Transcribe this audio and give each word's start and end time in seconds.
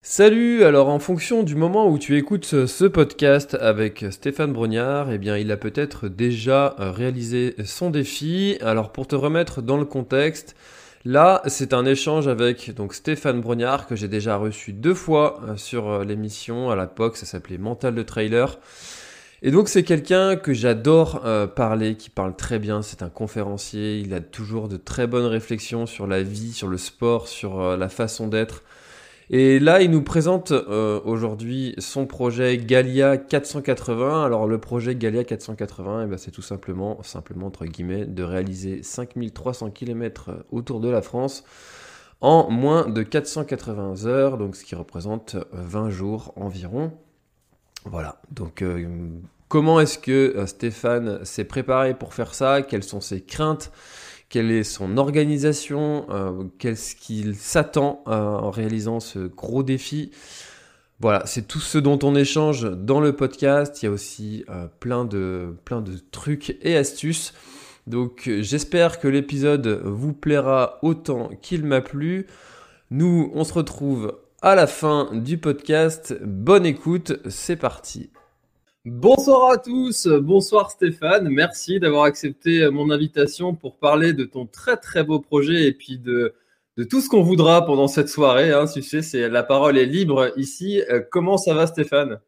Salut, 0.00 0.62
alors 0.62 0.88
en 0.88 1.00
fonction 1.00 1.42
du 1.42 1.56
moment 1.56 1.88
où 1.90 1.98
tu 1.98 2.16
écoutes 2.16 2.66
ce 2.66 2.84
podcast 2.84 3.58
avec 3.60 4.06
Stéphane 4.10 4.52
Brognard, 4.52 5.10
eh 5.10 5.18
bien 5.18 5.36
il 5.36 5.50
a 5.50 5.56
peut-être 5.56 6.08
déjà 6.08 6.76
euh, 6.78 6.92
réalisé 6.92 7.56
son 7.64 7.90
défi. 7.90 8.58
Alors 8.62 8.92
pour 8.92 9.08
te 9.08 9.16
remettre 9.16 9.60
dans 9.60 9.76
le 9.76 9.84
contexte, 9.84 10.54
là 11.04 11.42
c'est 11.46 11.74
un 11.74 11.84
échange 11.84 12.28
avec 12.28 12.72
Stéphane 12.92 13.40
Brognard 13.40 13.88
que 13.88 13.96
j'ai 13.96 14.06
déjà 14.06 14.36
reçu 14.36 14.72
deux 14.72 14.94
fois 14.94 15.40
euh, 15.42 15.56
sur 15.56 15.90
euh, 15.90 16.04
l'émission 16.04 16.70
à 16.70 16.76
l'époque, 16.76 17.16
ça 17.16 17.26
s'appelait 17.26 17.58
Mental 17.58 17.94
de 17.94 18.02
Trailer. 18.02 18.56
Et 19.42 19.50
donc 19.50 19.68
c'est 19.68 19.82
quelqu'un 19.82 20.36
que 20.36 20.54
j'adore 20.54 21.22
parler, 21.54 21.96
qui 21.96 22.10
parle 22.10 22.34
très 22.34 22.58
bien, 22.58 22.82
c'est 22.82 23.02
un 23.02 23.08
conférencier, 23.08 23.98
il 23.98 24.12
a 24.12 24.20
toujours 24.20 24.68
de 24.68 24.76
très 24.76 25.06
bonnes 25.06 25.26
réflexions 25.26 25.86
sur 25.86 26.08
la 26.08 26.22
vie, 26.22 26.52
sur 26.52 26.66
le 26.66 26.78
sport, 26.78 27.28
sur 27.28 27.76
la 27.76 27.88
façon 27.88 28.26
d'être. 28.26 28.64
Et 29.30 29.58
là, 29.58 29.82
il 29.82 29.90
nous 29.90 30.02
présente 30.02 30.52
euh, 30.52 31.00
aujourd'hui 31.04 31.74
son 31.78 32.06
projet 32.06 32.56
Galia 32.56 33.18
480. 33.18 34.24
Alors 34.24 34.46
le 34.46 34.58
projet 34.58 34.94
Galia 34.94 35.22
480, 35.24 36.04
eh 36.04 36.06
ben, 36.06 36.16
c'est 36.16 36.30
tout 36.30 36.42
simplement, 36.42 37.02
simplement 37.02 37.48
entre 37.48 37.66
guillemets, 37.66 38.06
de 38.06 38.22
réaliser 38.22 38.82
5300 38.82 39.70
km 39.70 40.46
autour 40.50 40.80
de 40.80 40.88
la 40.88 41.02
France 41.02 41.44
en 42.20 42.50
moins 42.50 42.88
de 42.88 43.02
480 43.02 44.06
heures, 44.06 44.38
donc 44.38 44.56
ce 44.56 44.64
qui 44.64 44.74
représente 44.74 45.36
20 45.52 45.90
jours 45.90 46.32
environ. 46.36 46.92
Voilà, 47.84 48.20
donc 48.30 48.62
euh, 48.62 48.86
comment 49.48 49.78
est-ce 49.80 49.98
que 49.98 50.34
euh, 50.36 50.46
Stéphane 50.46 51.24
s'est 51.24 51.44
préparé 51.44 51.94
pour 51.94 52.14
faire 52.14 52.34
ça? 52.34 52.62
Quelles 52.62 52.82
sont 52.82 53.00
ses 53.00 53.20
craintes? 53.20 53.70
Quelle 54.28 54.50
est 54.50 54.64
son 54.64 54.96
organisation, 54.96 56.06
euh, 56.10 56.44
qu'est-ce 56.58 56.94
qu'il 56.94 57.34
s'attend 57.34 58.02
euh, 58.06 58.12
en 58.12 58.50
réalisant 58.50 59.00
ce 59.00 59.20
gros 59.20 59.62
défi. 59.62 60.10
Voilà, 61.00 61.22
c'est 61.26 61.46
tout 61.46 61.60
ce 61.60 61.78
dont 61.78 61.98
on 62.02 62.14
échange 62.14 62.70
dans 62.70 63.00
le 63.00 63.14
podcast. 63.14 63.82
Il 63.82 63.86
y 63.86 63.88
a 63.88 63.92
aussi 63.92 64.44
euh, 64.50 64.66
plein, 64.80 65.04
de, 65.04 65.56
plein 65.64 65.80
de 65.80 65.92
trucs 66.10 66.58
et 66.62 66.76
astuces. 66.76 67.32
Donc 67.86 68.30
j'espère 68.40 69.00
que 69.00 69.08
l'épisode 69.08 69.80
vous 69.84 70.12
plaira 70.12 70.78
autant 70.82 71.30
qu'il 71.40 71.64
m'a 71.64 71.80
plu. 71.80 72.26
Nous, 72.90 73.30
on 73.34 73.44
se 73.44 73.54
retrouve 73.54 74.18
à 74.42 74.54
la 74.54 74.66
fin 74.66 75.08
du 75.12 75.38
podcast. 75.38 76.14
Bonne 76.22 76.66
écoute, 76.66 77.18
c'est 77.30 77.56
parti. 77.56 78.10
Bonsoir 78.90 79.50
à 79.50 79.58
tous, 79.58 80.06
bonsoir 80.06 80.70
Stéphane, 80.70 81.28
merci 81.28 81.78
d'avoir 81.78 82.04
accepté 82.04 82.70
mon 82.70 82.90
invitation 82.90 83.54
pour 83.54 83.76
parler 83.76 84.14
de 84.14 84.24
ton 84.24 84.46
très 84.46 84.78
très 84.78 85.04
beau 85.04 85.20
projet 85.20 85.64
et 85.64 85.74
puis 85.74 85.98
de, 85.98 86.34
tout 86.88 87.02
ce 87.02 87.10
qu'on 87.10 87.20
voudra 87.20 87.66
pendant 87.66 87.86
cette 87.86 88.08
soirée. 88.08 88.50
Hein. 88.50 88.64
Tu 88.64 88.80
sais, 88.80 89.02
c'est 89.02 89.28
la 89.28 89.42
parole 89.42 89.76
est 89.76 89.84
libre 89.84 90.32
ici. 90.36 90.80
Euh, 90.90 91.02
comment 91.10 91.36
ça 91.36 91.52
va 91.52 91.66
Stéphane? 91.66 92.18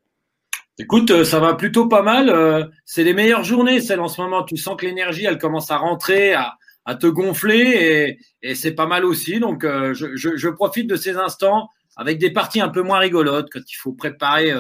Écoute, 0.79 1.11
euh, 1.11 1.25
ça 1.25 1.41
va 1.41 1.55
plutôt 1.55 1.89
pas 1.89 2.03
mal. 2.03 2.29
Euh, 2.29 2.67
c'est 2.85 3.05
les 3.05 3.15
meilleures 3.15 3.45
journées, 3.45 3.81
celles 3.81 4.01
en 4.01 4.09
ce 4.09 4.21
moment. 4.21 4.45
Tu 4.45 4.59
sens 4.59 4.77
que 4.77 4.85
l'énergie, 4.85 5.25
elle 5.25 5.39
commence 5.39 5.71
à 5.71 5.79
rentrer, 5.79 6.35
à, 6.35 6.59
te 7.01 7.07
gonfler 7.07 8.19
et, 8.43 8.55
c'est 8.55 8.73
pas 8.73 8.87
mal 8.87 9.07
aussi. 9.07 9.41
Donc, 9.41 9.63
je, 9.65 10.49
profite 10.49 10.91
de 10.91 10.97
ces 10.97 11.17
instants 11.17 11.71
avec 11.97 12.19
des 12.19 12.31
parties 12.31 12.61
un 12.61 12.69
peu 12.69 12.83
moins 12.83 12.99
rigolotes 12.99 13.49
quand 13.51 13.61
il 13.61 13.77
faut 13.77 13.93
préparer 13.93 14.53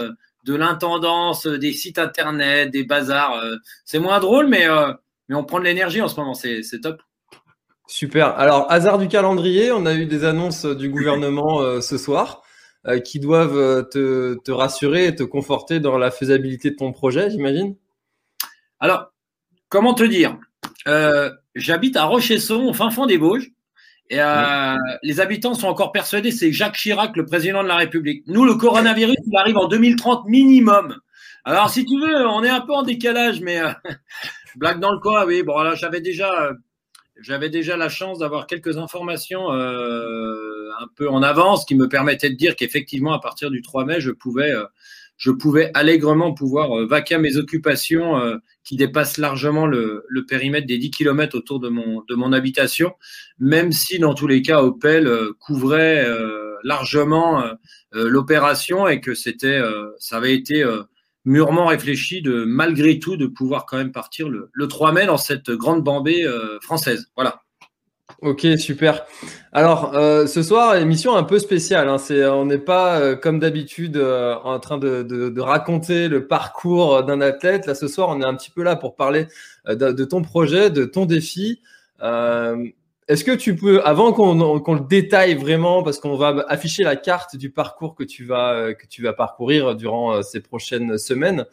de 0.44 0.54
l'intendance, 0.54 1.46
euh, 1.46 1.58
des 1.58 1.72
sites 1.72 1.98
internet, 1.98 2.70
des 2.70 2.84
bazars. 2.84 3.34
Euh, 3.34 3.56
c'est 3.84 3.98
moins 3.98 4.20
drôle, 4.20 4.46
mais, 4.46 4.68
euh, 4.68 4.92
mais 5.28 5.34
on 5.34 5.44
prend 5.44 5.58
de 5.58 5.64
l'énergie 5.64 6.00
en 6.00 6.08
ce 6.08 6.18
moment, 6.18 6.34
c'est 6.34 6.62
top. 6.82 7.02
Super. 7.86 8.38
Alors, 8.38 8.70
hasard 8.70 8.98
du 8.98 9.08
calendrier, 9.08 9.72
on 9.72 9.84
a 9.84 9.94
eu 9.94 10.06
des 10.06 10.24
annonces 10.24 10.64
du 10.64 10.90
gouvernement 10.90 11.80
ce 11.80 11.98
soir 11.98 12.42
qui 13.04 13.18
doivent 13.18 13.88
te, 13.90 14.36
te, 14.44 14.52
rassurer 14.52 15.06
et 15.06 15.14
te 15.16 15.24
conforter 15.24 15.80
dans 15.80 15.98
la 15.98 16.12
faisabilité 16.12 16.70
de 16.70 16.76
ton 16.76 16.92
projet, 16.92 17.30
j'imagine? 17.30 17.74
Alors, 18.78 19.12
comment 19.68 19.94
te 19.94 20.04
dire? 20.04 20.38
J'habite 21.56 21.96
à 21.96 22.04
Rochesson, 22.04 22.68
au 22.68 22.72
fin 22.72 22.90
fond 22.90 23.06
des 23.06 23.16
Vosges. 23.16 23.50
Et 24.10 24.20
euh, 24.20 24.76
les 25.02 25.20
habitants 25.20 25.54
sont 25.54 25.68
encore 25.68 25.92
persuadés 25.92 26.32
c'est 26.32 26.52
Jacques 26.52 26.76
Chirac, 26.76 27.16
le 27.16 27.24
président 27.24 27.62
de 27.62 27.68
la 27.68 27.76
République. 27.76 28.24
Nous, 28.26 28.44
le 28.44 28.54
coronavirus, 28.54 29.16
il 29.24 29.36
arrive 29.36 29.56
en 29.56 29.68
2030 29.68 30.26
minimum. 30.26 30.96
Alors, 31.44 31.70
si 31.70 31.84
tu 31.84 31.98
veux, 31.98 32.26
on 32.26 32.42
est 32.42 32.48
un 32.50 32.60
peu 32.60 32.74
en 32.74 32.82
décalage, 32.82 33.40
mais 33.40 33.60
euh, 33.60 33.70
blague 34.56 34.80
dans 34.80 34.92
le 34.92 34.98
coin, 34.98 35.24
oui. 35.26 35.44
Bon, 35.44 35.58
là, 35.60 35.76
j'avais 35.76 36.00
déjà, 36.00 36.50
j'avais 37.20 37.50
déjà 37.50 37.76
la 37.76 37.88
chance 37.88 38.18
d'avoir 38.18 38.46
quelques 38.46 38.78
informations 38.78 39.52
euh, 39.52 40.70
un 40.80 40.86
peu 40.96 41.08
en 41.08 41.22
avance 41.22 41.64
qui 41.64 41.74
me 41.74 41.88
permettaient 41.88 42.30
de 42.30 42.36
dire 42.36 42.56
qu'effectivement, 42.56 43.12
à 43.12 43.20
partir 43.20 43.50
du 43.50 43.62
3 43.62 43.84
mai, 43.84 44.00
je 44.00 44.10
pouvais 44.10 44.50
euh, 44.50 44.64
je 45.20 45.30
pouvais 45.30 45.70
allègrement 45.74 46.32
pouvoir 46.32 46.76
euh, 46.76 46.86
vaquer 46.86 47.16
à 47.16 47.18
mes 47.18 47.36
occupations 47.36 48.18
euh, 48.18 48.38
qui 48.64 48.76
dépassent 48.76 49.18
largement 49.18 49.66
le, 49.66 50.02
périmètre 50.26 50.66
des 50.66 50.78
10 50.78 50.90
km 50.90 51.36
autour 51.36 51.60
de 51.60 51.68
mon, 51.68 52.32
habitation, 52.32 52.94
même 53.38 53.70
si 53.70 53.98
dans 53.98 54.14
tous 54.14 54.26
les 54.26 54.40
cas 54.40 54.62
Opel 54.62 55.06
euh, 55.06 55.32
couvrait 55.38 56.06
largement 56.62 57.42
l'opération 57.92 58.86
et 58.86 59.00
que 59.00 59.14
c'était, 59.14 59.60
ça 59.98 60.18
avait 60.18 60.34
été 60.34 60.62
mûrement 61.24 61.66
réfléchi 61.66 62.20
de 62.20 62.44
malgré 62.44 62.98
tout 62.98 63.16
de 63.16 63.26
pouvoir 63.26 63.64
quand 63.64 63.78
même 63.78 63.92
partir 63.92 64.28
le, 64.28 64.50
le 64.52 64.68
3 64.68 64.92
mai 64.92 65.06
dans 65.06 65.16
cette 65.16 65.50
grande 65.50 65.82
bambée 65.82 66.30
française. 66.60 67.06
Voilà. 67.16 67.40
Ok, 68.22 68.46
super. 68.58 69.06
Alors, 69.50 69.94
euh, 69.94 70.26
ce 70.26 70.42
soir, 70.42 70.76
émission 70.76 71.16
un 71.16 71.22
peu 71.22 71.38
spéciale. 71.38 71.88
Hein. 71.88 71.96
C'est, 71.96 72.26
on 72.26 72.44
n'est 72.44 72.58
pas 72.58 73.00
euh, 73.00 73.16
comme 73.16 73.38
d'habitude 73.38 73.96
euh, 73.96 74.34
en 74.44 74.60
train 74.60 74.76
de, 74.76 75.02
de, 75.02 75.30
de, 75.30 75.40
raconter 75.40 76.06
le 76.08 76.26
parcours 76.26 77.02
d'un 77.02 77.22
athlète. 77.22 77.64
Là, 77.64 77.74
ce 77.74 77.88
soir, 77.88 78.10
on 78.10 78.20
est 78.20 78.24
un 78.24 78.34
petit 78.34 78.50
peu 78.50 78.62
là 78.62 78.76
pour 78.76 78.94
parler 78.94 79.26
de, 79.66 79.74
de 79.74 80.04
ton 80.04 80.20
projet, 80.20 80.68
de 80.68 80.84
ton 80.84 81.06
défi. 81.06 81.62
est-ce 83.08 83.24
que 83.24 83.34
tu 83.34 83.56
peux, 83.56 83.82
avant 83.86 84.12
qu'on, 84.12 84.60
qu'on 84.60 84.74
le 84.74 84.86
détaille 84.86 85.34
vraiment, 85.34 85.82
parce 85.82 85.98
qu'on 85.98 86.16
va 86.16 86.44
afficher 86.48 86.82
la 86.82 86.96
carte 86.96 87.36
du 87.36 87.50
parcours 87.50 87.94
que 87.94 88.04
tu 88.04 88.24
vas 88.26 88.74
que 88.74 88.86
tu 88.86 89.02
vas 89.02 89.14
parcourir 89.14 89.74
durant 89.76 90.22
ces 90.22 90.40
prochaines 90.40 90.98
semaines, 90.98 91.46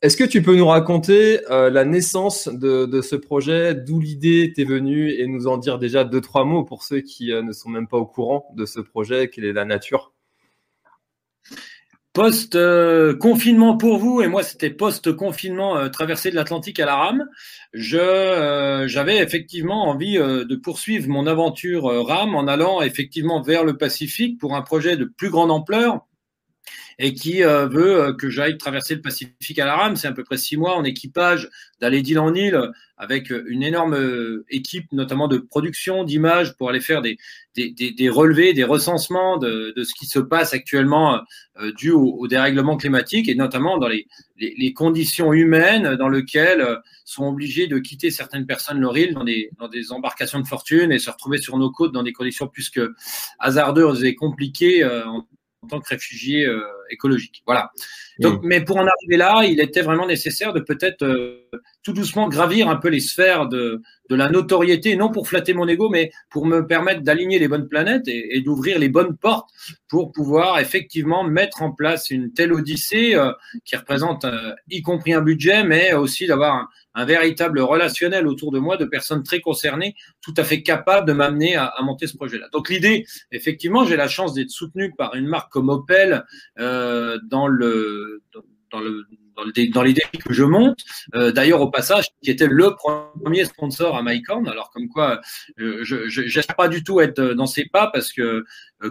est-ce 0.00 0.16
que 0.16 0.22
tu 0.22 0.42
peux 0.42 0.54
nous 0.54 0.66
raconter 0.68 1.40
euh, 1.50 1.70
la 1.70 1.84
naissance 1.84 2.46
de, 2.46 3.00
ce 3.02 3.16
projet, 3.16 3.74
d'où 3.74 3.98
l'idée 3.98 4.52
t'est 4.54 4.64
venue? 4.64 5.10
Et 5.10 5.26
nous 5.26 5.48
en 5.48 5.58
dire 5.58 5.80
déjà 5.80 6.04
deux, 6.04 6.20
trois 6.20 6.44
mots 6.44 6.62
pour 6.62 6.84
ceux 6.84 7.00
qui 7.00 7.32
euh, 7.32 7.42
ne 7.42 7.50
sont 7.50 7.68
même 7.68 7.88
pas 7.88 7.96
au 7.96 8.06
courant 8.06 8.48
de 8.54 8.64
ce 8.64 8.78
projet, 8.78 9.28
quelle 9.28 9.44
est 9.44 9.52
la 9.52 9.64
nature? 9.64 10.12
Post-confinement 12.12 13.76
pour 13.76 13.98
vous, 13.98 14.22
et 14.22 14.28
moi 14.28 14.44
c'était 14.44 14.70
post-confinement 14.70 15.76
euh, 15.76 15.88
de 15.88 16.34
l'Atlantique 16.34 16.78
à 16.78 16.86
la 16.86 16.94
rame, 16.94 17.26
j'avais 17.72 19.18
effectivement 19.18 19.88
envie 19.88 20.14
de 20.16 20.56
poursuivre 20.56 21.08
mon 21.08 21.26
aventure 21.26 21.84
rame 22.06 22.36
en 22.36 22.46
allant 22.46 22.82
effectivement 22.82 23.42
vers 23.42 23.64
le 23.64 23.76
Pacifique 23.76 24.38
pour 24.38 24.54
un 24.54 24.62
projet 24.62 24.96
de 24.96 25.04
plus 25.04 25.30
grande 25.30 25.50
ampleur 25.50 26.07
et 26.98 27.14
qui 27.14 27.42
veut 27.42 28.12
que 28.18 28.28
j'aille 28.28 28.58
traverser 28.58 28.96
le 28.96 29.00
Pacifique 29.00 29.58
à 29.58 29.66
la 29.66 29.76
rame. 29.76 29.96
C'est 29.96 30.08
à 30.08 30.12
peu 30.12 30.24
près 30.24 30.36
six 30.36 30.56
mois 30.56 30.76
en 30.76 30.84
équipage 30.84 31.48
d'aller 31.80 32.02
d'île 32.02 32.18
en 32.18 32.34
île 32.34 32.60
avec 32.96 33.30
une 33.30 33.62
énorme 33.62 34.42
équipe, 34.50 34.90
notamment 34.90 35.28
de 35.28 35.38
production 35.38 36.02
d'images 36.02 36.56
pour 36.56 36.70
aller 36.70 36.80
faire 36.80 37.00
des, 37.00 37.16
des, 37.54 37.70
des, 37.70 38.08
relevés, 38.08 38.52
des 38.52 38.64
recensements 38.64 39.36
de, 39.36 39.72
de, 39.76 39.84
ce 39.84 39.94
qui 39.94 40.06
se 40.06 40.18
passe 40.18 40.52
actuellement 40.54 41.20
dû 41.76 41.92
au, 41.92 42.16
au, 42.18 42.26
dérèglement 42.26 42.76
climatique 42.76 43.28
et 43.28 43.36
notamment 43.36 43.78
dans 43.78 43.86
les, 43.86 44.08
les, 44.36 44.54
les 44.58 44.72
conditions 44.72 45.32
humaines 45.32 45.94
dans 45.94 46.08
lesquelles 46.08 46.80
sont 47.08 47.24
obligés 47.24 47.66
de 47.66 47.78
quitter 47.78 48.10
certaines 48.10 48.46
personnes 48.46 48.80
leur 48.80 48.96
île 48.96 49.14
dans 49.14 49.24
des, 49.24 49.50
dans 49.58 49.68
des 49.68 49.92
embarcations 49.92 50.40
de 50.40 50.46
fortune 50.46 50.92
et 50.92 50.98
se 50.98 51.10
retrouver 51.10 51.38
sur 51.38 51.56
nos 51.56 51.70
côtes 51.70 51.92
dans 51.92 52.02
des 52.02 52.12
conditions 52.12 52.46
plus 52.46 52.68
que 52.68 52.94
hasardeuses 53.38 54.04
et 54.04 54.14
compliquées 54.14 54.84
euh, 54.84 55.04
tant 55.66 55.80
que 55.80 55.88
réfugiés 55.88 56.46
euh, 56.46 56.62
écologiques. 56.90 57.42
Voilà. 57.46 57.72
Donc, 58.18 58.40
mais 58.42 58.60
pour 58.60 58.76
en 58.78 58.86
arriver 58.86 59.16
là, 59.16 59.42
il 59.44 59.60
était 59.60 59.82
vraiment 59.82 60.06
nécessaire 60.06 60.52
de 60.52 60.60
peut-être 60.60 61.02
euh, 61.04 61.48
tout 61.82 61.92
doucement 61.92 62.28
gravir 62.28 62.68
un 62.68 62.76
peu 62.76 62.88
les 62.88 63.00
sphères 63.00 63.46
de, 63.46 63.80
de 64.10 64.16
la 64.16 64.28
notoriété, 64.28 64.96
non 64.96 65.10
pour 65.10 65.28
flatter 65.28 65.54
mon 65.54 65.68
ego, 65.68 65.88
mais 65.88 66.10
pour 66.30 66.46
me 66.46 66.66
permettre 66.66 67.02
d'aligner 67.02 67.38
les 67.38 67.48
bonnes 67.48 67.68
planètes 67.68 68.08
et, 68.08 68.36
et 68.36 68.40
d'ouvrir 68.40 68.78
les 68.78 68.88
bonnes 68.88 69.16
portes 69.16 69.50
pour 69.88 70.12
pouvoir 70.12 70.58
effectivement 70.58 71.24
mettre 71.24 71.62
en 71.62 71.72
place 71.72 72.10
une 72.10 72.32
telle 72.32 72.52
odyssée 72.52 73.14
euh, 73.14 73.32
qui 73.64 73.76
représente 73.76 74.24
euh, 74.24 74.52
y 74.70 74.82
compris 74.82 75.12
un 75.12 75.22
budget, 75.22 75.64
mais 75.64 75.92
aussi 75.94 76.26
d'avoir 76.26 76.54
un, 76.54 76.68
un, 76.94 77.04
véritable 77.04 77.60
relationnel 77.60 78.26
autour 78.26 78.52
de 78.52 78.58
moi 78.58 78.76
de 78.76 78.84
personnes 78.84 79.22
très 79.22 79.40
concernées, 79.40 79.94
tout 80.20 80.34
à 80.36 80.44
fait 80.44 80.62
capables 80.62 81.06
de 81.06 81.12
m'amener 81.12 81.56
à, 81.56 81.66
à, 81.66 81.82
monter 81.82 82.06
ce 82.06 82.16
projet-là. 82.16 82.48
Donc 82.52 82.68
l'idée, 82.68 83.06
effectivement, 83.32 83.84
j'ai 83.84 83.96
la 83.96 84.08
chance 84.08 84.34
d'être 84.34 84.50
soutenu 84.50 84.94
par 84.94 85.14
une 85.14 85.26
marque 85.26 85.50
comme 85.52 85.68
Opel 85.68 86.24
euh, 86.58 87.18
dans 88.70 88.80
le 88.80 89.04
dans 89.36 89.44
le 89.44 89.72
dans, 89.72 89.82
les 89.82 89.92
défis 89.92 90.18
que 90.18 90.32
je 90.32 90.44
monte. 90.44 90.80
Euh, 91.14 91.32
D'ailleurs, 91.32 91.60
au 91.60 91.70
passage, 91.70 92.06
qui 92.22 92.30
était 92.30 92.48
le 92.48 92.74
premier 92.74 93.44
sponsor 93.44 93.96
à 93.96 94.02
MyCorn. 94.02 94.48
Alors, 94.48 94.70
comme 94.70 94.88
quoi, 94.88 95.20
euh, 95.60 95.84
je 95.84 96.20
n'espère 96.22 96.56
pas 96.56 96.68
du 96.68 96.82
tout 96.82 97.00
être 97.00 97.20
dans 97.20 97.46
ses 97.46 97.66
pas 97.66 97.88
parce 97.92 98.12
que 98.12 98.44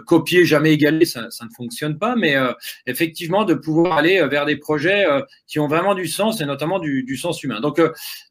copier, 0.06 0.44
jamais 0.44 0.72
égaler, 0.72 1.04
ça, 1.04 1.30
ça, 1.30 1.44
ne 1.44 1.50
fonctionne 1.56 1.98
pas. 1.98 2.16
Mais 2.16 2.36
euh, 2.36 2.52
effectivement, 2.86 3.44
de 3.44 3.54
pouvoir 3.54 3.98
aller 3.98 4.26
vers 4.28 4.46
des 4.46 4.56
projets 4.56 5.06
qui 5.46 5.58
ont 5.58 5.68
vraiment 5.68 5.94
du 5.94 6.06
sens 6.06 6.40
et 6.40 6.44
notamment 6.44 6.78
du, 6.78 7.02
du 7.02 7.16
sens 7.16 7.42
humain. 7.42 7.60
Donc, 7.60 7.80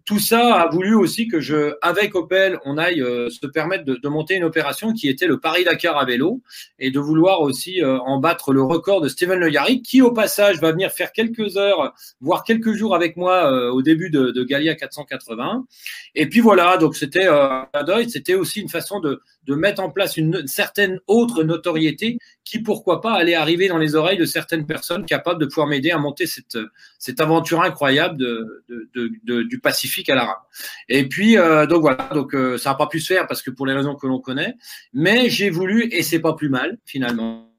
tout 0.06 0.20
ça 0.20 0.56
a 0.56 0.70
voulu 0.70 0.96
aussi 0.96 1.28
que 1.28 1.40
je, 1.42 1.74
avec 1.82 2.16
Opel, 2.16 2.60
on 2.66 2.78
aille 2.78 3.04
se 3.30 3.46
permettre 3.48 3.84
de, 3.84 3.96
de, 3.96 4.08
monter 4.08 4.36
une 4.36 4.46
opération 4.46 4.94
qui 4.94 5.10
était 5.10 5.28
le 5.28 5.40
Paris-Dakar 5.40 5.98
à 5.98 6.06
vélo 6.06 6.42
et 6.80 6.92
de 6.92 7.00
vouloir 7.00 7.42
aussi 7.42 7.84
en 7.84 8.20
battre 8.20 8.54
le 8.54 8.62
record 8.62 9.02
de 9.02 9.10
Steven 9.10 9.40
Le 9.40 9.52
Yarrick, 9.52 9.84
qui 9.84 10.02
au 10.02 10.12
passage 10.12 10.62
va 10.62 10.72
venir 10.72 10.92
faire 10.92 11.12
quelques 11.12 11.58
heures 11.58 11.94
voire 12.22 12.44
quelques 12.44 12.74
jours 12.74 12.96
avec 12.96 13.18
moi 13.18 13.52
euh, 13.52 13.72
au 13.72 13.82
début 13.82 14.10
de, 14.10 14.32
de, 14.32 14.44
Galia 14.44 14.76
480. 14.76 15.66
Et 16.16 16.28
puis 16.28 16.40
voilà, 16.40 16.78
donc 16.78 16.96
c'était 16.96 17.28
euh, 17.28 17.64
c'était 18.08 18.36
aussi 18.36 18.62
une 18.62 18.70
façon 18.70 19.00
de, 19.00 19.22
de 19.48 19.56
mettre 19.56 19.82
en 19.82 19.90
place 19.90 20.18
une, 20.18 20.46
certaine 20.46 21.00
autre 21.08 21.44
notoriété 21.44 22.20
qui, 22.44 22.60
pourquoi 22.60 23.02
pas, 23.02 23.14
allait 23.14 23.34
arriver 23.34 23.68
dans 23.70 23.78
les 23.78 23.96
oreilles 23.96 24.18
de 24.18 24.26
certaines 24.26 24.66
personnes 24.66 25.06
capables 25.06 25.40
de 25.40 25.46
pouvoir 25.46 25.68
m'aider 25.68 25.92
à 25.92 25.98
monter 25.98 26.26
cette, 26.28 27.20
aventure 27.20 27.62
incroyable 27.62 28.18
du 28.94 29.60
Pacifique 29.60 30.10
à 30.10 30.16
l'Arabe. 30.16 30.38
Et 30.90 31.08
puis, 31.08 31.38
euh, 31.38 31.66
donc 31.66 31.82
voilà, 31.82 32.10
donc 32.14 32.36
euh, 32.36 32.58
ça 32.58 32.72
n'a 32.72 32.76
pas 32.76 32.88
pu 32.88 33.00
se 33.00 33.14
faire 33.14 33.28
parce 33.28 33.42
que 33.42 33.52
pour 33.52 33.66
les 33.66 33.74
raisons 33.74 33.96
que 33.96 34.06
l'on 34.06 34.20
connaît, 34.20 34.56
mais 34.94 35.30
j'ai 35.30 35.50
voulu, 35.50 35.88
et 35.92 36.04
c'est 36.04 36.20
pas 36.20 36.34
plus 36.34 36.50
mal 36.50 36.78
finalement, 36.86 37.52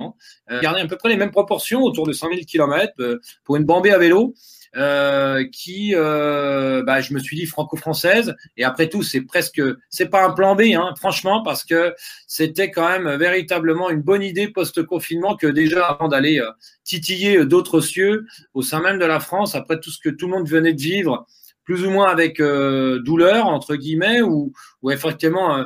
euh, 0.00 0.60
garder 0.60 0.80
à 0.80 0.86
peu 0.86 0.96
près 0.96 1.08
les 1.08 1.16
mêmes 1.16 1.30
proportions, 1.30 1.82
autour 1.82 2.06
de 2.06 2.12
100 2.12 2.28
000 2.28 2.40
km, 2.46 3.20
pour 3.44 3.56
une 3.56 3.64
bambée 3.64 3.90
à 3.90 3.98
vélo. 3.98 4.34
Euh, 4.76 5.44
qui, 5.50 5.94
euh, 5.94 6.82
bah, 6.82 7.00
je 7.00 7.14
me 7.14 7.18
suis 7.18 7.36
dit 7.36 7.46
franco-française. 7.46 8.34
Et 8.56 8.64
après 8.64 8.88
tout, 8.88 9.02
c'est 9.02 9.22
presque, 9.22 9.62
c'est 9.88 10.10
pas 10.10 10.26
un 10.26 10.30
plan 10.30 10.54
B, 10.54 10.62
hein, 10.74 10.92
franchement, 10.98 11.42
parce 11.42 11.64
que 11.64 11.94
c'était 12.26 12.70
quand 12.70 12.86
même 12.86 13.16
véritablement 13.16 13.88
une 13.88 14.02
bonne 14.02 14.22
idée 14.22 14.48
post-confinement 14.48 15.36
que 15.36 15.46
déjà 15.46 15.86
avant 15.86 16.08
d'aller 16.08 16.38
euh, 16.38 16.50
titiller 16.84 17.46
d'autres 17.46 17.80
cieux 17.80 18.26
au 18.52 18.60
sein 18.62 18.80
même 18.82 18.98
de 18.98 19.06
la 19.06 19.20
France, 19.20 19.54
après 19.54 19.80
tout 19.80 19.90
ce 19.90 19.98
que 20.00 20.10
tout 20.10 20.26
le 20.26 20.32
monde 20.32 20.48
venait 20.48 20.74
de 20.74 20.80
vivre, 20.80 21.26
plus 21.64 21.86
ou 21.86 21.90
moins 21.90 22.08
avec 22.08 22.38
euh, 22.38 23.00
douleur 23.00 23.46
entre 23.46 23.74
guillemets, 23.74 24.20
ou, 24.20 24.52
ou 24.82 24.90
effectivement 24.90 25.56
euh, 25.56 25.64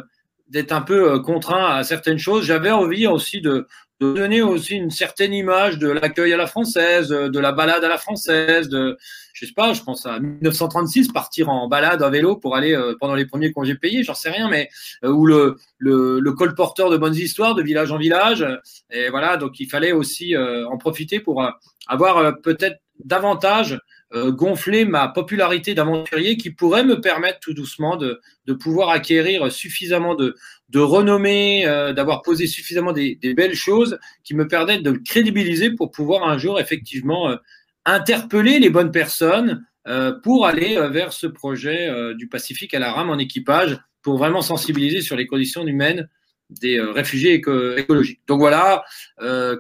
d'être 0.52 0.72
un 0.72 0.82
peu 0.82 1.18
contraint 1.20 1.76
à 1.76 1.82
certaines 1.82 2.18
choses. 2.18 2.44
J'avais 2.44 2.70
envie 2.70 3.06
aussi 3.06 3.40
de, 3.40 3.66
de 4.00 4.12
donner 4.12 4.42
aussi 4.42 4.74
une 4.74 4.90
certaine 4.90 5.32
image 5.32 5.78
de 5.78 5.88
l'accueil 5.88 6.32
à 6.32 6.36
la 6.36 6.46
française, 6.46 7.08
de 7.08 7.38
la 7.38 7.52
balade 7.52 7.82
à 7.84 7.88
la 7.88 7.98
française, 7.98 8.68
de, 8.68 8.98
je 9.32 9.46
sais 9.46 9.52
pas, 9.54 9.72
je 9.72 9.82
pense 9.82 10.06
à 10.06 10.18
1936, 10.18 11.08
partir 11.12 11.48
en 11.48 11.68
balade 11.68 12.02
à 12.02 12.10
vélo 12.10 12.36
pour 12.36 12.54
aller 12.56 12.74
euh, 12.74 12.94
pendant 13.00 13.14
les 13.14 13.26
premiers 13.26 13.52
congés 13.52 13.74
payés, 13.74 14.02
j'en 14.02 14.14
sais 14.14 14.30
rien, 14.30 14.48
mais 14.48 14.68
euh, 15.04 15.10
ou 15.10 15.26
le, 15.26 15.56
le, 15.78 16.20
le 16.20 16.32
colporteur 16.32 16.90
de 16.90 16.96
bonnes 16.96 17.14
histoires 17.14 17.54
de 17.54 17.62
village 17.62 17.92
en 17.92 17.98
village. 17.98 18.46
Et 18.90 19.08
voilà, 19.08 19.36
donc 19.36 19.58
il 19.60 19.68
fallait 19.68 19.92
aussi 19.92 20.36
euh, 20.36 20.68
en 20.68 20.78
profiter 20.78 21.20
pour 21.20 21.44
avoir 21.88 22.40
peut-être 22.40 22.78
davantage 23.04 23.78
gonfler 24.14 24.84
ma 24.84 25.08
popularité 25.08 25.74
d'aventurier 25.74 26.36
qui 26.36 26.50
pourrait 26.50 26.84
me 26.84 27.00
permettre 27.00 27.40
tout 27.40 27.54
doucement 27.54 27.96
de, 27.96 28.20
pouvoir 28.60 28.90
acquérir 28.90 29.50
suffisamment 29.50 30.14
de, 30.14 30.36
de 30.72 30.80
renommée, 30.80 31.66
euh, 31.66 31.92
d'avoir 31.92 32.22
posé 32.22 32.46
suffisamment 32.46 32.92
des, 32.92 33.18
belles 33.36 33.54
choses 33.54 33.98
qui 34.24 34.34
me 34.34 34.48
permettent 34.48 34.82
de 34.82 34.92
crédibiliser 34.92 35.70
pour 35.70 35.90
pouvoir 35.90 36.28
un 36.28 36.38
jour 36.38 36.58
effectivement 36.58 37.28
euh, 37.28 37.36
interpeller 37.84 38.58
les 38.58 38.70
bonnes 38.70 38.90
personnes 38.90 39.64
euh, 39.86 40.12
pour 40.22 40.46
aller 40.46 40.76
euh, 40.76 40.88
vers 40.88 41.12
ce 41.12 41.26
projet 41.26 41.88
euh, 41.88 42.14
du 42.14 42.28
Pacifique 42.28 42.72
à 42.72 42.78
la 42.78 42.92
rame 42.92 43.10
en 43.10 43.18
équipage 43.18 43.78
pour 44.02 44.16
vraiment 44.16 44.42
sensibiliser 44.42 45.00
sur 45.00 45.16
les 45.16 45.26
conditions 45.26 45.66
humaines 45.66 46.08
des 46.50 46.78
réfugiés 46.80 47.34
éco 47.34 47.76
écologiques. 47.76 48.20
Donc 48.26 48.40
voilà 48.40 48.84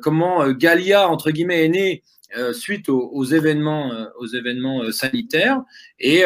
comment 0.02 0.50
Galia 0.50 1.08
entre 1.08 1.30
guillemets 1.30 1.64
est 1.64 1.68
né 1.68 2.02
euh, 2.02 2.11
suite 2.52 2.88
aux, 2.88 3.24
événements, 3.24 3.92
euh, 3.92 4.06
euh, 4.22 4.92
sanitaires. 4.92 5.60
Et 5.98 6.22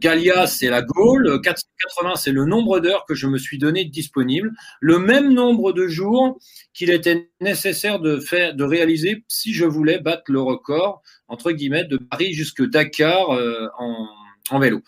Galia, 0.00 0.46
c'est 0.46 0.68
la 0.68 0.82
goal. 0.82 1.40
480, 1.42 2.16
c'est 2.16 2.32
le 2.32 2.44
nombre 2.44 2.80
d'heures 2.80 3.04
que 3.06 3.14
je 3.14 3.26
me 3.26 3.38
suis 3.38 3.58
donné 3.58 3.84
disponible. 3.84 4.52
Le 4.80 4.98
même 4.98 5.32
nombre 5.32 5.72
de 5.72 5.86
jours 5.86 6.38
qu'il 6.74 6.90
était 6.90 7.30
nécessaire 7.40 8.00
de 8.00 8.18
faire, 8.18 8.54
de 8.54 8.64
réaliser 8.64 9.24
si 9.28 9.52
je 9.52 9.64
voulais 9.64 9.98
battre 9.98 10.24
le 10.28 10.40
record 10.40 11.02
entre 11.28 11.52
guillemets 11.52 11.84
de 11.84 11.96
Paris 11.96 12.32
jusque 12.32 12.62
Dakar 12.62 13.30
en, 13.78 14.58
vélo. 14.58 14.82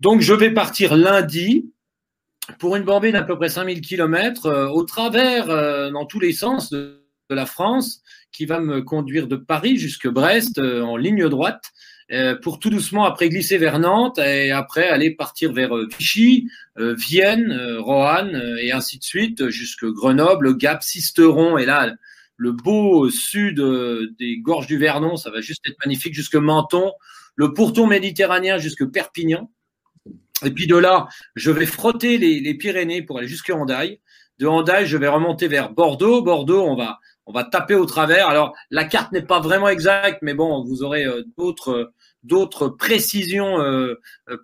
Donc 0.00 0.20
je 0.20 0.32
vais 0.32 0.50
partir 0.50 0.96
lundi 0.96 1.70
pour 2.58 2.76
une 2.76 2.84
bambine 2.84 3.12
d'à 3.12 3.22
peu 3.22 3.36
près 3.36 3.48
5000 3.48 3.80
km 3.80 4.46
euh, 4.46 4.68
au 4.68 4.84
travers 4.84 5.50
euh, 5.50 5.90
dans 5.90 6.06
tous 6.06 6.20
les 6.20 6.32
sens 6.32 6.70
de, 6.70 7.04
de, 7.28 7.34
la 7.34 7.46
France 7.46 8.02
qui 8.32 8.46
va 8.46 8.60
me 8.60 8.82
conduire 8.82 9.26
de 9.26 9.36
Paris 9.36 9.76
jusque 9.76 10.08
Brest 10.08 10.58
euh, 10.58 10.82
en 10.82 10.96
ligne 10.96 11.28
droite 11.28 11.64
pour 12.40 12.58
tout 12.58 12.70
doucement 12.70 13.04
après 13.04 13.28
glisser 13.28 13.58
vers 13.58 13.78
Nantes 13.78 14.18
et 14.18 14.50
après 14.50 14.88
aller 14.88 15.10
partir 15.10 15.52
vers 15.52 15.74
Vichy, 15.98 16.48
Vienne, 16.78 17.54
Roanne 17.80 18.56
et 18.62 18.72
ainsi 18.72 18.98
de 18.98 19.04
suite 19.04 19.50
jusque 19.50 19.84
Grenoble, 19.84 20.56
Gap, 20.56 20.82
Sisteron 20.82 21.58
et 21.58 21.66
là 21.66 21.94
le 22.38 22.52
beau 22.52 23.10
sud 23.10 23.62
des 24.18 24.38
gorges 24.38 24.68
du 24.68 24.78
Vernon, 24.78 25.18
ça 25.18 25.30
va 25.30 25.42
juste 25.42 25.60
être 25.68 25.76
magnifique 25.84 26.14
jusque 26.14 26.36
Menton, 26.36 26.92
le 27.36 27.52
pourtour 27.52 27.86
méditerranéen 27.86 28.56
jusque 28.56 28.86
Perpignan 28.86 29.50
et 30.44 30.50
puis 30.50 30.66
de 30.66 30.76
là, 30.76 31.08
je 31.34 31.50
vais 31.50 31.66
frotter 31.66 32.18
les, 32.18 32.40
les 32.40 32.54
Pyrénées 32.54 33.02
pour 33.02 33.18
aller 33.18 33.28
jusqu'à 33.28 33.56
Hendaye. 33.56 34.00
De 34.38 34.46
Hendaye, 34.46 34.86
je 34.86 34.96
vais 34.96 35.08
remonter 35.08 35.48
vers 35.48 35.72
Bordeaux. 35.72 36.22
Bordeaux, 36.22 36.62
on 36.62 36.76
va, 36.76 37.00
on 37.28 37.32
va 37.32 37.44
taper 37.44 37.74
au 37.74 37.86
travers. 37.86 38.28
Alors, 38.28 38.54
la 38.70 38.84
carte 38.84 39.12
n'est 39.12 39.22
pas 39.22 39.38
vraiment 39.38 39.68
exacte, 39.68 40.18
mais 40.22 40.34
bon, 40.34 40.64
vous 40.64 40.82
aurez 40.82 41.04
euh, 41.04 41.22
d'autres, 41.36 41.92
d'autres 42.24 42.68
précisions 42.68 43.60
euh, 43.60 43.94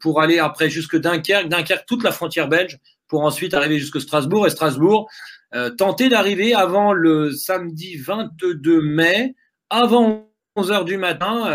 pour 0.01 0.21
aller 0.21 0.39
après 0.39 0.71
jusque 0.71 0.97
Dunkerque. 0.97 1.49
Dunkerque, 1.49 1.87
toute 1.87 2.05
la 2.05 2.13
frontière 2.13 2.49
belge, 2.49 2.79
pour 3.09 3.23
ensuite 3.23 3.55
arriver 3.55 3.79
jusque 3.79 4.01
Strasbourg. 4.01 4.47
Et 4.47 4.51
Strasbourg, 4.51 5.11
euh, 5.55 5.71
tenter 5.71 6.09
d'arriver 6.09 6.55
avant 6.55 6.93
le 6.93 7.33
samedi 7.33 7.97
22 7.97 8.81
mai, 8.83 9.35
avant 9.71 10.31
11 10.55 10.71
heures 10.71 10.85
du 10.85 10.97
matin. 10.97 11.47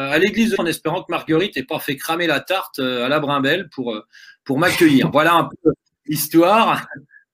Euh, 0.00 0.10
à 0.10 0.18
l'église 0.18 0.54
en 0.58 0.64
espérant 0.64 1.02
que 1.02 1.10
Marguerite 1.10 1.56
n'ait 1.56 1.62
pas 1.62 1.78
fait 1.78 1.96
cramer 1.96 2.26
la 2.26 2.40
tarte 2.40 2.78
euh, 2.78 3.04
à 3.04 3.08
la 3.10 3.20
brimbelle 3.20 3.68
pour, 3.68 3.92
euh, 3.92 4.06
pour 4.44 4.58
m'accueillir. 4.58 5.10
Voilà 5.12 5.34
un 5.34 5.44
peu 5.44 5.72
l'histoire. 6.06 6.86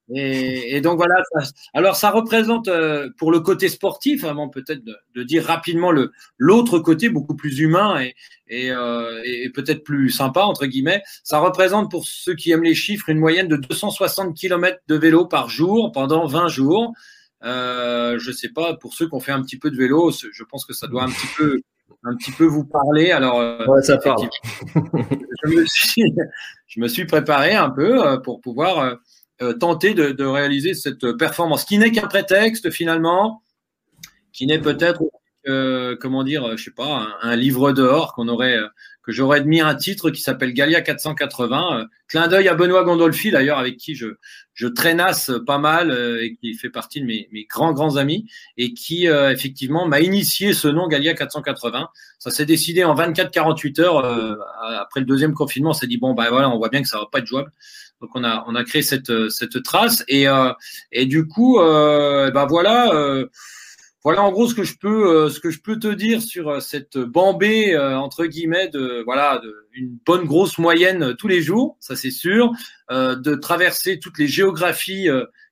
Et, 0.09 0.75
et, 0.75 0.81
donc 0.81 0.97
voilà. 0.97 1.15
Ça, 1.33 1.49
alors 1.73 1.95
ça 1.95 2.11
représente 2.11 2.69
euh, 2.69 3.09
pour 3.17 3.31
le 3.31 3.41
côté 3.41 3.67
sportif, 3.67 4.23
avant 4.23 4.47
peut-être 4.47 4.83
de, 4.83 4.95
de, 5.15 5.23
dire 5.23 5.43
rapidement 5.43 5.91
le 5.91 6.11
l'autre 6.37 6.79
côté 6.79 7.09
beaucoup 7.09 7.35
plus 7.35 7.59
humain 7.59 7.99
et, 7.99 8.15
et, 8.47 8.71
euh, 8.71 9.21
et 9.25 9.49
peut-être 9.49 9.83
plus 9.83 10.09
sympa 10.09 10.41
entre 10.41 10.65
guillemets. 10.65 11.03
Ça 11.23 11.39
représente 11.39 11.91
pour 11.91 12.05
ceux 12.05 12.35
qui 12.35 12.51
aiment 12.51 12.63
les 12.63 12.75
chiffres 12.75 13.09
une 13.09 13.19
moyenne 13.19 13.49
de 13.49 13.57
260 13.57 14.35
km 14.35 14.79
de 14.87 14.95
vélo 14.95 15.25
par 15.25 15.49
jour 15.49 15.91
pendant 15.91 16.25
20 16.25 16.47
jours. 16.47 16.93
Euh, 17.43 18.17
je 18.17 18.31
sais 18.31 18.49
pas, 18.49 18.75
pour 18.75 18.93
ceux 18.93 19.09
qui 19.09 19.13
ont 19.13 19.19
fait 19.19 19.33
un 19.33 19.41
petit 19.41 19.59
peu 19.59 19.69
de 19.69 19.77
vélo, 19.77 20.11
je 20.11 20.43
pense 20.45 20.65
que 20.65 20.73
ça 20.73 20.87
doit 20.87 21.03
un 21.03 21.09
petit 21.09 21.27
peu, 21.37 21.59
un 22.05 22.15
petit 22.15 22.31
peu 22.31 22.45
vous 22.45 22.63
parler. 22.63 23.11
Alors, 23.11 23.39
ouais, 23.67 23.81
ça 23.81 23.97
parle. 23.97 24.29
je, 24.73 25.49
me 25.49 25.65
suis, 25.65 26.15
je 26.67 26.79
me 26.79 26.87
suis 26.87 27.05
préparé 27.05 27.53
un 27.53 27.69
peu 27.69 28.21
pour 28.23 28.39
pouvoir 28.39 28.97
tenter 29.59 29.93
de, 29.93 30.25
réaliser 30.25 30.73
cette 30.73 31.11
performance, 31.13 31.65
qui 31.65 31.77
n'est 31.77 31.91
qu'un 31.91 32.07
prétexte 32.07 32.71
finalement, 32.71 33.41
qui 34.33 34.47
n'est 34.47 34.59
peut-être 34.59 35.01
euh, 35.47 35.95
comment 35.99 36.23
dire, 36.23 36.57
je 36.57 36.63
sais 36.63 36.71
pas, 36.71 37.07
un, 37.21 37.35
livre 37.37 37.71
aurait, 38.17 38.57
euh, 38.57 38.67
que 39.01 39.13
j'aurais 39.13 39.45
mis 39.45 39.61
un 39.61 39.75
titre 39.75 40.09
qui 40.09 40.21
s'appelle 40.21 40.51
Galia 40.53 40.81
480. 40.81 41.79
Euh, 41.79 41.85
clin 42.09 42.27
d'œil 42.27 42.49
à 42.49 42.53
Benoît 42.53 42.83
Gondolfi 42.83 43.31
d'ailleurs, 43.31 43.57
avec 43.57 43.77
qui 43.77 43.95
je, 43.95 44.07
traînasse 44.75 45.31
pas 45.45 45.57
mal 45.57 45.91
et 46.21 46.35
qui 46.35 46.53
fait 46.55 46.69
partie 46.69 46.99
de 46.99 47.05
mes, 47.05 47.47
grands 47.49 47.71
grands 47.71 47.95
amis 47.95 48.29
et 48.57 48.73
qui 48.73 49.05
effectivement 49.05 49.87
m'a 49.87 49.99
initié 49.99 50.53
ce 50.53 50.67
nom 50.67 50.87
Galia 50.87 51.13
480. 51.13 51.89
Ça 52.17 52.31
s'est 52.31 52.45
décidé 52.45 52.83
en 52.83 52.95
24-48 52.95 53.81
heures 53.81 54.05
après 54.79 55.01
le 55.01 55.05
deuxième 55.05 55.33
confinement. 55.33 55.71
On 55.71 55.73
s'est 55.73 55.87
dit 55.87 55.97
bon 55.97 56.13
ben 56.13 56.29
voilà, 56.29 56.49
on 56.49 56.57
voit 56.57 56.69
bien 56.69 56.81
que 56.81 56.87
ça 56.87 56.97
va 56.97 57.05
pas 57.11 57.19
être 57.19 57.27
jouable. 57.27 57.51
Donc 58.01 58.11
on 58.13 58.23
a 58.23 58.43
on 58.47 58.55
a 58.55 58.63
créé 58.63 58.81
cette 58.81 59.29
cette 59.29 59.63
trace 59.63 60.03
et 60.07 60.25
et 60.91 61.05
du 61.05 61.27
coup 61.27 61.57
ben 61.59 62.45
voilà 62.45 63.27
voilà 64.07 64.23
en 64.23 64.31
gros 64.31 64.47
ce 64.47 64.55
que 64.55 64.63
je 64.63 64.77
peux 64.79 65.25
euh, 65.25 65.29
ce 65.29 65.41
que 65.41 65.49
je 65.49 65.59
peux 65.59 65.77
te 65.77 65.89
dire 65.89 66.21
sur 66.21 66.47
euh, 66.47 66.59
cette 66.61 66.97
bambée 66.97 67.75
euh, 67.75 67.99
entre 67.99 68.25
guillemets 68.25 68.69
de 68.69 69.03
voilà 69.03 69.41
de, 69.43 69.53
une 69.73 69.97
bonne 70.05 70.23
grosse 70.23 70.59
moyenne 70.59 71.13
tous 71.15 71.27
les 71.27 71.41
jours, 71.41 71.75
ça 71.81 71.97
c'est 71.97 72.09
sûr, 72.09 72.51
de 72.89 73.35
traverser 73.35 73.99
toutes 73.99 74.17
les 74.17 74.27
géographies 74.29 75.09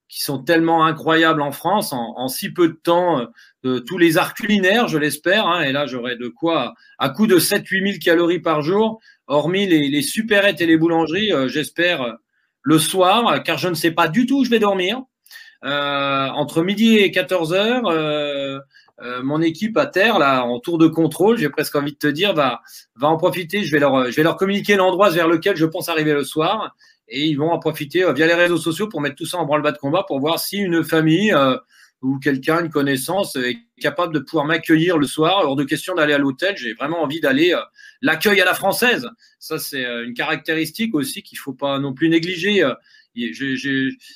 qui 0.07 0.23
sont 0.23 0.41
tellement 0.41 0.85
incroyables 0.85 1.41
en 1.41 1.51
France 1.51 1.91
en, 1.91 2.27
si 2.27 2.49
peu 2.49 2.69
de 2.69 2.79
temps, 2.81 3.27
tous 3.61 3.97
les 3.99 4.17
arts 4.17 4.33
culinaires, 4.33 4.87
je 4.87 4.97
l'espère, 4.97 5.45
hein, 5.47 5.61
et 5.61 5.71
là 5.71 5.85
j'aurai 5.85 6.15
de 6.15 6.27
quoi 6.27 6.73
à 6.97 7.09
coup 7.09 7.27
de 7.27 7.37
7-8 7.37 7.87
000 7.87 7.99
calories 8.03 8.39
par 8.39 8.63
jour, 8.63 8.99
hormis 9.27 9.67
les, 9.67 9.89
les 9.89 10.01
supérettes 10.01 10.61
et 10.61 10.65
les 10.65 10.77
boulangeries, 10.77 11.31
j'espère 11.49 12.17
le 12.65 12.79
soir, 12.79 13.43
car 13.43 13.57
je 13.57 13.69
ne 13.69 13.75
sais 13.75 13.91
pas 13.91 14.07
du 14.07 14.25
tout 14.25 14.39
où 14.39 14.43
je 14.43 14.49
vais 14.49 14.59
dormir. 14.59 15.01
Euh, 15.63 16.27
entre 16.29 16.63
midi 16.63 16.97
et 16.97 17.11
14 17.11 17.53
heures, 17.53 17.85
euh, 17.87 18.59
euh, 19.01 19.21
mon 19.23 19.41
équipe 19.41 19.77
à 19.77 19.85
terre, 19.85 20.17
là, 20.17 20.43
en 20.43 20.59
tour 20.59 20.79
de 20.79 20.87
contrôle, 20.87 21.37
j'ai 21.37 21.49
presque 21.49 21.75
envie 21.75 21.93
de 21.93 21.97
te 21.97 22.07
dire, 22.07 22.33
va, 22.33 22.61
va 22.95 23.07
en 23.07 23.17
profiter. 23.17 23.63
Je 23.63 23.71
vais 23.71 23.79
leur, 23.79 24.09
je 24.09 24.15
vais 24.15 24.23
leur 24.23 24.35
communiquer 24.35 24.75
l'endroit 24.75 25.11
vers 25.11 25.27
lequel 25.27 25.55
je 25.55 25.65
pense 25.65 25.89
arriver 25.89 26.13
le 26.13 26.23
soir, 26.23 26.75
et 27.07 27.25
ils 27.25 27.35
vont 27.35 27.51
en 27.51 27.59
profiter 27.59 28.03
via 28.13 28.25
les 28.25 28.33
réseaux 28.33 28.57
sociaux 28.57 28.89
pour 28.89 28.99
mettre 28.99 29.15
tout 29.15 29.27
ça 29.27 29.37
en 29.37 29.45
branle-bas 29.45 29.71
de 29.71 29.77
combat 29.77 30.03
pour 30.07 30.19
voir 30.19 30.39
si 30.39 30.57
une 30.57 30.83
famille 30.83 31.33
ou 32.01 32.19
quelqu'un, 32.19 32.63
une 32.63 32.69
connaissance 32.69 33.35
est 33.35 33.57
capable 33.79 34.13
de 34.13 34.19
pouvoir 34.19 34.45
m'accueillir 34.45 34.97
le 34.97 35.07
soir. 35.07 35.41
Hors 35.45 35.55
de 35.55 35.63
question 35.63 35.95
d'aller 35.95 36.13
à 36.13 36.17
l'hôtel, 36.17 36.55
j'ai 36.57 36.73
vraiment 36.73 37.01
envie 37.01 37.19
d'aller 37.19 37.55
l'accueil 38.01 38.39
à 38.41 38.45
la 38.45 38.53
française. 38.53 39.09
Ça, 39.39 39.57
c'est 39.57 39.83
une 40.03 40.13
caractéristique 40.13 40.93
aussi 40.93 41.23
qu'il 41.23 41.37
faut 41.37 41.53
pas 41.53 41.79
non 41.79 41.93
plus 41.93 42.09
négliger 42.09 42.69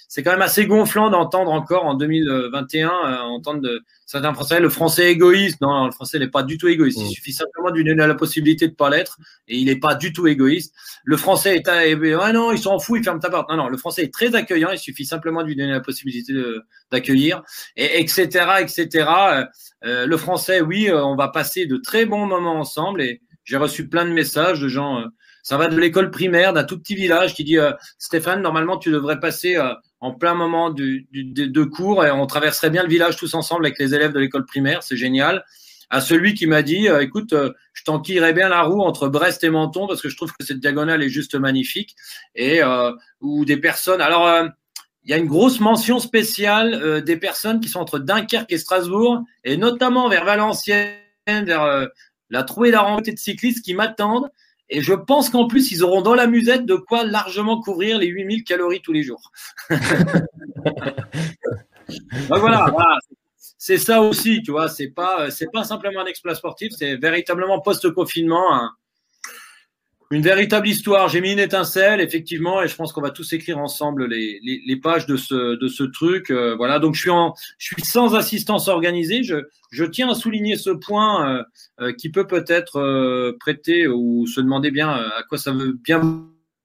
c'est 0.08 0.24
quand 0.24 0.32
même 0.32 0.42
assez 0.42 0.66
gonflant 0.66 1.10
d'entendre 1.10 1.52
encore 1.52 1.86
en 1.86 1.94
2021 1.94 2.88
euh, 2.88 3.18
entendre 3.22 3.62
de 3.62 3.82
certains 4.06 4.34
Français 4.34 4.60
le 4.60 4.70
français 4.70 5.12
égoïste. 5.12 5.62
Non, 5.62 5.86
le 5.86 5.92
français 5.92 6.20
n'est 6.20 6.28
pas 6.28 6.44
du 6.44 6.58
tout 6.58 6.68
égoïste. 6.68 7.00
Il 7.02 7.08
mm. 7.08 7.12
suffit 7.12 7.34
simplement 7.34 7.72
de 7.72 7.78
lui 7.78 7.84
donner 7.84 8.06
la 8.06 8.16
possibilité 8.16 8.68
de 8.68 8.74
pas 8.74 8.90
l'être 8.90 9.18
et 9.48 9.58
il 9.58 9.66
n'est 9.66 9.80
pas 9.80 9.96
du 9.96 10.12
tout 10.14 10.28
égoïste. 10.28 10.74
Le 11.04 11.18
français 11.18 11.56
est 11.56 11.68
ah 11.68 12.34
non, 12.34 12.52
il 12.52 12.60
s'en 12.60 12.80
fout, 12.80 13.00
il 13.00 13.04
ferme 13.04 13.20
ta 13.20 13.30
porte. 13.30 13.50
Non, 13.50 13.58
non, 13.58 13.68
le 13.70 13.78
français 13.78 14.04
est 14.04 14.14
très 14.14 14.36
accueillant. 14.36 14.72
Il 14.72 14.80
suffit 14.80 15.06
simplement 15.06 15.42
de 15.42 15.48
lui 15.48 15.56
donner 15.56 15.72
la 15.72 15.80
possibilité 15.80 16.34
d'accueillir 16.92 17.44
et 17.76 18.02
etc. 18.02 18.28
etc. 18.60 19.08
Euh, 19.10 19.46
euh, 19.86 20.06
le 20.06 20.18
français, 20.18 20.62
oui, 20.62 20.90
on 20.92 21.16
va 21.16 21.30
passer 21.30 21.66
de 21.66 21.78
très 21.78 22.06
bons 22.06 22.26
moments 22.26 22.60
ensemble 22.60 23.02
et 23.02 23.22
j'ai 23.46 23.58
reçu 23.58 23.88
plein 23.88 24.06
de 24.06 24.12
messages 24.12 24.60
de 24.60 24.68
gens 24.68 25.04
ça 25.44 25.58
va 25.58 25.68
de 25.68 25.78
l'école 25.80 26.12
primaire 26.12 26.54
d'un 26.54 26.64
tout 26.64 26.80
petit 26.80 26.96
village 26.96 27.34
qui 27.34 27.44
dit 27.44 27.58
euh, 27.58 27.72
Stéphane, 27.98 28.42
normalement 28.42 28.78
tu 28.78 28.92
devrais 28.92 29.20
passer 29.20 29.56
euh, 29.56 29.74
en 30.00 30.14
plein 30.14 30.34
moment 30.34 30.70
du, 30.70 31.08
de 31.12 31.64
cours 31.64 32.06
et 32.06 32.12
on 32.12 32.26
traverserait 32.26 32.70
bien 32.70 32.84
le 32.84 32.90
village 32.90 33.18
tous 33.18 33.34
ensemble 33.34 33.66
avec 33.66 33.80
les 33.80 33.94
élèves 33.94 34.14
de 34.14 34.20
l'école 34.20 34.46
primaire, 34.46 34.84
c'est 34.84 34.98
génial. 34.98 35.44
À 35.90 36.02
celui 36.02 36.36
qui 36.36 36.46
m'a 36.46 36.62
dit 36.62 36.88
euh, 36.88 37.02
écoute, 37.02 37.34
je 37.74 37.84
t'enquillerais 37.84 38.34
bien 38.34 38.50
la 38.50 38.62
roue 38.62 38.82
entre 38.82 39.08
Brest 39.08 39.44
et 39.44 39.50
Menton 39.50 39.88
parce 39.88 40.02
que 40.02 40.10
je 40.10 40.16
trouve 40.16 40.32
que 40.32 40.46
cette 40.46 40.60
diagonale 40.60 41.02
est 41.02 41.10
juste 41.10 41.36
magnifique 41.36 41.96
et 42.36 42.62
ou 43.22 43.46
des 43.46 43.58
personnes. 43.58 44.02
Alors 44.02 44.48
il 45.04 45.10
y 45.10 45.14
a 45.14 45.18
une 45.18 45.26
grosse 45.26 45.60
mention 45.60 46.00
spéciale 46.00 47.04
des 47.04 47.18
personnes 47.18 47.60
qui 47.60 47.70
sont 47.70 47.80
entre 47.80 47.98
Dunkerque 47.98 48.52
et 48.52 48.58
Strasbourg 48.58 49.24
et 49.44 49.58
notamment 49.58 50.10
vers 50.10 50.26
Valenciennes, 50.26 50.94
vers 51.28 51.88
la 52.30 52.44
trouée 52.44 52.72
d'arrêté 52.72 53.12
de 53.12 53.18
cyclistes 53.18 53.66
qui 53.66 53.74
m'attendent 53.74 54.30
et 54.70 54.82
je 54.82 54.94
pense 54.94 55.30
qu'en 55.30 55.48
plus, 55.48 55.72
ils 55.72 55.84
auront 55.84 56.02
dans 56.02 56.16
la 56.16 56.28
musette 56.28 56.66
de 56.66 56.76
quoi 56.76 57.04
largement 57.04 57.62
couvrir 57.62 57.98
les 57.98 58.08
8000 58.08 58.44
calories 58.44 58.82
tous 58.82 58.94
les 58.94 59.04
jours. 59.04 59.32
voilà, 62.30 62.72
c'est 63.58 63.78
ça 63.78 64.02
aussi, 64.02 64.42
tu 64.44 64.52
vois. 64.52 64.70
C'est 64.70 64.90
pas, 64.90 65.32
c'est 65.32 65.52
pas 65.52 65.64
simplement 65.64 66.02
un 66.02 66.06
exploit 66.06 66.36
sportif, 66.36 66.72
c'est 66.78 66.98
véritablement 66.98 67.60
post-confinement 67.62 68.70
une 70.12 70.24
véritable 70.24 70.68
histoire. 70.68 71.08
J'ai 71.08 71.22
mis 71.22 71.32
une 71.32 71.40
étincelle, 71.40 72.02
effectivement, 72.02 72.64
et 72.64 72.68
je 72.68 72.76
pense 72.76 72.94
qu'on 72.94 73.02
va 73.02 73.12
tous 73.12 73.32
écrire 73.34 73.60
ensemble 73.60 74.08
les, 74.08 74.40
les, 74.44 74.62
les 74.66 74.76
pages 74.76 75.06
de 75.06 75.18
ce, 75.18 75.56
de 75.56 75.68
ce 75.68 75.84
truc. 75.84 76.32
Euh, 76.32 76.56
voilà, 76.56 76.80
donc 76.80 76.96
je 76.96 77.02
suis, 77.02 77.10
en, 77.12 77.36
je 77.60 77.74
suis 77.74 77.84
sans 77.84 78.16
assistance 78.16 78.68
organisée. 78.68 79.24
Je, 79.24 79.36
je 79.72 79.86
tiens 79.86 80.10
à 80.10 80.16
souligner 80.16 80.58
ce 80.58 80.72
point 80.72 81.30
euh, 81.30 81.44
euh, 81.82 81.94
qui 81.94 82.10
peut 82.10 82.26
peut-être 82.26 83.38
prêter 83.40 83.88
ou 83.88 84.26
se 84.26 84.42
demander 84.42 84.72
bien 84.72 84.90
à 84.90 85.24
quoi 85.30 85.38
ça 85.38 85.52
veut 85.52 85.74
bien 85.74 86.02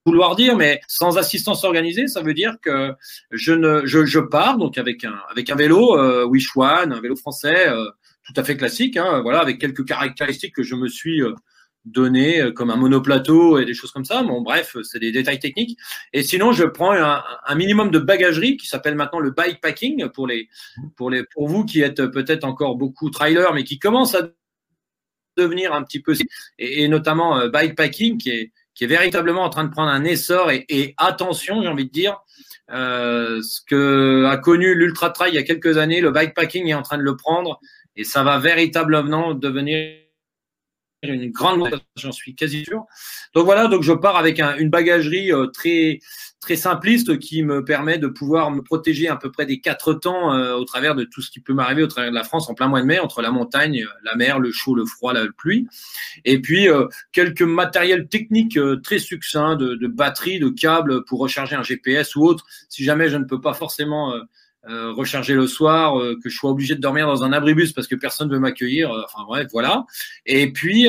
vouloir 0.07 0.37
dire, 0.37 0.57
mais 0.57 0.81
sans 0.87 1.17
assistance 1.17 1.65
organisée, 1.65 2.09
ça 2.09 2.23
veut 2.23 2.35
dire 2.35 2.57
que 2.63 2.93
je 3.31 3.53
ne, 3.53 3.87
je, 3.87 4.05
je 4.05 4.21
pars 4.21 4.59
donc 4.59 4.77
avec 4.77 5.05
un, 5.05 5.19
avec 5.31 5.49
un 5.49 5.55
vélo 5.55 6.27
Wish 6.29 6.55
One, 6.57 6.93
un 6.93 7.01
vélo 7.01 7.17
français 7.17 7.69
tout 8.27 8.33
à 8.37 8.45
fait 8.45 8.57
classique, 8.57 8.97
hein, 8.97 9.21
voilà, 9.23 9.41
avec 9.41 9.59
quelques 9.59 9.87
caractéristiques 9.87 10.55
que 10.55 10.63
je 10.63 10.75
me 10.75 10.89
suis 10.89 11.23
donné 11.85 12.41
euh, 12.41 12.53
comme 12.53 12.71
un 12.71 12.77
monoplateau 12.77 13.59
et 13.59 13.65
des 13.65 13.75
choses 13.75 13.91
comme 13.91 14.05
ça. 14.05 14.23
Bon, 14.23 14.41
bref, 14.43 14.77
c'est 14.83 14.99
des 14.99 15.13
détails 15.13 15.39
techniques. 15.39 15.79
Et 16.13 16.23
sinon, 16.23 16.53
je 16.53 16.65
prends 16.65 16.93
un, 16.93 17.23
un 17.47 17.55
minimum 17.55 17.91
de 17.91 17.99
bagagerie 17.99 18.57
qui 18.57 18.67
s'appelle 18.67 18.95
maintenant 18.95 19.21
le 19.21 19.31
bikepacking 19.31 20.09
pour 20.09 20.27
les, 20.27 20.49
pour 20.97 21.11
les, 21.11 21.25
pour 21.25 21.49
vous 21.49 21.65
qui 21.65 21.83
êtes 21.83 22.07
peut-être 22.07 22.45
encore 22.45 22.77
beaucoup 22.77 23.11
trailer, 23.11 23.53
mais 23.55 23.65
qui 23.65 23.79
commencent 23.79 24.15
à 24.15 24.29
devenir 25.37 25.73
un 25.73 25.83
petit 25.83 26.01
peu, 26.01 26.15
et, 26.59 26.83
et 26.83 26.89
notamment 26.89 27.39
euh, 27.39 27.49
bikepacking 27.49 28.19
qui 28.19 28.31
est, 28.31 28.53
qui 28.75 28.85
est 28.85 28.89
véritablement 28.89 29.43
en 29.43 29.51
train 29.51 29.65
de 29.65 29.71
prendre 29.71 29.91
un 29.91 30.05
essor 30.05 30.51
et, 30.51 30.65
et 30.69 30.95
attention, 30.97 31.63
j'ai 31.63 31.69
envie 31.69 31.87
de 31.87 31.91
dire, 31.91 32.19
euh, 32.71 33.43
ce 33.43 33.61
que 33.69 34.25
a 34.27 34.37
connu 34.37 34.75
l'ultra 34.75 35.11
trail 35.11 35.33
il 35.33 35.35
y 35.35 35.39
a 35.39 35.43
quelques 35.43 35.77
années, 35.77 36.01
le 36.01 36.13
bikepacking 36.13 36.69
est 36.69 36.75
en 36.75 36.83
train 36.83 36.99
de 36.99 37.03
le 37.03 37.17
prendre 37.17 37.61
et 37.97 38.05
ça 38.05 38.23
va 38.23 38.39
véritablement 38.39 39.35
devenir 39.35 40.04
une 41.09 41.31
grande 41.31 41.69
j'en 41.97 42.13
suis 42.13 42.35
quasi 42.35 42.65
sûr. 42.65 42.85
Donc 43.35 43.45
voilà, 43.45 43.69
je 43.81 43.93
pars 43.93 44.17
avec 44.17 44.41
une 44.41 44.71
bagagerie 44.71 45.33
euh, 45.33 45.47
très 45.47 46.01
très 46.41 46.57
simpliste 46.57 47.19
qui 47.19 47.43
me 47.43 47.65
permet 47.65 47.97
de 47.97 48.07
pouvoir 48.07 48.51
me 48.51 48.61
protéger 48.61 49.09
à 49.09 49.17
peu 49.17 49.33
près 49.33 49.47
des 49.47 49.61
quatre 49.61 49.95
temps 49.95 50.35
euh, 50.35 50.55
au 50.55 50.65
travers 50.65 50.95
de 50.95 51.05
tout 51.05 51.23
ce 51.23 51.31
qui 51.31 51.41
peut 51.41 51.55
m'arriver 51.55 51.83
au 51.83 51.87
travers 51.87 52.11
de 52.11 52.15
la 52.15 52.25
France 52.25 52.51
en 52.51 52.55
plein 52.55 52.69
mois 52.69 52.83
de 52.83 52.87
mai, 52.87 52.99
entre 52.99 53.23
la 53.23 53.31
montagne, 53.31 53.87
la 54.03 54.15
mer, 54.15 54.39
le 54.39 54.53
chaud, 54.53 54.75
le 54.75 54.85
froid, 54.85 55.15
la 55.15 55.25
pluie. 55.37 55.67
Et 56.27 56.41
puis 56.41 56.69
euh, 56.69 56.87
quelques 57.13 57.43
matériels 57.43 58.09
techniques 58.09 58.59
très 58.83 58.99
succincts 58.99 59.57
de, 59.57 59.75
de 59.75 59.87
batterie, 59.87 60.39
de 60.39 60.51
câbles 60.51 61.05
pour 61.05 61.21
recharger 61.21 61.57
un 61.57 61.63
GPS 61.63 62.15
ou 62.15 62.25
autre, 62.25 62.45
si 62.69 62.85
jamais 62.85 63.09
je 63.09 63.17
ne 63.17 63.25
peux 63.25 63.41
pas 63.41 63.55
forcément 63.55 64.13
euh, 64.69 64.93
recharger 64.93 65.35
le 65.35 65.47
soir, 65.47 66.01
euh, 66.01 66.19
que 66.23 66.31
je 66.31 66.37
sois 66.37 66.51
obligé 66.51 66.75
de 66.75 66.81
dormir 66.81 67.07
dans 67.07 67.23
un 67.23 67.33
abribus 67.33 67.73
parce 67.73 67.87
que 67.87 67.95
personne 67.95 68.29
ne 68.29 68.35
veut 68.35 68.41
m'accueillir. 68.41 68.91
Euh, 68.91 69.03
enfin 69.05 69.25
bref, 69.27 69.49
voilà. 69.53 69.85
Et 70.25 70.53
puis 70.53 70.89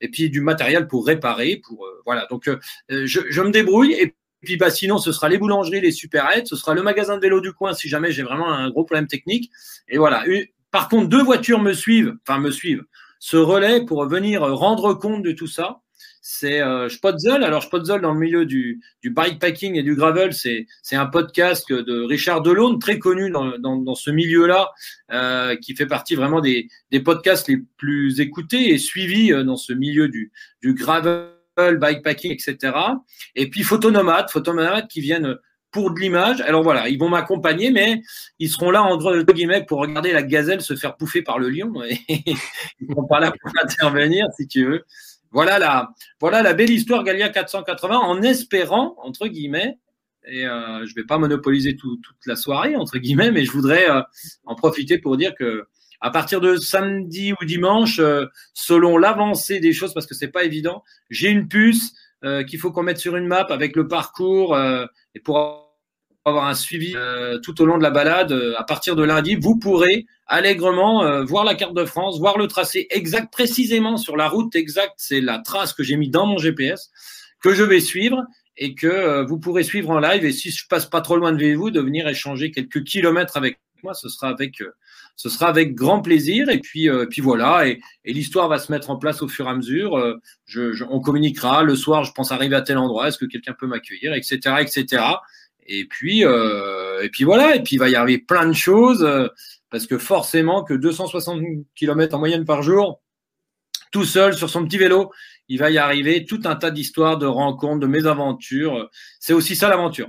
et 0.00 0.08
puis 0.08 0.30
du 0.30 0.40
matériel 0.40 0.86
pour 0.86 1.06
réparer, 1.06 1.60
pour 1.64 1.86
voilà. 2.04 2.26
Donc 2.30 2.48
je, 2.88 3.40
me 3.42 3.50
débrouille 3.50 3.92
et 3.92 4.14
puis 4.42 4.56
bah 4.56 4.70
sinon 4.70 4.98
ce 4.98 5.12
sera 5.12 5.28
les 5.28 5.38
boulangeries, 5.38 5.80
les 5.80 5.92
supérettes, 5.92 6.46
ce 6.46 6.56
sera 6.56 6.74
le 6.74 6.82
magasin 6.82 7.16
de 7.16 7.20
vélo 7.20 7.40
du 7.40 7.52
coin 7.52 7.74
si 7.74 7.88
jamais 7.88 8.10
j'ai 8.10 8.22
vraiment 8.22 8.50
un 8.50 8.70
gros 8.70 8.84
problème 8.84 9.06
technique. 9.06 9.50
Et 9.88 9.98
voilà. 9.98 10.24
Par 10.70 10.88
contre, 10.88 11.08
deux 11.08 11.22
voitures 11.22 11.60
me 11.60 11.72
suivent, 11.72 12.16
enfin 12.26 12.40
me 12.40 12.50
suivent, 12.50 12.84
ce 13.18 13.36
relais 13.36 13.84
pour 13.84 14.06
venir 14.06 14.42
rendre 14.42 14.94
compte 14.94 15.22
de 15.22 15.32
tout 15.32 15.46
ça 15.46 15.80
c'est 16.26 16.62
euh, 16.62 16.88
Spotzel. 16.88 17.44
Alors 17.44 17.62
Spotzel 17.62 18.00
dans 18.00 18.14
le 18.14 18.18
milieu 18.18 18.46
du, 18.46 18.80
du 19.02 19.10
bikepacking 19.10 19.76
et 19.76 19.82
du 19.82 19.94
gravel, 19.94 20.32
c'est 20.32 20.66
un 20.92 21.04
podcast 21.04 21.70
de 21.70 22.02
Richard 22.02 22.40
Delaune, 22.40 22.78
très 22.78 22.98
connu 22.98 23.30
dans, 23.30 23.58
dans, 23.58 23.76
dans 23.76 23.94
ce 23.94 24.10
milieu-là, 24.10 24.70
euh, 25.12 25.54
qui 25.56 25.76
fait 25.76 25.84
partie 25.84 26.14
vraiment 26.14 26.40
des, 26.40 26.68
des 26.90 27.00
podcasts 27.00 27.46
les 27.48 27.58
plus 27.76 28.20
écoutés 28.20 28.70
et 28.70 28.78
suivis 28.78 29.34
euh, 29.34 29.44
dans 29.44 29.56
ce 29.56 29.74
milieu 29.74 30.08
du, 30.08 30.32
du 30.62 30.72
gravel, 30.72 31.28
bikepacking, 31.58 32.32
etc. 32.32 32.74
Et 33.34 33.50
puis 33.50 33.62
Photonomade, 33.62 34.30
Photonomade 34.30 34.88
qui 34.88 35.02
viennent 35.02 35.36
pour 35.72 35.92
de 35.92 36.00
l'image. 36.00 36.40
Alors 36.40 36.62
voilà, 36.62 36.88
ils 36.88 36.98
vont 36.98 37.10
m'accompagner, 37.10 37.70
mais 37.70 38.00
ils 38.38 38.48
seront 38.48 38.70
là 38.70 38.82
entre 38.82 39.30
guillemets 39.30 39.62
pour 39.62 39.80
regarder 39.80 40.12
la 40.12 40.22
gazelle 40.22 40.62
se 40.62 40.74
faire 40.74 40.96
pouffer 40.96 41.20
par 41.20 41.38
le 41.38 41.50
lion. 41.50 41.70
Ils 42.08 42.36
ne 42.88 42.94
sont 42.94 43.06
pas 43.06 43.20
là 43.20 43.30
pour 43.30 43.50
intervenir, 43.62 44.26
si 44.38 44.48
tu 44.48 44.64
veux. 44.64 44.84
Voilà 45.34 45.58
la, 45.58 45.90
voilà 46.20 46.42
la 46.42 46.54
belle 46.54 46.70
histoire 46.70 47.02
Galia 47.02 47.28
480 47.28 47.98
en 47.98 48.22
espérant, 48.22 48.94
entre 49.02 49.26
guillemets, 49.26 49.78
et 50.26 50.46
euh, 50.46 50.86
je 50.86 50.94
vais 50.94 51.02
pas 51.02 51.18
monopoliser 51.18 51.76
toute 51.76 52.06
la 52.24 52.36
soirée, 52.36 52.76
entre 52.76 52.98
guillemets, 52.98 53.32
mais 53.32 53.44
je 53.44 53.50
voudrais 53.50 53.90
euh, 53.90 54.00
en 54.44 54.54
profiter 54.54 54.96
pour 54.96 55.16
dire 55.16 55.34
que 55.34 55.66
à 56.00 56.10
partir 56.10 56.40
de 56.40 56.56
samedi 56.56 57.32
ou 57.32 57.44
dimanche, 57.44 57.98
euh, 57.98 58.26
selon 58.52 58.96
l'avancée 58.96 59.58
des 59.58 59.72
choses, 59.72 59.92
parce 59.92 60.06
que 60.06 60.14
c'est 60.14 60.28
pas 60.28 60.44
évident, 60.44 60.84
j'ai 61.10 61.28
une 61.28 61.48
puce 61.48 61.92
qu'il 62.48 62.58
faut 62.58 62.72
qu'on 62.72 62.84
mette 62.84 62.96
sur 62.96 63.16
une 63.16 63.26
map 63.26 63.46
avec 63.50 63.76
le 63.76 63.86
parcours 63.86 64.58
et 65.14 65.20
pour 65.20 65.63
avoir 66.24 66.46
un 66.46 66.54
suivi 66.54 66.94
tout 67.42 67.60
au 67.60 67.66
long 67.66 67.76
de 67.76 67.82
la 67.82 67.90
balade. 67.90 68.32
à 68.56 68.64
partir 68.64 68.96
de 68.96 69.02
lundi, 69.02 69.36
vous 69.36 69.58
pourrez 69.58 70.06
allègrement 70.26 71.22
voir 71.24 71.44
la 71.44 71.54
carte 71.54 71.74
de 71.74 71.84
France, 71.84 72.18
voir 72.18 72.38
le 72.38 72.46
tracé 72.46 72.86
exact, 72.90 73.32
précisément 73.32 73.96
sur 73.96 74.16
la 74.16 74.28
route 74.28 74.54
exacte. 74.56 74.94
C'est 74.96 75.20
la 75.20 75.38
trace 75.38 75.72
que 75.72 75.82
j'ai 75.82 75.96
mis 75.96 76.08
dans 76.08 76.26
mon 76.26 76.38
GPS 76.38 76.90
que 77.44 77.52
je 77.52 77.62
vais 77.62 77.80
suivre 77.80 78.24
et 78.56 78.74
que 78.74 78.86
euh, 78.86 79.24
vous 79.24 79.38
pourrez 79.38 79.62
suivre 79.62 79.90
en 79.90 79.98
live. 79.98 80.24
Et 80.24 80.32
si 80.32 80.50
je 80.50 80.66
passe 80.66 80.86
pas 80.86 81.02
trop 81.02 81.16
loin 81.16 81.32
de 81.32 81.54
vous, 81.54 81.70
de 81.70 81.80
venir 81.80 82.08
échanger 82.08 82.50
quelques 82.50 82.84
kilomètres 82.84 83.36
avec 83.36 83.58
moi, 83.82 83.92
ce 83.92 84.08
sera 84.08 84.28
avec, 84.28 84.62
euh, 84.62 84.72
ce 85.14 85.28
sera 85.28 85.48
avec 85.48 85.74
grand 85.74 86.00
plaisir. 86.00 86.48
Et 86.48 86.58
puis, 86.58 86.88
euh, 86.88 87.04
puis 87.04 87.20
voilà. 87.20 87.66
Et, 87.68 87.80
l'histoire 88.06 88.48
va 88.48 88.58
se 88.58 88.72
mettre 88.72 88.88
en 88.88 88.96
place 88.96 89.20
au 89.20 89.28
fur 89.28 89.46
et 89.46 89.50
à 89.50 89.54
mesure. 89.54 90.18
On 90.88 91.00
communiquera 91.00 91.62
le 91.62 91.76
soir. 91.76 92.04
Je 92.04 92.12
pense 92.12 92.32
arriver 92.32 92.56
à 92.56 92.62
tel 92.62 92.78
endroit. 92.78 93.08
Est-ce 93.08 93.18
que 93.18 93.26
quelqu'un 93.26 93.52
peut 93.52 93.66
m'accueillir, 93.66 94.14
etc., 94.14 94.38
etc. 94.60 95.02
Et 95.66 95.86
puis, 95.86 96.22
et 96.22 97.08
puis 97.12 97.24
voilà. 97.24 97.56
Et 97.56 97.62
puis 97.62 97.76
il 97.76 97.78
va 97.78 97.88
y 97.88 97.94
arriver 97.94 98.18
plein 98.18 98.46
de 98.46 98.52
choses 98.52 99.06
parce 99.70 99.86
que 99.86 99.98
forcément 99.98 100.62
que 100.62 100.74
260 100.74 101.42
km 101.74 102.14
en 102.14 102.18
moyenne 102.18 102.44
par 102.44 102.62
jour, 102.62 103.02
tout 103.90 104.04
seul 104.04 104.34
sur 104.34 104.50
son 104.50 104.64
petit 104.64 104.78
vélo, 104.78 105.10
il 105.48 105.58
va 105.58 105.70
y 105.70 105.78
arriver 105.78 106.24
tout 106.24 106.40
un 106.44 106.56
tas 106.56 106.70
d'histoires, 106.70 107.18
de 107.18 107.26
rencontres, 107.26 107.80
de 107.80 107.86
mésaventures. 107.86 108.88
C'est 109.20 109.32
aussi 109.32 109.56
ça 109.56 109.68
l'aventure. 109.68 110.08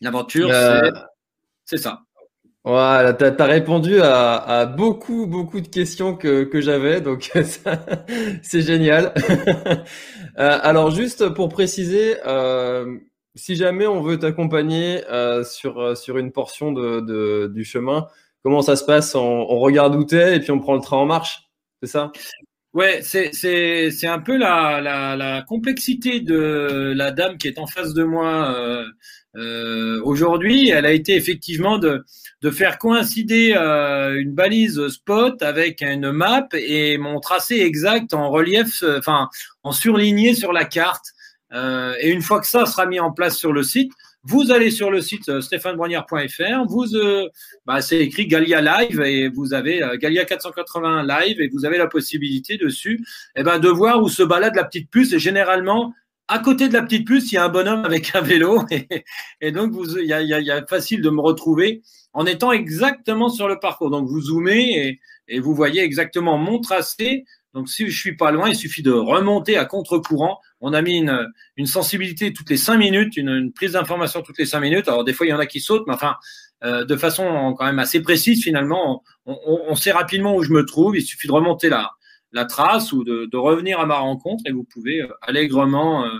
L'aventure, 0.00 0.50
euh, 0.50 0.90
c'est 1.64 1.78
ça. 1.78 2.02
Voilà, 2.64 3.14
tu 3.14 3.24
as, 3.24 3.44
répondu 3.44 4.00
à, 4.00 4.66
beaucoup, 4.66 5.26
beaucoup 5.26 5.60
de 5.60 5.68
questions 5.68 6.16
que, 6.16 6.48
j'avais, 6.60 7.00
donc 7.00 7.30
c'est 8.42 8.62
génial. 8.62 9.12
Euh, 10.38 10.56
alors 10.62 10.92
juste 10.92 11.30
pour 11.30 11.48
préciser, 11.48 12.16
euh, 12.24 12.96
si 13.34 13.56
jamais 13.56 13.86
on 13.86 14.00
veut 14.00 14.18
t'accompagner 14.18 15.02
sur, 15.44 15.96
sur 15.96 16.18
une 16.18 16.32
portion 16.32 16.72
de, 16.72 17.46
du 17.52 17.64
chemin, 17.64 18.06
comment 18.42 18.62
ça 18.62 18.76
se 18.76 18.84
passe? 18.84 19.14
On, 19.14 19.44
regarde 19.58 19.94
où 19.94 20.04
t'es 20.04 20.36
et 20.36 20.40
puis 20.40 20.50
on 20.50 20.58
prend 20.58 20.74
le 20.74 20.80
train 20.80 20.96
en 20.96 21.06
marche, 21.06 21.50
c'est 21.82 21.88
ça? 21.88 22.12
Ouais, 22.74 23.00
c'est 23.02 24.06
un 24.06 24.18
peu 24.20 24.36
la, 24.36 24.80
la 25.16 25.42
complexité 25.42 26.20
de 26.20 26.92
la 26.94 27.10
dame 27.10 27.38
qui 27.38 27.48
est 27.48 27.58
en 27.58 27.66
face 27.66 27.94
de 27.94 28.04
moi 28.04 28.54
euh, 28.54 28.84
euh, 29.36 30.00
aujourd'hui. 30.04 30.68
Elle 30.68 30.86
a 30.86 30.92
été 30.92 31.16
effectivement 31.16 31.78
de 31.78 32.04
de 32.42 32.50
faire 32.52 32.78
coïncider 32.78 33.54
euh, 33.56 34.20
une 34.20 34.32
balise 34.32 34.86
spot 34.88 35.42
avec 35.42 35.82
une 35.82 36.12
map 36.12 36.46
et 36.52 36.98
mon 36.98 37.18
tracé 37.18 37.56
exact 37.56 38.14
en 38.14 38.30
relief, 38.30 38.84
enfin 38.96 39.28
en 39.64 39.72
surligné 39.72 40.34
sur 40.34 40.52
la 40.52 40.64
carte. 40.64 41.14
Et 41.52 42.10
une 42.10 42.22
fois 42.22 42.40
que 42.40 42.46
ça 42.46 42.66
sera 42.66 42.86
mis 42.86 43.00
en 43.00 43.12
place 43.12 43.36
sur 43.36 43.52
le 43.52 43.62
site, 43.62 43.92
vous 44.24 44.50
allez 44.50 44.70
sur 44.70 44.90
le 44.90 45.00
site 45.00 45.28
euh, 45.28 45.40
stéphanebrognard.fr, 45.40 46.66
vous, 46.68 46.94
euh, 46.96 47.28
bah, 47.66 47.80
c'est 47.80 47.98
écrit 47.98 48.26
Galia 48.26 48.60
Live 48.60 49.00
et 49.00 49.28
vous 49.28 49.54
avez 49.54 49.82
euh, 49.82 49.96
Galia 49.96 50.24
481 50.24 51.06
Live 51.06 51.40
et 51.40 51.48
vous 51.48 51.64
avez 51.64 51.78
la 51.78 51.86
possibilité 51.86 52.56
dessus 52.56 53.04
eh 53.36 53.42
ben, 53.42 53.58
de 53.58 53.68
voir 53.68 54.02
où 54.02 54.08
se 54.08 54.22
balade 54.22 54.54
la 54.56 54.64
petite 54.64 54.90
puce 54.90 55.12
et 55.12 55.18
généralement 55.18 55.94
à 56.26 56.40
côté 56.40 56.68
de 56.68 56.74
la 56.74 56.82
petite 56.82 57.06
puce, 57.06 57.32
il 57.32 57.36
y 57.36 57.38
a 57.38 57.44
un 57.44 57.48
bonhomme 57.48 57.86
avec 57.86 58.14
un 58.14 58.20
vélo 58.20 58.64
et, 59.40 59.52
donc 59.52 59.72
vous, 59.72 59.98
il 59.98 60.06
y 60.06 60.12
a, 60.12 60.20
y 60.20 60.50
a, 60.50 60.66
facile 60.66 61.00
de 61.00 61.08
me 61.08 61.22
retrouver 61.22 61.80
en 62.12 62.26
étant 62.26 62.52
exactement 62.52 63.30
sur 63.30 63.48
le 63.48 63.58
parcours. 63.58 63.90
Donc 63.90 64.08
vous 64.08 64.20
zoomez 64.20 64.88
et, 64.88 65.00
et 65.28 65.40
vous 65.40 65.54
voyez 65.54 65.82
exactement 65.82 66.36
mon 66.36 66.60
tracé 66.60 67.24
donc, 67.54 67.68
si 67.68 67.88
je 67.88 67.98
suis 67.98 68.16
pas 68.16 68.30
loin, 68.30 68.48
il 68.48 68.56
suffit 68.56 68.82
de 68.82 68.92
remonter 68.92 69.56
à 69.56 69.64
contre-courant. 69.64 70.38
On 70.60 70.72
a 70.72 70.82
mis 70.82 70.98
une, 70.98 71.66
sensibilité 71.66 72.32
toutes 72.32 72.50
les 72.50 72.56
cinq 72.56 72.78
minutes, 72.78 73.16
une, 73.16 73.52
prise 73.52 73.72
d'information 73.72 74.22
toutes 74.22 74.38
les 74.38 74.46
cinq 74.46 74.60
minutes. 74.60 74.88
Alors, 74.88 75.04
des 75.04 75.12
fois, 75.12 75.26
il 75.26 75.30
y 75.30 75.32
en 75.32 75.38
a 75.38 75.46
qui 75.46 75.60
sautent, 75.60 75.86
mais 75.86 75.94
enfin, 75.94 76.16
euh, 76.64 76.84
de 76.84 76.96
façon 76.96 77.54
quand 77.56 77.64
même 77.64 77.78
assez 77.78 78.02
précise, 78.02 78.42
finalement, 78.42 79.04
on, 79.26 79.74
sait 79.76 79.92
rapidement 79.92 80.34
où 80.34 80.42
je 80.42 80.52
me 80.52 80.64
trouve. 80.64 80.96
Il 80.96 81.02
suffit 81.02 81.28
de 81.28 81.32
remonter 81.32 81.68
la, 81.68 82.44
trace 82.46 82.92
ou 82.92 83.04
de, 83.04 83.28
de 83.30 83.36
revenir 83.36 83.80
à 83.80 83.86
ma 83.86 83.98
rencontre 83.98 84.42
et 84.46 84.52
vous 84.52 84.64
pouvez 84.64 85.02
euh, 85.02 85.08
allègrement 85.22 86.04
euh, 86.04 86.10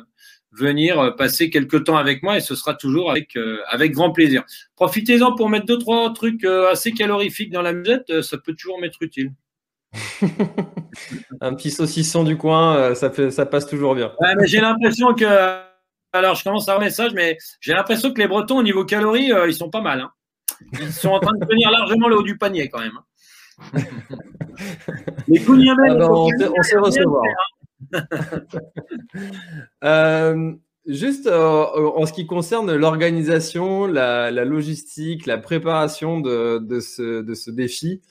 venir 0.53 1.15
passer 1.17 1.51
quelques 1.51 1.85
temps 1.85 1.97
avec 1.97 2.23
moi 2.23 2.37
et 2.37 2.41
ce 2.41 2.55
sera 2.55 2.75
toujours 2.75 3.11
avec, 3.11 3.37
avec 3.69 3.93
grand 3.93 4.13
plaisir. 4.13 4.45
Profitez-en 4.77 5.35
pour 5.35 5.51
mettre 5.51 5.67
deux, 5.67 5.77
trois 5.77 6.11
trucs 6.15 6.43
assez 6.45 6.93
calorifiques 6.93 7.53
dans 7.53 7.61
la 7.61 7.75
musette. 7.75 8.23
Ça 8.23 8.39
peut 8.39 8.55
toujours 8.55 8.81
m'être 8.81 9.03
utile. 9.03 9.33
un 11.41 11.55
petit 11.55 11.71
saucisson 11.71 12.25
du 12.25 12.37
coin, 12.37 12.77
euh, 12.77 12.95
ça, 12.95 13.11
fait, 13.11 13.31
ça 13.31 13.47
passe 13.47 13.67
toujours 13.67 13.95
bien. 13.95 14.13
j'ai 14.45 14.61
l'impression 14.61 15.15
que. 15.15 15.67
Alors, 16.13 16.35
je 16.37 16.45
commence 16.45 16.69
à 16.69 16.77
un 16.77 16.79
message, 16.79 17.13
mais 17.15 17.37
j'ai 17.61 17.75
l'impression 17.75 18.13
que 18.13 18.19
les 18.19 18.29
Bretons, 18.29 18.59
au 18.59 18.63
niveau 18.63 18.85
calories, 18.85 19.31
euh, 19.31 19.47
ils 19.47 19.55
sont 19.55 19.69
pas 19.69 19.83
mal. 19.83 20.01
Hein. 20.01 20.11
Ils 20.81 20.93
sont 20.93 21.11
en 21.11 21.21
train 21.21 21.37
de 21.39 21.45
tenir 21.45 21.71
largement 21.71 22.09
le 22.09 22.17
haut 22.17 22.23
du 22.23 22.39
panier 22.39 22.69
quand 22.69 22.81
même. 22.81 22.99
Hein. 22.99 23.81
les 25.29 25.43
ah 25.47 25.75
ben, 25.77 26.03
on, 26.11 26.63
sait 26.63 26.79
recevoir. 26.79 27.25
Hein. 27.95 28.03
Euh, 29.85 30.53
juste 30.87 31.29
en 31.29 32.07
ce 32.07 32.13
qui 32.13 32.27
concerne 32.27 32.75
l'organisation, 32.75 33.87
la, 33.87 34.31
logistique, 34.45 35.27
la 35.27 35.39
préparation 35.39 36.21
de, 36.21 36.59
de, 36.59 36.81
ce, 36.81 37.23
de 37.23 37.35
ce 37.35 37.53
défi, 37.53 38.03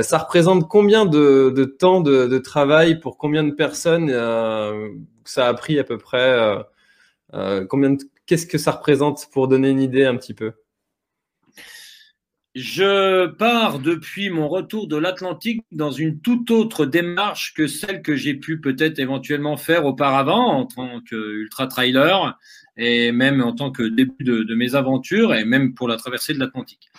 ça 0.00 0.18
représente 0.18 0.68
combien 0.68 1.04
de, 1.04 1.64
temps 1.78 2.00
de, 2.00 2.26
de, 2.26 2.38
travail 2.38 2.98
pour 2.98 3.18
combien 3.18 3.44
de 3.44 3.50
personnes 3.50 4.08
euh, 4.10 4.88
Ça 5.24 5.48
a 5.48 5.54
pris 5.54 5.78
à 5.78 5.84
peu 5.84 5.98
près 5.98 6.30
euh, 6.30 6.62
euh 7.34 7.66
combien 7.66 7.96
Qu'est-ce 8.26 8.46
que 8.46 8.58
ça 8.58 8.72
représente 8.72 9.28
pour 9.32 9.48
donner 9.48 9.68
une 9.68 9.82
idée 9.82 10.04
un 10.04 10.16
petit 10.16 10.32
peu? 10.32 10.52
Je 12.54 13.26
pars 13.28 13.78
depuis 13.78 14.28
mon 14.28 14.46
retour 14.46 14.86
de 14.86 14.96
l'Atlantique 14.96 15.64
dans 15.72 15.90
une 15.90 16.20
toute 16.20 16.50
autre 16.50 16.84
démarche 16.84 17.54
que 17.54 17.66
celle 17.66 18.02
que 18.02 18.14
j'ai 18.14 18.34
pu 18.34 18.60
peut-être 18.60 18.98
éventuellement 18.98 19.56
faire 19.56 19.86
auparavant 19.86 20.48
en 20.48 20.66
tant 20.66 21.00
qu'ultra 21.00 21.66
trailer 21.66 22.38
et 22.76 23.10
même 23.10 23.42
en 23.42 23.52
tant 23.52 23.70
que 23.70 23.82
début 23.82 24.24
de, 24.24 24.54
mes 24.54 24.74
aventures 24.74 25.34
et 25.34 25.44
même 25.44 25.72
pour 25.74 25.88
la 25.88 25.96
traversée 25.96 26.34
de 26.34 26.38
l'Atlantique. 26.38 26.90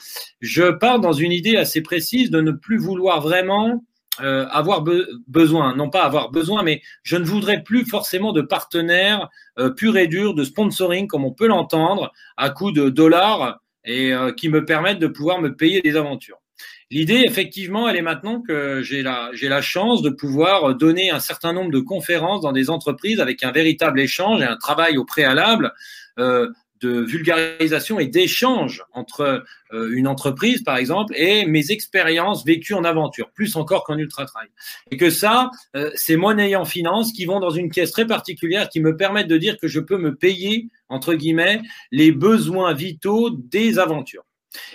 Je 0.41 0.71
pars 0.71 0.99
dans 0.99 1.13
une 1.13 1.31
idée 1.31 1.55
assez 1.55 1.81
précise 1.81 2.31
de 2.31 2.41
ne 2.41 2.51
plus 2.51 2.77
vouloir 2.77 3.21
vraiment 3.21 3.83
euh, 4.21 4.47
avoir 4.49 4.83
besoin, 5.27 5.75
non 5.75 5.89
pas 5.89 6.03
avoir 6.03 6.31
besoin, 6.31 6.63
mais 6.63 6.81
je 7.01 7.17
ne 7.17 7.25
voudrais 7.25 7.63
plus 7.63 7.85
forcément 7.85 8.31
de 8.31 8.41
partenaires 8.41 9.29
euh, 9.59 9.71
purs 9.71 9.97
et 9.97 10.07
durs, 10.07 10.33
de 10.35 10.43
sponsoring 10.43 11.07
comme 11.07 11.25
on 11.25 11.31
peut 11.33 11.47
l'entendre, 11.47 12.11
à 12.37 12.49
coût 12.49 12.71
de 12.71 12.89
dollars 12.89 13.59
et 13.85 14.13
euh, 14.13 14.31
qui 14.31 14.49
me 14.49 14.65
permettent 14.65 14.99
de 14.99 15.07
pouvoir 15.07 15.41
me 15.41 15.55
payer 15.55 15.81
des 15.81 15.95
aventures. 15.95 16.39
L'idée, 16.91 17.23
effectivement, 17.25 17.89
elle 17.89 17.95
est 17.95 18.03
maintenant 18.03 18.41
que 18.41 18.81
j'ai 18.83 19.01
la, 19.01 19.31
j'ai 19.33 19.49
la 19.49 19.61
chance 19.61 20.01
de 20.01 20.09
pouvoir 20.09 20.75
donner 20.75 21.09
un 21.09 21.19
certain 21.19 21.51
nombre 21.51 21.71
de 21.71 21.79
conférences 21.79 22.41
dans 22.41 22.51
des 22.51 22.69
entreprises 22.69 23.19
avec 23.19 23.43
un 23.43 23.51
véritable 23.51 23.99
échange 23.99 24.41
et 24.41 24.45
un 24.45 24.57
travail 24.57 24.97
au 24.97 25.05
préalable 25.05 25.73
euh, 26.19 26.49
de 26.83 27.01
vulgarisation 27.01 27.99
et 27.99 28.07
d'échange 28.07 28.83
entre 28.93 29.43
euh, 29.73 29.91
une 29.93 30.07
entreprise, 30.07 30.63
par 30.63 30.77
exemple, 30.77 31.13
et 31.15 31.45
mes 31.45 31.71
expériences 31.71 32.45
vécues 32.45 32.73
en 32.73 32.83
aventure, 32.83 33.31
plus 33.31 33.55
encore 33.55 33.83
qu'en 33.83 33.97
ultra-trail. 33.97 34.49
Et 34.91 34.97
que 34.97 35.09
ça, 35.09 35.49
euh, 35.75 35.89
c'est 35.95 36.17
monnaie 36.17 36.55
en 36.55 36.65
finance 36.65 37.13
qui 37.13 37.25
vont 37.25 37.39
dans 37.39 37.51
une 37.51 37.71
caisse 37.71 37.91
très 37.91 38.05
particulière 38.05 38.69
qui 38.69 38.81
me 38.81 38.95
permettent 38.95 39.27
de 39.27 39.37
dire 39.37 39.57
que 39.57 39.67
je 39.67 39.79
peux 39.79 39.97
me 39.97 40.15
payer, 40.15 40.67
entre 40.89 41.13
guillemets, 41.13 41.61
les 41.91 42.11
besoins 42.11 42.73
vitaux 42.73 43.29
des 43.29 43.79
aventures 43.79 44.25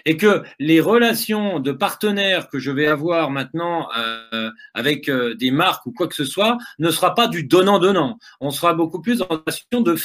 et 0.04 0.16
que 0.16 0.42
les 0.58 0.80
relations 0.80 1.60
de 1.60 1.72
partenaires 1.72 2.48
que 2.48 2.58
je 2.58 2.70
vais 2.70 2.86
avoir 2.86 3.30
maintenant 3.30 3.88
euh, 3.96 4.50
avec 4.74 5.08
euh, 5.08 5.34
des 5.34 5.50
marques 5.50 5.86
ou 5.86 5.92
quoi 5.92 6.08
que 6.08 6.14
ce 6.14 6.24
soit 6.24 6.58
ne 6.78 6.90
sera 6.90 7.14
pas 7.14 7.28
du 7.28 7.44
donnant-donnant. 7.44 8.18
On 8.40 8.50
sera 8.50 8.74
beaucoup 8.74 9.00
plus 9.00 9.22
en 9.22 9.26
relation 9.26 9.80
de 9.80 9.96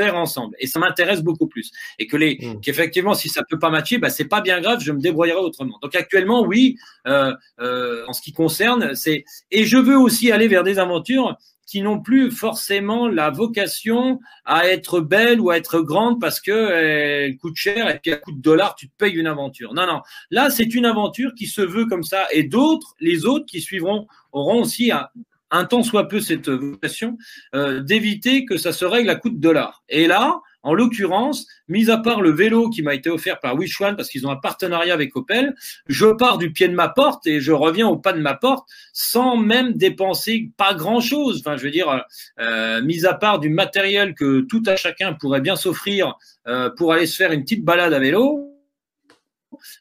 faire 0.00 0.16
ensemble. 0.16 0.56
Et 0.58 0.66
ça 0.66 0.78
m'intéresse 0.78 1.22
beaucoup 1.22 1.46
plus. 1.46 1.70
Et 1.98 2.06
que 2.06 2.16
les, 2.16 2.38
mmh. 2.40 2.60
qu'effectivement, 2.60 3.14
si 3.14 3.28
ça 3.28 3.42
peut 3.48 3.58
pas 3.58 3.70
matcher, 3.70 3.98
bah, 3.98 4.10
c'est 4.10 4.24
pas 4.24 4.40
bien 4.40 4.60
grave, 4.60 4.80
je 4.80 4.92
me 4.92 5.00
débrouillerai 5.00 5.38
autrement. 5.38 5.78
Donc 5.82 5.94
actuellement, 5.94 6.42
oui, 6.42 6.76
euh, 7.06 7.34
euh, 7.60 8.04
en 8.06 8.12
ce 8.12 8.22
qui 8.22 8.32
concerne, 8.32 8.94
c'est, 8.94 9.24
et 9.50 9.64
je 9.64 9.76
veux 9.76 9.98
aussi 9.98 10.32
aller 10.32 10.48
vers 10.48 10.64
des 10.64 10.78
aventures 10.78 11.36
qui 11.66 11.82
n'ont 11.82 12.00
plus 12.00 12.32
forcément 12.32 13.06
la 13.06 13.30
vocation 13.30 14.18
à 14.44 14.66
être 14.66 15.00
belles 15.00 15.40
ou 15.40 15.50
à 15.50 15.56
être 15.56 15.78
grandes 15.80 16.20
parce 16.20 16.40
que 16.40 16.72
elles 16.72 17.36
coûtent 17.36 17.54
cher 17.54 17.88
et 17.88 18.00
puis 18.02 18.10
à 18.10 18.16
coup 18.16 18.32
de 18.32 18.42
dollars 18.42 18.74
tu 18.74 18.88
te 18.88 18.96
payes 18.98 19.14
une 19.14 19.28
aventure. 19.28 19.72
Non, 19.72 19.86
non. 19.86 20.00
Là, 20.32 20.50
c'est 20.50 20.74
une 20.74 20.84
aventure 20.84 21.32
qui 21.36 21.46
se 21.46 21.60
veut 21.60 21.86
comme 21.86 22.02
ça 22.02 22.26
et 22.32 22.42
d'autres, 22.42 22.96
les 22.98 23.24
autres 23.24 23.46
qui 23.46 23.60
suivront, 23.60 24.08
auront 24.32 24.62
aussi 24.62 24.90
un, 24.90 25.06
un 25.50 25.64
tant 25.64 25.82
soit 25.82 26.08
peu 26.08 26.20
cette 26.20 26.48
vocation 26.48 27.16
euh, 27.54 27.80
d'éviter 27.80 28.44
que 28.44 28.56
ça 28.56 28.72
se 28.72 28.84
règle 28.84 29.10
à 29.10 29.16
coup 29.16 29.30
de 29.30 29.40
dollars. 29.40 29.82
Et 29.88 30.06
là, 30.06 30.40
en 30.62 30.74
l'occurrence, 30.74 31.46
mis 31.68 31.90
à 31.90 31.96
part 31.96 32.20
le 32.20 32.30
vélo 32.30 32.68
qui 32.68 32.82
m'a 32.82 32.94
été 32.94 33.08
offert 33.08 33.40
par 33.40 33.56
Wishwan 33.56 33.96
parce 33.96 34.08
qu'ils 34.10 34.26
ont 34.26 34.30
un 34.30 34.36
partenariat 34.36 34.92
avec 34.92 35.16
Opel, 35.16 35.54
je 35.86 36.06
pars 36.06 36.38
du 36.38 36.52
pied 36.52 36.68
de 36.68 36.74
ma 36.74 36.88
porte 36.88 37.26
et 37.26 37.40
je 37.40 37.52
reviens 37.52 37.88
au 37.88 37.96
pas 37.96 38.12
de 38.12 38.20
ma 38.20 38.34
porte 38.34 38.68
sans 38.92 39.36
même 39.36 39.72
dépenser 39.72 40.50
pas 40.56 40.74
grand 40.74 41.00
chose. 41.00 41.40
Enfin, 41.40 41.56
je 41.56 41.64
veux 41.64 41.70
dire, 41.70 42.04
euh, 42.40 42.82
mis 42.82 43.06
à 43.06 43.14
part 43.14 43.38
du 43.38 43.48
matériel 43.48 44.14
que 44.14 44.40
tout 44.42 44.62
à 44.66 44.76
chacun 44.76 45.14
pourrait 45.14 45.40
bien 45.40 45.56
s'offrir 45.56 46.14
euh, 46.46 46.68
pour 46.76 46.92
aller 46.92 47.06
se 47.06 47.16
faire 47.16 47.32
une 47.32 47.42
petite 47.42 47.64
balade 47.64 47.94
à 47.94 47.98
vélo. 47.98 48.49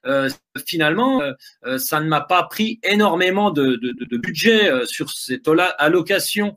Euh, 0.05 0.29
finalement, 0.65 1.21
euh, 1.21 1.33
euh, 1.65 1.77
ça 1.77 1.99
ne 1.99 2.07
m'a 2.07 2.21
pas 2.21 2.43
pris 2.43 2.79
énormément 2.83 3.51
de, 3.51 3.79
budget 4.17 4.85
sur 4.85 5.09
cette 5.09 5.47
allocation 5.77 6.55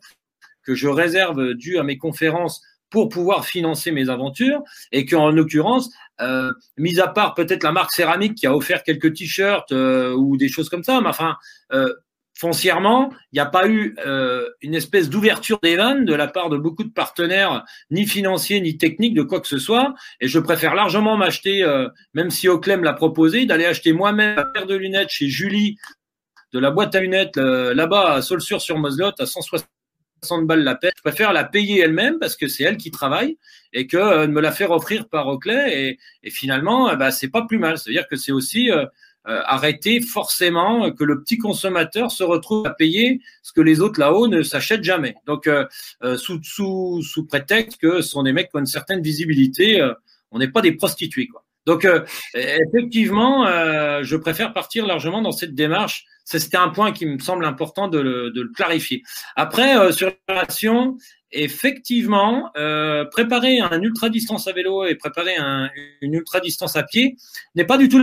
que 0.65 0.75
je 0.75 0.89
réserve 0.89 1.55
due 1.55 1.79
à 1.79 1.83
mes 1.83 1.99
conférences 1.99 2.63
pour 2.91 3.09
pouvoir 3.09 3.47
financer 3.47 3.91
mes 3.91 4.11
aventures 4.11 4.63
et 4.91 5.07
qu'en 5.07 5.31
l'occurrence, 5.31 5.91
mis 6.77 7.01
à 7.01 7.09
part 7.09 7.35
peut-être 7.35 7.63
la 7.63 7.73
marque 7.73 7.93
céramique 7.93 8.35
qui 8.35 8.47
a 8.47 8.55
offert 8.55 8.83
quelques 8.83 9.15
t-shirts 9.15 9.73
ou 9.73 10.37
des 10.37 10.49
choses 10.49 10.69
comme 10.69 10.85
ça, 10.85 11.01
mais 11.01 11.09
enfin, 11.09 11.37
foncièrement, 12.35 13.11
il 13.33 13.37
n'y 13.37 13.41
a 13.41 13.47
pas 13.47 13.69
eu 13.69 13.97
euh, 14.07 14.49
une 14.63 14.75
espèce 14.75 15.09
d'ouverture 15.09 15.59
des 15.63 15.77
vannes 15.77 16.05
de 16.05 16.15
la 16.15 16.29
part 16.29 16.49
de 16.49 16.57
beaucoup 16.57 16.85
de 16.85 16.93
partenaires, 16.93 17.65
ni 17.91 18.07
financiers, 18.07 18.61
ni 18.61 18.79
techniques, 18.79 19.15
de 19.15 19.23
quoi 19.23 19.41
que 19.41 19.49
ce 19.49 19.59
soit. 19.59 19.95
Et 20.21 20.29
je 20.29 20.39
préfère 20.39 20.75
largement 20.75 21.17
m'acheter, 21.17 21.63
euh, 21.63 21.89
même 22.15 22.31
si 22.31 22.49
Oclem 22.49 22.83
l'a 22.83 22.95
proposé, 22.95 23.47
d'aller 23.47 23.67
acheter 23.67 23.93
moi-même 23.93 24.39
un 24.39 24.45
paire 24.45 24.67
de 24.67 24.75
lunettes 24.75 25.11
chez 25.11 25.29
Julie 25.29 25.77
de 26.53 26.59
la 26.59 26.71
boîte 26.71 26.95
à 26.95 27.01
lunettes 27.01 27.37
là-bas 27.39 28.13
à 28.13 28.23
Saulsure-sur-Moselotte 28.23 29.21
à 29.21 29.27
160 29.27 29.67
60 30.25 30.47
balles 30.47 30.63
la 30.63 30.75
paix. 30.75 30.93
Je 30.97 31.03
préfère 31.03 31.33
la 31.33 31.45
payer 31.45 31.81
elle-même 31.81 32.19
parce 32.19 32.37
que 32.37 32.47
c'est 32.47 32.63
elle 32.63 32.77
qui 32.77 32.91
travaille 32.91 33.39
et 33.73 33.87
que 33.87 33.97
euh, 33.97 34.27
de 34.27 34.33
me 34.33 34.41
la 34.41 34.53
faire 34.53 34.71
offrir 34.71 35.09
par 35.09 35.27
Oakley 35.27 35.99
et, 36.23 36.31
finalement, 36.31 36.95
bah, 36.97 37.11
c'est 37.11 37.29
pas 37.29 37.45
plus 37.47 37.59
mal. 37.59 37.79
C'est-à-dire 37.79 38.07
que 38.09 38.17
c'est 38.17 38.33
aussi 38.33 38.71
euh, 38.71 38.83
euh, 38.83 38.87
arrêter 39.25 40.01
forcément 40.01 40.91
que 40.91 41.05
le 41.05 41.23
petit 41.23 41.39
consommateur 41.39 42.11
se 42.11 42.25
retrouve 42.25 42.67
à 42.67 42.71
payer 42.71 43.21
ce 43.43 43.53
que 43.53 43.61
les 43.61 43.81
autres 43.81 44.01
là-haut 44.01 44.27
ne 44.27 44.43
s'achètent 44.43 44.85
jamais. 44.85 45.15
Donc, 45.27 45.49
sous, 46.17 46.43
sous, 46.43 47.03
sous 47.03 47.27
prétexte 47.27 47.81
que 47.81 48.01
ce 48.01 48.09
sont 48.09 48.25
des 48.25 48.33
mecs 48.33 48.51
qui 48.51 48.57
ont 48.57 48.61
une 48.61 48.67
certaine 48.67 49.01
visibilité, 49.01 49.89
on 50.33 50.39
n'est 50.39 50.51
pas 50.51 50.61
des 50.61 50.73
prostituées. 50.73 51.29
Quoi. 51.29 51.45
Donc, 51.67 51.87
effectivement, 52.35 53.47
je 54.03 54.17
préfère 54.17 54.53
partir 54.53 54.87
largement 54.87 55.23
dans 55.23 55.33
cette 55.33 55.55
démarche 55.55 56.07
c'était 56.25 56.57
un 56.57 56.69
point 56.69 56.93
qui 56.93 57.07
me 57.07 57.19
semble 57.19 57.45
important 57.45 57.89
de 57.89 57.99
le, 57.99 58.49
clarifier. 58.55 59.03
Après, 59.37 59.79
euh, 59.79 59.93
sur 59.93 60.13
la 60.29 60.35
relation, 60.35 60.97
effectivement, 61.31 62.51
euh, 62.57 63.05
préparer 63.05 63.61
un 63.61 63.81
ultra 63.83 64.09
distance 64.09 64.47
à 64.47 64.53
vélo 64.53 64.85
et 64.85 64.95
préparer 64.95 65.37
une 66.01 66.15
ultra 66.15 66.41
distance 66.41 66.77
à 66.77 66.83
pied 66.83 67.17
n'est 67.55 67.65
pas 67.65 67.79
du 67.79 67.89
tout 67.89 68.03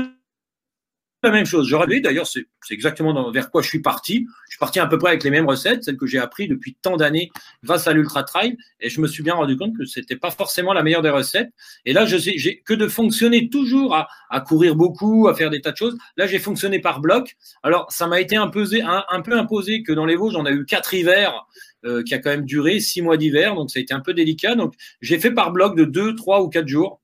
la 1.24 1.32
même 1.32 1.46
chose. 1.46 1.68
J'aurais 1.68 1.88
dit, 1.88 2.02
d'ailleurs, 2.02 2.28
c'est 2.28 2.46
exactement 2.72 3.32
vers 3.32 3.52
quoi 3.52 3.62
je 3.62 3.68
suis 3.68 3.82
parti. 3.82 4.26
Je 4.46 4.52
suis 4.52 4.60
parti 4.60 4.80
à 4.80 4.88
peu 4.88 4.98
près 4.98 5.10
avec 5.10 5.24
les 5.24 5.30
mêmes 5.30 5.48
recettes, 5.48 5.84
celles 5.84 5.98
que 5.98 6.06
j'ai 6.06 6.20
appris 6.20 6.48
depuis 6.48 6.78
tant 6.82 6.98
d'années 6.98 7.30
grâce 7.64 7.88
à 7.88 7.94
l'Ultra 7.94 8.24
Trail, 8.24 8.58
et 8.80 8.90
je 8.90 9.02
me 9.02 9.08
suis 9.08 9.24
bien 9.24 9.34
rendu 9.34 9.58
compte 9.58 9.76
que 9.78 9.86
c'était 9.86 10.16
pas 10.16 10.32
forcément 10.32 10.74
la 10.74 10.84
meilleure 10.84 11.02
des 11.02 11.10
recettes. 11.10 11.50
Et 11.86 11.94
là, 11.94 12.06
je 12.06 12.18
sais, 12.18 12.34
j'ai 12.38 12.60
que 12.60 12.74
de 12.74 12.88
fonctionner 12.88 13.50
toujours 13.50 13.96
à, 13.96 14.42
courir 14.42 14.76
beaucoup, 14.76 15.28
à 15.28 15.36
faire 15.36 15.50
des 15.50 15.62
tas 15.62 15.72
de 15.72 15.78
choses. 15.78 15.98
Là, 16.16 16.28
j'ai 16.28 16.40
fonctionné 16.40 16.80
par 16.80 17.02
bloc. 17.02 17.36
Alors, 17.64 17.92
ça 17.92 18.08
m'a 18.08 18.22
été 18.22 18.38
imposé, 18.38 18.82
un, 18.82 19.22
peu 19.22 19.38
imposé 19.38 19.84
que 19.84 19.92
dans 19.92 20.06
les 20.06 20.16
Vosges, 20.16 20.34
j'en 20.34 20.46
ai 20.46 20.52
eu 20.52 20.66
quatre 20.66 20.94
hivers. 20.94 21.46
Euh, 21.86 22.04
qui 22.04 22.14
a 22.14 22.20
quand 22.20 22.32
même 22.32 22.44
duré 22.44 22.82
six 22.82 23.02
mois 23.02 23.16
d'hiver, 23.16 23.56
donc 23.56 23.72
ça 23.72 23.80
a 23.80 23.82
été 23.82 23.94
un 23.94 24.02
peu 24.02 24.14
délicat. 24.14 24.56
Donc 24.56 24.74
j'ai 25.00 25.18
fait 25.18 25.32
par 25.32 25.54
bloc 25.54 25.78
de 25.78 25.86
deux, 25.86 26.14
trois 26.14 26.42
ou 26.42 26.50
quatre 26.50 26.68
jours 26.68 27.00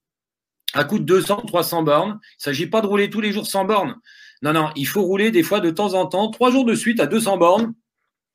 à 0.75 0.83
coût 0.83 0.99
de 0.99 1.05
200, 1.05 1.43
300 1.47 1.83
bornes. 1.83 2.19
Il 2.21 2.37
ne 2.39 2.43
s'agit 2.43 2.67
pas 2.67 2.81
de 2.81 2.87
rouler 2.87 3.09
tous 3.09 3.21
les 3.21 3.31
jours 3.31 3.47
100 3.47 3.65
bornes. 3.65 3.95
Non, 4.41 4.53
non, 4.53 4.69
il 4.75 4.85
faut 4.85 5.01
rouler 5.01 5.31
des 5.31 5.41
fois 5.41 5.61
de 5.61 5.71
temps 5.71 5.93
en 5.93 6.05
temps, 6.05 6.29
trois 6.29 6.51
jours 6.51 6.65
de 6.65 6.75
suite 6.75 6.99
à 6.99 7.07
200 7.07 7.37
bornes. 7.37 7.73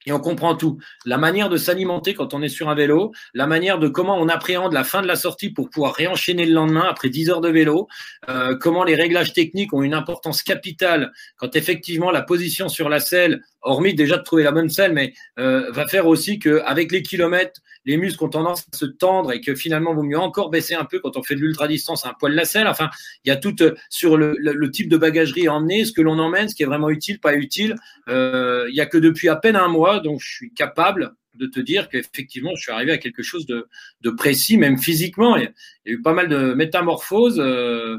Et 0.07 0.13
on 0.13 0.19
comprend 0.19 0.55
tout. 0.55 0.79
La 1.05 1.19
manière 1.19 1.51
de 1.51 1.59
s'alimenter 1.59 2.15
quand 2.15 2.33
on 2.33 2.41
est 2.41 2.49
sur 2.49 2.71
un 2.71 2.75
vélo, 2.75 3.13
la 3.35 3.47
manière 3.47 3.79
de 3.79 3.87
comment 3.89 4.17
on 4.19 4.29
appréhende 4.29 4.73
la 4.73 4.83
fin 4.83 5.03
de 5.03 5.07
la 5.07 5.17
sortie 5.17 5.51
pour 5.51 5.69
pouvoir 5.69 5.95
réenchaîner 5.95 6.47
le 6.47 6.55
lendemain 6.55 6.87
après 6.89 7.11
10 7.11 7.29
heures 7.31 7.41
de 7.43 7.51
vélo, 7.51 7.87
euh, 8.29 8.57
comment 8.59 8.83
les 8.83 8.95
réglages 8.95 9.35
techniques 9.35 9.75
ont 9.75 9.83
une 9.83 9.93
importance 9.93 10.43
capitale 10.43 11.13
quand 11.37 11.55
effectivement 11.55 12.11
la 12.11 12.23
position 12.23 12.69
sur 12.69 12.89
la 12.89 13.01
selle 13.01 13.43
hormis 13.63 13.95
déjà 13.95 14.17
de 14.17 14.23
trouver 14.23 14.43
la 14.43 14.53
bonne 14.53 14.71
selle, 14.71 14.95
mais 14.95 15.13
euh, 15.39 15.71
va 15.71 15.87
faire 15.87 16.07
aussi 16.07 16.39
qu'avec 16.39 16.93
les 16.93 17.03
kilomètres, 17.03 17.61
les 17.85 17.97
muscles 17.99 18.25
ont 18.25 18.29
tendance 18.29 18.65
à 18.73 18.77
se 18.77 18.87
tendre 18.87 19.33
et 19.33 19.41
que 19.41 19.55
finalement, 19.55 19.93
il 19.93 19.97
vaut 19.97 20.03
mieux 20.03 20.19
encore 20.19 20.51
baisser 20.51 20.75
un 20.75 20.85
peu 20.85 20.99
quand 20.99 21.19
on 21.19 21.23
fait 21.23 21.35
de 21.35 21.41
l'ultra-distance 21.41 22.07
un 22.07 22.15
poil 22.19 22.33
la 22.35 22.45
selle. 22.45 22.69
Enfin, 22.69 22.89
il 23.25 23.29
y 23.29 23.31
a 23.31 23.37
tout 23.37 23.63
euh, 23.63 23.75
sur 23.91 24.17
le, 24.17 24.37
le, 24.39 24.71
type 24.71 24.89
de 24.89 24.97
bagagerie 24.97 25.49
à 25.49 25.55
emmener, 25.55 25.85
ce 25.85 25.93
que 25.93 26.01
l'on 26.01 26.19
emmène, 26.19 26.49
ce 26.49 26.55
qui 26.55 26.63
est 26.63 26.67
vraiment 26.67 26.91
utile, 26.91 27.21
pas 27.21 27.35
utile. 27.35 27.77
Il 28.09 28.75
y 28.75 28.81
a 28.81 28.87
que 28.87 28.99
depuis 28.99 29.29
à 29.29 29.37
peine 29.37 29.57
un 29.57 29.69
mois, 29.69 29.90
donc 29.99 30.21
je 30.21 30.33
suis 30.33 30.55
capable 30.55 31.17
de 31.35 31.47
te 31.47 31.61
dire 31.61 31.89
qu'effectivement, 31.89 32.55
je 32.55 32.63
suis 32.63 32.73
arrivé 32.73 32.93
à 32.93 32.99
quelque 32.99 33.23
chose 33.23 33.47
de, 33.47 34.11
précis, 34.11 34.57
même 34.57 34.79
physiquement. 34.79 35.37
Il 35.37 35.43
y, 35.45 35.47
a, 35.47 35.53
eu 35.93 36.03
pas 36.03 36.13
mal 36.13 36.29
de 36.29 36.55
métamorphoses. 36.55 37.41
Euh, 37.41 37.99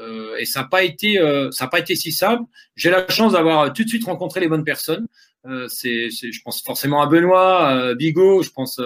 euh, 0.00 0.36
et 0.36 0.42
euh, 0.42 0.44
ça 0.44 1.64
n'a 1.64 1.68
pas 1.68 1.78
été 1.78 1.96
si 1.96 2.12
simple. 2.12 2.42
J'ai 2.76 2.90
la 2.90 3.06
chance 3.08 3.32
d'avoir 3.32 3.72
tout 3.72 3.84
de 3.84 3.88
suite 3.88 4.04
rencontré 4.04 4.40
les 4.40 4.48
bonnes 4.48 4.64
personnes. 4.64 5.06
Euh, 5.46 5.66
c'est, 5.68 6.10
je 6.10 6.40
pense 6.42 6.62
forcément 6.62 7.02
à 7.02 7.06
Benoît, 7.06 7.94
Bigot. 7.94 8.42
Je 8.42 8.50
pense, 8.50 8.80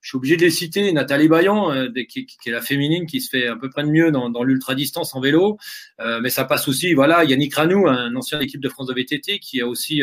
je 0.00 0.08
suis 0.08 0.16
obligé 0.16 0.36
de 0.36 0.42
les 0.42 0.50
citer. 0.50 0.92
Nathalie 0.92 1.28
Bayon, 1.28 1.90
qui, 2.08 2.26
qui, 2.26 2.48
est 2.48 2.52
la 2.52 2.60
féminine, 2.60 3.06
qui 3.06 3.20
se 3.20 3.30
fait 3.30 3.46
à 3.46 3.56
peu 3.56 3.68
près 3.68 3.82
de 3.82 3.90
mieux 3.90 4.10
dans, 4.10 4.30
dans 4.30 4.44
l'ultra 4.44 4.74
distance 4.74 5.14
en 5.14 5.20
vélo. 5.20 5.58
mais 6.22 6.30
ça 6.30 6.44
passe 6.44 6.68
aussi. 6.68 6.94
Voilà, 6.94 7.24
Yannick 7.24 7.54
Ranou, 7.54 7.88
un 7.88 8.14
ancien 8.14 8.40
équipe 8.40 8.60
de 8.60 8.68
France 8.68 8.86
de 8.86 8.94
VTT, 8.94 9.38
qui 9.40 9.60
a 9.60 9.66
aussi 9.66 10.02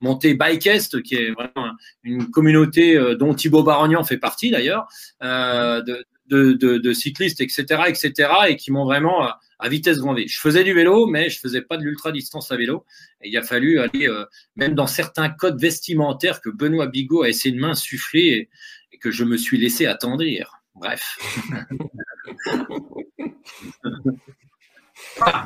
monté 0.00 0.34
Bikeest, 0.34 1.02
qui 1.02 1.16
est 1.16 1.32
vraiment 1.32 1.72
une 2.02 2.30
communauté 2.30 2.98
dont 3.18 3.34
Thibaut 3.34 3.62
Barognan 3.62 4.02
fait 4.04 4.18
partie 4.18 4.50
d'ailleurs, 4.50 4.88
de, 5.20 6.04
de, 6.30 6.52
de, 6.52 6.78
de, 6.78 6.92
cyclistes, 6.92 7.40
etc., 7.40 7.82
etc., 7.88 8.30
et 8.48 8.56
qui 8.56 8.70
m'ont 8.70 8.84
vraiment 8.84 9.28
à 9.60 9.68
vitesse 9.68 9.98
grand 9.98 10.14
V. 10.14 10.26
Je 10.26 10.40
faisais 10.40 10.64
du 10.64 10.72
vélo, 10.72 11.06
mais 11.06 11.28
je 11.28 11.38
faisais 11.38 11.62
pas 11.62 11.76
de 11.76 11.82
l'ultra 11.82 12.12
distance 12.12 12.50
à 12.50 12.56
vélo. 12.56 12.86
Et 13.20 13.28
il 13.28 13.36
a 13.36 13.42
fallu 13.42 13.78
aller, 13.78 14.08
euh, 14.08 14.24
même 14.56 14.74
dans 14.74 14.86
certains 14.86 15.28
codes 15.28 15.60
vestimentaires 15.60 16.40
que 16.40 16.48
Benoît 16.48 16.86
Bigot 16.86 17.22
a 17.22 17.28
essayé 17.28 17.54
de 17.54 17.60
m'insuffler 17.60 18.48
et, 18.92 18.98
que 18.98 19.10
je 19.10 19.24
me 19.24 19.36
suis 19.36 19.58
laissé 19.58 19.86
attendrir. 19.86 20.62
Bref. 20.74 21.18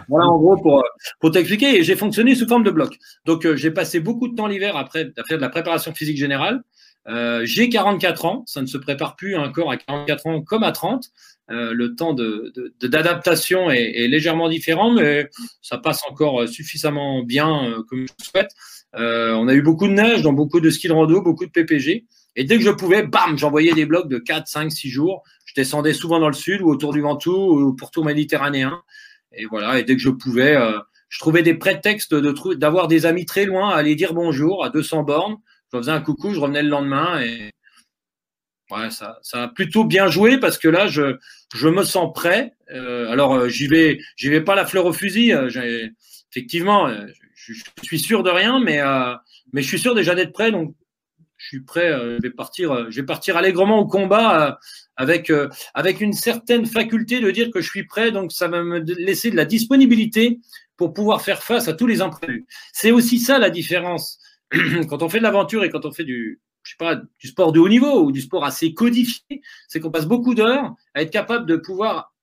voilà 0.09 0.27
en 0.27 0.38
gros 0.38 0.57
pour, 0.57 0.85
pour 1.20 1.31
t'expliquer. 1.31 1.83
J'ai 1.83 1.97
fonctionné 1.97 2.35
sous 2.35 2.49
forme 2.49 2.64
de 2.64 2.70
bloc. 2.70 2.97
Donc 3.25 3.47
euh, 3.47 3.57
j'ai 3.57 3.70
passé 3.70 4.01
beaucoup 4.01 4.29
de 4.29 4.35
temps 4.35 4.47
l'hiver 4.47 4.77
après 4.77 5.12
à 5.16 5.25
faire 5.25 5.38
de 5.38 5.42
la 5.42 5.51
préparation 5.51 5.94
physique 5.94 6.16
générale. 6.16 6.62
Euh, 7.09 7.43
j'ai 7.45 7.69
44 7.69 8.25
ans, 8.25 8.45
ça 8.47 8.62
ne 8.62 8.67
se 8.67 8.79
prépare 8.79 9.17
plus 9.17 9.37
encore 9.37 9.71
à 9.71 9.77
44 9.77 10.27
ans 10.27 10.43
comme 10.43 10.62
à 10.62 10.73
30. 10.73 11.11
Euh, 11.51 11.75
le 11.75 11.95
temps 11.95 12.14
d'adaptation 12.81 13.67
de, 13.67 13.73
de, 13.73 13.77
est, 13.77 14.05
est, 14.05 14.09
légèrement 14.09 14.49
différent, 14.49 14.90
mais 14.95 15.29
ça 15.61 15.77
passe 15.77 16.01
encore 16.09 16.49
suffisamment 16.49 17.23
bien 17.23 17.69
euh, 17.69 17.83
comme 17.83 18.07
je 18.07 18.12
le 18.19 18.25
souhaite. 18.25 18.51
Euh, 18.97 19.33
on 19.33 19.49
a 19.49 19.55
eu 19.55 19.62
beaucoup 19.62 19.88
de 19.88 19.93
neige 19.93 20.23
dans 20.23 20.33
beaucoup 20.33 20.61
de 20.61 20.71
ski 20.71 20.88
de 20.88 20.93
rando, 20.93 21.21
beaucoup 21.21 21.45
de 21.45 21.51
PPG. 21.51 22.07
Et 22.37 22.45
dès 22.45 22.57
que 22.57 22.62
je 22.64 22.71
pouvais, 22.71 23.03
bam, 23.03 23.37
j'envoyais 23.37 23.73
des 23.75 23.87
blocs 23.87 24.09
de 24.09 24.19
4, 24.19 24.47
5, 24.47 24.73
6 24.73 24.88
jours. 24.88 25.23
Je 25.45 25.55
descendais 25.55 25.93
souvent 25.93 26.19
dans 26.19 26.29
le 26.29 26.35
sud 26.35 26.62
ou 26.62 26.69
autour 26.69 26.93
du 26.93 27.01
Ventoux 27.01 27.33
ou 27.33 27.69
au 27.69 27.73
pourtour 27.73 28.05
méditerranéen. 28.05 28.83
Et 29.33 29.47
voilà, 29.47 29.79
et 29.79 29.85
dès 29.85 29.97
que 29.97 30.03
je 30.03 30.11
pouvais, 30.11 30.57
euh, 30.57 30.79
je 31.09 31.19
trouvais 31.19 31.43
des 31.43 31.55
prétextes 31.55 32.14
de 32.14 32.55
d'avoir 32.55 32.88
des 32.88 33.07
amis 33.07 33.27
très 33.27 33.45
loin 33.45 33.71
à 33.71 33.77
aller 33.77 33.95
dire 33.97 34.14
bonjour 34.14 34.64
à 34.64 34.71
200 34.71 35.03
bornes. 35.03 35.37
Je 35.75 35.79
faisais 35.81 35.91
un 35.91 36.01
coucou, 36.01 36.33
je 36.33 36.39
revenais 36.39 36.63
le 36.63 36.69
lendemain 36.69 37.21
et 37.21 37.51
Ouais, 38.71 38.91
ça, 38.91 39.19
ça 39.23 39.43
a 39.43 39.49
plutôt 39.49 39.85
bien 39.85 40.09
joué 40.09 40.39
parce 40.39 40.57
que 40.57 40.69
là, 40.69 40.87
je, 40.87 41.17
je 41.55 41.69
me 41.69 41.85
sens 41.85 42.13
prêt. 42.15 42.55
Euh, 42.73 43.11
alors, 43.11 43.35
euh, 43.35 43.49
j'y 43.49 43.67
vais, 43.67 43.99
j'y 44.17 44.31
vais 44.31 44.41
pas 44.41 44.55
la 44.55 44.65
fleur 44.65 44.87
au 44.87 44.93
fusil. 44.93 45.33
Euh, 45.33 45.51
effectivement, 46.33 46.89
je, 47.35 47.53
je, 47.53 47.63
suis 47.83 47.99
sûr 47.99 48.23
de 48.23 48.31
rien, 48.31 48.61
mais, 48.61 48.81
mais 49.53 49.61
je 49.61 49.69
suis 49.69 49.79
sûr 49.79 49.95
déjà 49.95 50.15
d'être 50.15 50.33
prêt. 50.33 50.51
Donc, 50.51 50.75
je 51.37 51.49
suis 51.49 51.61
prêt. 51.61 51.93
je 51.93 52.23
vais 52.23 52.31
partir, 52.31 52.91
je 52.91 52.97
vais 52.97 53.07
partir 53.07 53.37
allègrement 53.37 53.79
au 53.79 53.87
combat 53.87 54.59
avec, 54.97 55.31
avec 55.75 56.01
une 56.01 56.15
certaine 56.15 56.65
faculté 56.65 57.21
de 57.21 57.31
dire 57.31 57.51
que 57.51 57.61
je 57.61 57.69
suis 57.69 57.85
prêt. 57.85 58.13
Donc, 58.13 58.33
ça 58.33 58.49
va 58.49 58.63
me 58.63 58.79
laisser 58.79 59.31
de 59.31 59.37
la 59.37 59.45
disponibilité 59.45 60.41
pour 60.79 60.95
pouvoir 60.95 61.21
faire 61.21 61.43
face 61.43 61.69
à 61.69 61.75
tous 61.75 61.87
les 61.87 62.01
imprévus. 62.01 62.47
C'est 62.73 62.93
aussi 62.93 63.19
ça 63.19 63.39
la 63.39 63.51
différence 63.51 64.19
quand 64.88 65.03
on 65.03 65.09
fait 65.09 65.19
de 65.19 65.23
l'aventure 65.23 65.64
et 65.64 65.71
quand 65.71 65.85
on 65.85 65.93
fait 65.93 66.05
du, 66.05 66.40
je 66.62 66.71
sais 66.71 66.77
pas, 66.79 66.97
du 66.97 67.29
sport 67.29 67.53
de 67.53 67.61
haut 67.61 67.69
niveau 67.69 68.05
ou 68.05 68.12
du 68.12 68.21
sport 68.21 68.45
assez 68.45 68.75
codifié, 68.75 69.43
c'est 69.69 69.81
qu'on 69.81 69.90
passe 69.90 70.07
beaucoup 70.07 70.35
d'heures 70.35 70.75
à 70.95 71.03
être 71.03 71.11
capable 71.11 71.47
de 71.47 71.57
pouvoir 71.57 72.14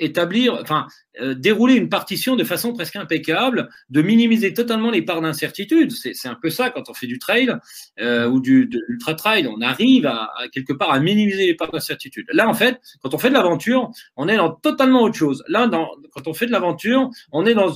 établir, 0.00 0.58
enfin, 0.60 0.86
euh, 1.20 1.34
dérouler 1.34 1.74
une 1.74 1.88
partition 1.88 2.34
de 2.34 2.42
façon 2.42 2.72
presque 2.72 2.96
impeccable, 2.96 3.68
de 3.90 4.02
minimiser 4.02 4.54
totalement 4.54 4.90
les 4.90 5.02
parts 5.02 5.20
d'incertitude. 5.20 5.92
C'est 5.92 6.28
un 6.28 6.34
peu 6.34 6.50
ça 6.50 6.70
quand 6.70 6.88
on 6.88 6.94
fait 6.94 7.06
du 7.06 7.18
trail 7.18 7.54
euh, 8.00 8.26
ou 8.26 8.40
du 8.40 8.66
de 8.66 8.80
l'ultra 8.88 9.14
trail, 9.14 9.46
on 9.46 9.60
arrive 9.60 10.06
à, 10.06 10.30
quelque 10.52 10.72
part 10.72 10.90
à 10.90 10.98
minimiser 10.98 11.46
les 11.46 11.54
parts 11.54 11.70
d'incertitude. 11.70 12.26
Là, 12.32 12.48
en 12.48 12.54
fait, 12.54 12.80
quand 13.02 13.14
on 13.14 13.18
fait 13.18 13.28
de 13.28 13.34
l'aventure, 13.34 13.90
on 14.16 14.26
est 14.26 14.36
dans 14.36 14.50
totalement 14.50 15.02
autre 15.02 15.16
chose. 15.16 15.44
Là, 15.48 15.68
quand 16.12 16.26
on 16.26 16.32
fait 16.32 16.46
de 16.46 16.52
l'aventure, 16.52 17.10
on 17.32 17.44
est 17.46 17.54
dans 17.54 17.72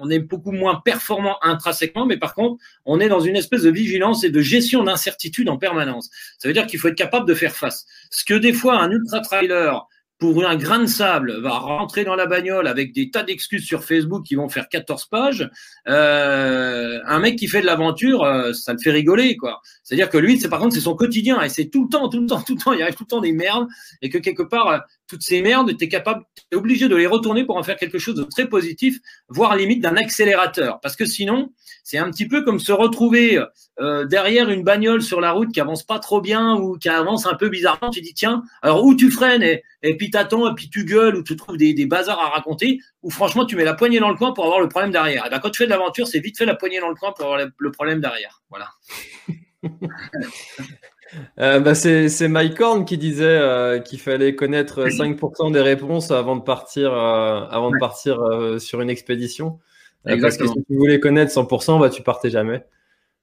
on 0.00 0.10
est 0.10 0.18
beaucoup 0.18 0.52
moins 0.52 0.80
performant 0.84 1.38
intrinsèquement, 1.42 2.06
mais 2.06 2.16
par 2.16 2.34
contre, 2.34 2.62
on 2.84 3.00
est 3.00 3.08
dans 3.08 3.20
une 3.20 3.36
espèce 3.36 3.62
de 3.62 3.70
vigilance 3.70 4.24
et 4.24 4.30
de 4.30 4.40
gestion 4.40 4.84
d'incertitude 4.84 5.48
en 5.48 5.58
permanence. 5.58 6.10
Ça 6.38 6.48
veut 6.48 6.54
dire 6.54 6.66
qu'il 6.66 6.78
faut 6.78 6.88
être 6.88 6.94
capable 6.94 7.26
de 7.26 7.34
faire 7.34 7.54
face. 7.54 7.86
Ce 8.10 8.24
que 8.24 8.34
des 8.34 8.52
fois 8.52 8.80
un 8.80 8.90
ultra 8.90 9.20
trailer 9.20 9.86
pour 10.18 10.44
un 10.44 10.56
grain 10.56 10.80
de 10.80 10.86
sable, 10.86 11.40
va 11.40 11.58
rentrer 11.58 12.04
dans 12.04 12.16
la 12.16 12.26
bagnole 12.26 12.66
avec 12.66 12.92
des 12.92 13.10
tas 13.10 13.22
d'excuses 13.22 13.64
sur 13.64 13.84
Facebook 13.84 14.24
qui 14.26 14.34
vont 14.34 14.48
faire 14.48 14.68
14 14.68 15.06
pages. 15.06 15.48
Euh, 15.86 16.98
un 17.06 17.20
mec 17.20 17.36
qui 17.36 17.46
fait 17.46 17.60
de 17.60 17.66
l'aventure, 17.66 18.24
euh, 18.24 18.52
ça 18.52 18.72
le 18.72 18.80
fait 18.80 18.90
rigoler, 18.90 19.36
quoi. 19.36 19.60
C'est-à-dire 19.84 20.10
que 20.10 20.18
lui, 20.18 20.40
c'est 20.40 20.48
par 20.48 20.58
contre, 20.58 20.74
c'est 20.74 20.80
son 20.80 20.96
quotidien 20.96 21.40
et 21.42 21.48
c'est 21.48 21.66
tout 21.66 21.84
le 21.84 21.88
temps, 21.88 22.08
tout 22.08 22.20
le 22.20 22.26
temps, 22.26 22.42
tout 22.42 22.56
le 22.56 22.60
temps, 22.60 22.72
il 22.72 22.82
arrive 22.82 22.96
tout 22.96 23.04
le 23.04 23.08
temps 23.08 23.20
des 23.20 23.32
merdes 23.32 23.68
et 24.02 24.08
que 24.08 24.18
quelque 24.18 24.42
part, 24.42 24.68
euh, 24.68 24.78
toutes 25.08 25.22
ces 25.22 25.42
merdes, 25.42 25.76
tu 25.76 25.84
es 25.84 25.88
capable, 25.88 26.24
es 26.52 26.56
obligé 26.56 26.88
de 26.88 26.94
les 26.94 27.06
retourner 27.06 27.44
pour 27.44 27.56
en 27.56 27.62
faire 27.62 27.76
quelque 27.76 27.98
chose 27.98 28.14
de 28.14 28.24
très 28.24 28.48
positif, 28.48 28.98
voire 29.28 29.56
limite 29.56 29.80
d'un 29.82 29.96
accélérateur. 29.96 30.80
Parce 30.80 30.96
que 30.96 31.06
sinon, 31.06 31.52
c'est 31.82 31.98
un 31.98 32.10
petit 32.10 32.28
peu 32.28 32.42
comme 32.42 32.60
se 32.60 32.70
retrouver 32.70 33.42
euh, 33.80 34.04
derrière 34.04 34.50
une 34.50 34.62
bagnole 34.62 35.02
sur 35.02 35.20
la 35.20 35.32
route 35.32 35.50
qui 35.50 35.60
avance 35.60 35.82
pas 35.82 35.98
trop 35.98 36.20
bien 36.20 36.54
ou 36.56 36.76
qui 36.76 36.88
avance 36.88 37.26
un 37.26 37.34
peu 37.34 37.48
bizarrement. 37.48 37.90
Tu 37.90 38.02
dis, 38.02 38.12
tiens, 38.14 38.42
alors 38.60 38.84
où 38.84 38.94
tu 38.94 39.10
freines 39.10 39.42
et, 39.42 39.64
et 39.82 39.96
puis 39.96 40.10
t'attends 40.10 40.50
et 40.50 40.54
puis 40.54 40.68
tu 40.68 40.84
gueules 40.84 41.16
ou 41.16 41.22
tu 41.22 41.36
trouves 41.36 41.56
des, 41.56 41.86
bazars 41.86 42.20
à 42.20 42.28
raconter 42.28 42.78
ou 43.02 43.10
franchement 43.10 43.46
tu 43.46 43.56
mets 43.56 43.64
la 43.64 43.74
poignée 43.74 44.00
dans 44.00 44.10
le 44.10 44.16
coin 44.16 44.32
pour 44.32 44.44
avoir 44.44 44.60
le 44.60 44.68
problème 44.68 44.90
derrière. 44.90 45.26
Et 45.26 45.30
ben, 45.30 45.38
quand 45.38 45.50
tu 45.50 45.58
fais 45.58 45.64
de 45.64 45.70
l'aventure, 45.70 46.06
c'est 46.06 46.20
vite 46.20 46.36
fait 46.36 46.46
la 46.46 46.54
poignée 46.54 46.80
dans 46.80 46.90
le 46.90 46.94
coin 46.94 47.12
pour 47.12 47.24
avoir 47.24 47.48
le 47.56 47.70
problème 47.70 48.00
derrière. 48.00 48.42
Voilà. 48.50 48.68
Euh, 51.38 51.60
bah 51.60 51.74
c'est 51.74 52.28
Mike 52.28 52.60
Horn 52.60 52.84
qui 52.84 52.98
disait 52.98 53.24
euh, 53.24 53.78
qu'il 53.78 54.00
fallait 54.00 54.34
connaître 54.34 54.86
5% 54.88 55.52
des 55.52 55.60
réponses 55.60 56.10
avant 56.10 56.36
de 56.36 56.42
partir, 56.42 56.92
euh, 56.92 57.46
avant 57.50 57.70
de 57.70 57.78
partir 57.78 58.18
sur 58.58 58.80
une 58.80 58.90
expédition. 58.90 59.58
parce 60.04 60.36
que 60.36 60.46
si 60.46 60.64
tu 60.68 60.76
voulais 60.76 61.00
connaître 61.00 61.32
100%, 61.32 61.80
bah, 61.80 61.90
tu 61.90 62.02
partais 62.02 62.30
jamais. 62.30 62.64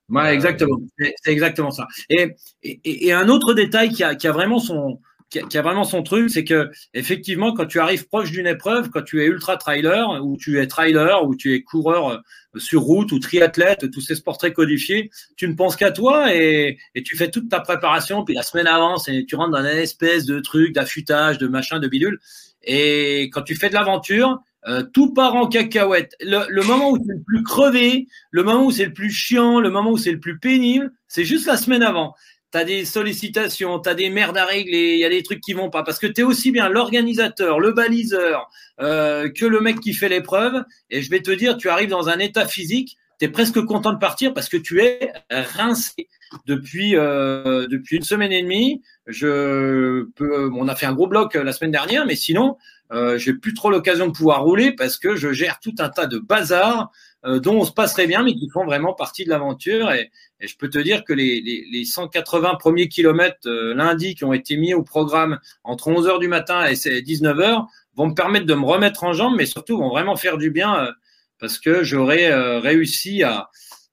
Ouais, 0.09 0.33
exactement. 0.33 0.77
C'est 0.99 1.31
exactement 1.31 1.71
ça. 1.71 1.87
Et, 2.09 2.35
et, 2.61 3.07
et, 3.07 3.11
un 3.11 3.27
autre 3.27 3.53
détail 3.53 3.89
qui 3.89 4.03
a, 4.03 4.13
qui 4.13 4.27
a 4.27 4.31
vraiment 4.31 4.59
son, 4.59 4.99
qui 5.29 5.57
a, 5.57 5.61
vraiment 5.61 5.83
son 5.83 6.03
truc, 6.03 6.29
c'est 6.29 6.43
que 6.43 6.69
effectivement, 6.93 7.53
quand 7.53 7.65
tu 7.65 7.79
arrives 7.79 8.07
proche 8.07 8.31
d'une 8.31 8.47
épreuve, 8.47 8.89
quand 8.89 9.01
tu 9.01 9.21
es 9.21 9.25
ultra 9.25 9.57
trailer 9.57 10.23
ou 10.23 10.37
tu 10.37 10.59
es 10.59 10.67
trailer 10.67 11.25
ou 11.25 11.35
tu 11.35 11.53
es 11.53 11.61
coureur 11.61 12.09
euh, 12.09 12.17
sur 12.57 12.81
route 12.81 13.11
ou 13.11 13.19
triathlète, 13.19 13.91
tous 13.91 14.01
ces 14.01 14.15
sports 14.15 14.37
très 14.37 14.53
codifiés, 14.53 15.09
tu 15.35 15.47
ne 15.47 15.55
penses 15.55 15.75
qu'à 15.75 15.91
toi 15.91 16.33
et, 16.33 16.77
tu 17.03 17.17
fais 17.17 17.29
toute 17.29 17.49
ta 17.49 17.59
préparation. 17.59 18.23
Puis 18.23 18.35
la 18.35 18.43
semaine 18.43 18.67
avance 18.67 19.09
et 19.09 19.25
tu 19.25 19.35
rentres 19.35 19.51
dans 19.51 19.65
une 19.65 19.77
espèce 19.77 20.25
de 20.25 20.39
truc 20.39 20.73
d'affûtage, 20.73 21.37
de 21.37 21.47
machin, 21.47 21.79
de 21.79 21.87
bidule. 21.87 22.19
Et 22.63 23.29
quand 23.33 23.41
tu 23.41 23.55
fais 23.55 23.69
de 23.69 23.73
l'aventure, 23.73 24.39
euh, 24.67 24.81
tout 24.81 25.13
part 25.13 25.35
en 25.35 25.47
cacahuète. 25.47 26.15
Le, 26.21 26.45
le, 26.49 26.63
moment 26.63 26.89
où 26.89 26.97
c'est 26.97 27.13
le 27.13 27.21
plus 27.23 27.43
crevé, 27.43 28.07
le 28.31 28.43
moment 28.43 28.65
où 28.65 28.71
c'est 28.71 28.85
le 28.85 28.93
plus 28.93 29.11
chiant, 29.11 29.59
le 29.59 29.69
moment 29.69 29.91
où 29.91 29.97
c'est 29.97 30.11
le 30.11 30.19
plus 30.19 30.39
pénible, 30.39 30.91
c'est 31.07 31.23
juste 31.23 31.45
la 31.45 31.57
semaine 31.57 31.83
avant 31.83 32.15
tu 32.59 32.65
des 32.65 32.85
sollicitations, 32.85 33.79
tu 33.79 33.93
des 33.95 34.09
merdes 34.09 34.37
à 34.37 34.45
régler, 34.45 34.93
il 34.93 34.99
y 34.99 35.05
a 35.05 35.09
des 35.09 35.23
trucs 35.23 35.41
qui 35.41 35.53
vont 35.53 35.69
pas. 35.69 35.83
Parce 35.83 35.99
que 35.99 36.07
tu 36.07 36.21
es 36.21 36.23
aussi 36.23 36.51
bien 36.51 36.69
l'organisateur, 36.69 37.59
le 37.59 37.71
baliseur, 37.71 38.49
euh, 38.81 39.29
que 39.29 39.45
le 39.45 39.59
mec 39.61 39.79
qui 39.79 39.93
fait 39.93 40.09
l'épreuve. 40.09 40.63
Et 40.89 41.01
je 41.01 41.09
vais 41.09 41.21
te 41.21 41.31
dire, 41.31 41.57
tu 41.57 41.69
arrives 41.69 41.89
dans 41.89 42.09
un 42.09 42.19
état 42.19 42.47
physique, 42.47 42.97
tu 43.19 43.25
es 43.25 43.29
presque 43.29 43.61
content 43.61 43.93
de 43.93 43.99
partir 43.99 44.33
parce 44.33 44.49
que 44.49 44.57
tu 44.57 44.81
es 44.81 45.11
rincé. 45.29 46.07
Depuis, 46.45 46.95
euh, 46.95 47.67
une 47.91 48.03
semaine 48.03 48.31
et 48.31 48.41
demie, 48.41 48.81
je 49.07 50.03
peux, 50.15 50.49
on 50.53 50.67
a 50.67 50.75
fait 50.75 50.85
un 50.85 50.93
gros 50.93 51.07
bloc 51.07 51.35
euh, 51.35 51.43
la 51.43 51.53
semaine 51.53 51.71
dernière, 51.71 52.05
mais 52.05 52.15
sinon, 52.15 52.57
euh, 52.91 53.17
j'ai 53.17 53.33
plus 53.33 53.53
trop 53.53 53.69
l'occasion 53.69 54.07
de 54.07 54.11
pouvoir 54.11 54.43
rouler 54.43 54.71
parce 54.71 54.97
que 54.97 55.15
je 55.15 55.31
gère 55.31 55.59
tout 55.59 55.73
un 55.79 55.89
tas 55.89 56.05
de 56.05 56.19
bazar 56.19 56.91
euh, 57.25 57.39
dont 57.39 57.55
on 57.55 57.65
se 57.65 57.71
passerait 57.71 58.07
bien, 58.07 58.23
mais 58.23 58.33
qui 58.35 58.49
font 58.49 58.65
vraiment 58.65 58.93
partie 58.93 59.25
de 59.25 59.29
l'aventure. 59.29 59.91
Et, 60.39 60.47
je 60.47 60.57
peux 60.57 60.69
te 60.69 60.77
dire 60.77 61.03
que 61.03 61.13
les, 61.13 61.41
les, 61.41 61.65
les 61.71 61.85
180 61.85 62.55
premiers 62.55 62.87
kilomètres 62.87 63.47
euh, 63.47 63.73
lundi 63.73 64.15
qui 64.15 64.23
ont 64.23 64.33
été 64.33 64.57
mis 64.57 64.73
au 64.73 64.83
programme 64.83 65.39
entre 65.63 65.87
11 65.87 66.07
heures 66.07 66.19
du 66.19 66.27
matin 66.27 66.65
et 66.65 67.01
19 67.01 67.39
heures 67.39 67.67
vont 67.95 68.07
me 68.07 68.13
permettre 68.13 68.45
de 68.45 68.53
me 68.53 68.65
remettre 68.65 69.03
en 69.03 69.13
jambe, 69.13 69.35
mais 69.37 69.45
surtout 69.45 69.77
vont 69.77 69.89
vraiment 69.89 70.15
faire 70.15 70.37
du 70.37 70.51
bien 70.51 70.75
euh, 70.85 70.91
parce 71.39 71.59
que 71.59 71.83
j'aurais 71.83 72.33
réussi 72.59 73.23
à, 73.23 73.49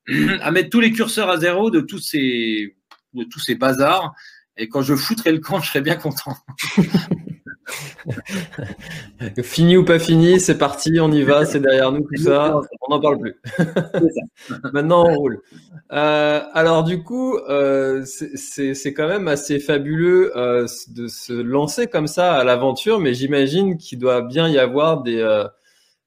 à 0.40 0.50
mettre 0.50 0.70
tous 0.70 0.81
les 0.81 0.92
curseurs 0.92 1.28
à 1.28 1.38
zéro 1.38 1.70
de 1.70 1.81
tous 1.81 1.98
ces, 1.98 2.76
de 3.14 3.24
tous 3.24 3.40
ces 3.40 3.55
bazars. 3.55 4.12
Et 4.57 4.68
quand 4.68 4.83
je 4.83 4.94
foutrai 4.94 5.33
le 5.33 5.38
camp, 5.38 5.61
je 5.62 5.68
serais 5.68 5.81
bien 5.81 5.96
content. 5.96 6.37
fini 9.43 9.77
ou 9.77 9.85
pas 9.85 9.99
fini, 9.99 10.41
c'est 10.41 10.59
parti, 10.59 10.99
on 11.01 11.11
y 11.12 11.23
va, 11.23 11.45
c'est 11.45 11.61
derrière 11.61 11.93
nous 11.93 12.01
tout 12.01 12.23
ça, 12.23 12.61
on 12.81 12.95
n'en 12.95 13.01
parle 13.01 13.19
plus. 13.19 13.37
Maintenant, 14.73 15.07
on 15.09 15.15
roule. 15.17 15.41
Euh, 15.93 16.41
alors 16.53 16.85
du 16.85 17.03
coup, 17.03 17.37
euh, 17.37 18.05
c'est 18.05 18.95
quand 18.95 19.09
même 19.09 19.29
assez 19.29 19.59
fabuleux 19.59 20.37
euh, 20.37 20.67
de 20.88 21.07
se 21.07 21.33
lancer 21.33 21.87
comme 21.87 22.07
ça 22.07 22.35
à 22.35 22.45
l'aventure, 22.45 22.99
mais 22.99 23.15
j'imagine 23.15 23.77
qu'il 23.77 23.99
doit 23.99 24.23
bien 24.23 24.49
y 24.49 24.59
avoir 24.59 25.03
des 25.03 25.23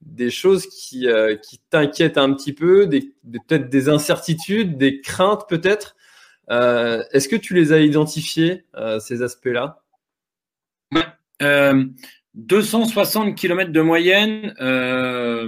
des 0.02 0.30
choses 0.30 0.68
qui, 0.68 1.08
qui 1.42 1.60
t'inquiètent 1.72 2.20
un 2.20 2.32
petit 2.34 2.54
peu, 2.54 2.86
des, 2.86 3.16
peut-être 3.24 3.70
des 3.70 3.90
incertitudes, 3.90 4.78
des 4.78 5.02
craintes 5.02 5.48
peut-être. 5.50 5.96
Est-ce 6.50 7.28
que 7.28 7.36
tu 7.36 7.56
les 7.56 7.74
as 7.74 7.80
identifiées, 7.80 8.66
ces 9.00 9.24
aspects-là? 9.24 9.85
260 11.40 13.28
euh, 13.28 13.32
km 13.34 13.72
de 13.72 13.82
moyenne, 13.82 14.54
euh, 14.62 15.48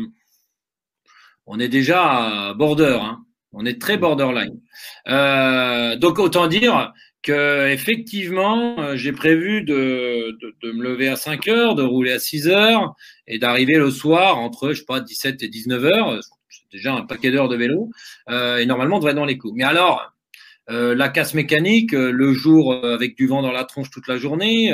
on 1.45 1.59
est 1.59 1.69
déjà 1.69 2.49
à 2.49 2.53
border, 2.53 2.99
hein. 3.01 3.19
on 3.53 3.65
est 3.65 3.79
très 3.79 3.97
borderline. 3.97 4.59
Euh, 5.07 5.95
donc 5.95 6.19
autant 6.19 6.47
dire 6.47 6.93
que 7.23 7.69
effectivement, 7.69 8.95
j'ai 8.95 9.11
prévu 9.11 9.63
de, 9.63 10.37
me 10.63 10.83
lever 10.83 11.09
à 11.09 11.15
5 11.15 11.47
heures, 11.47 11.75
de 11.75 11.83
rouler 11.83 12.13
à 12.13 12.19
6 12.19 12.47
heures 12.47 12.95
et 13.27 13.39
d'arriver 13.39 13.77
le 13.77 13.91
soir 13.91 14.37
entre, 14.37 14.69
je 14.69 14.79
sais 14.79 14.85
pas, 14.85 15.01
17 15.01 15.43
et 15.43 15.49
19 15.49 15.85
heures. 15.85 16.19
C'est 16.49 16.71
déjà 16.71 16.93
un 16.93 17.01
paquet 17.01 17.31
d'heures 17.31 17.49
de 17.49 17.57
vélo. 17.57 17.89
et 18.29 18.65
normalement, 18.65 18.97
on 18.97 18.99
devrait 18.99 19.13
dans 19.13 19.25
les 19.25 19.37
coups. 19.37 19.53
Mais 19.55 19.63
alors, 19.63 20.16
euh, 20.69 20.95
la 20.95 21.07
casse 21.07 21.33
mécanique, 21.33 21.93
euh, 21.93 22.11
le 22.11 22.33
jour 22.33 22.73
euh, 22.73 22.93
avec 22.93 23.15
du 23.15 23.25
vent 23.25 23.41
dans 23.41 23.53
la 23.53 23.63
tronche 23.63 23.89
toute 23.89 24.07
la 24.07 24.17
journée, 24.17 24.73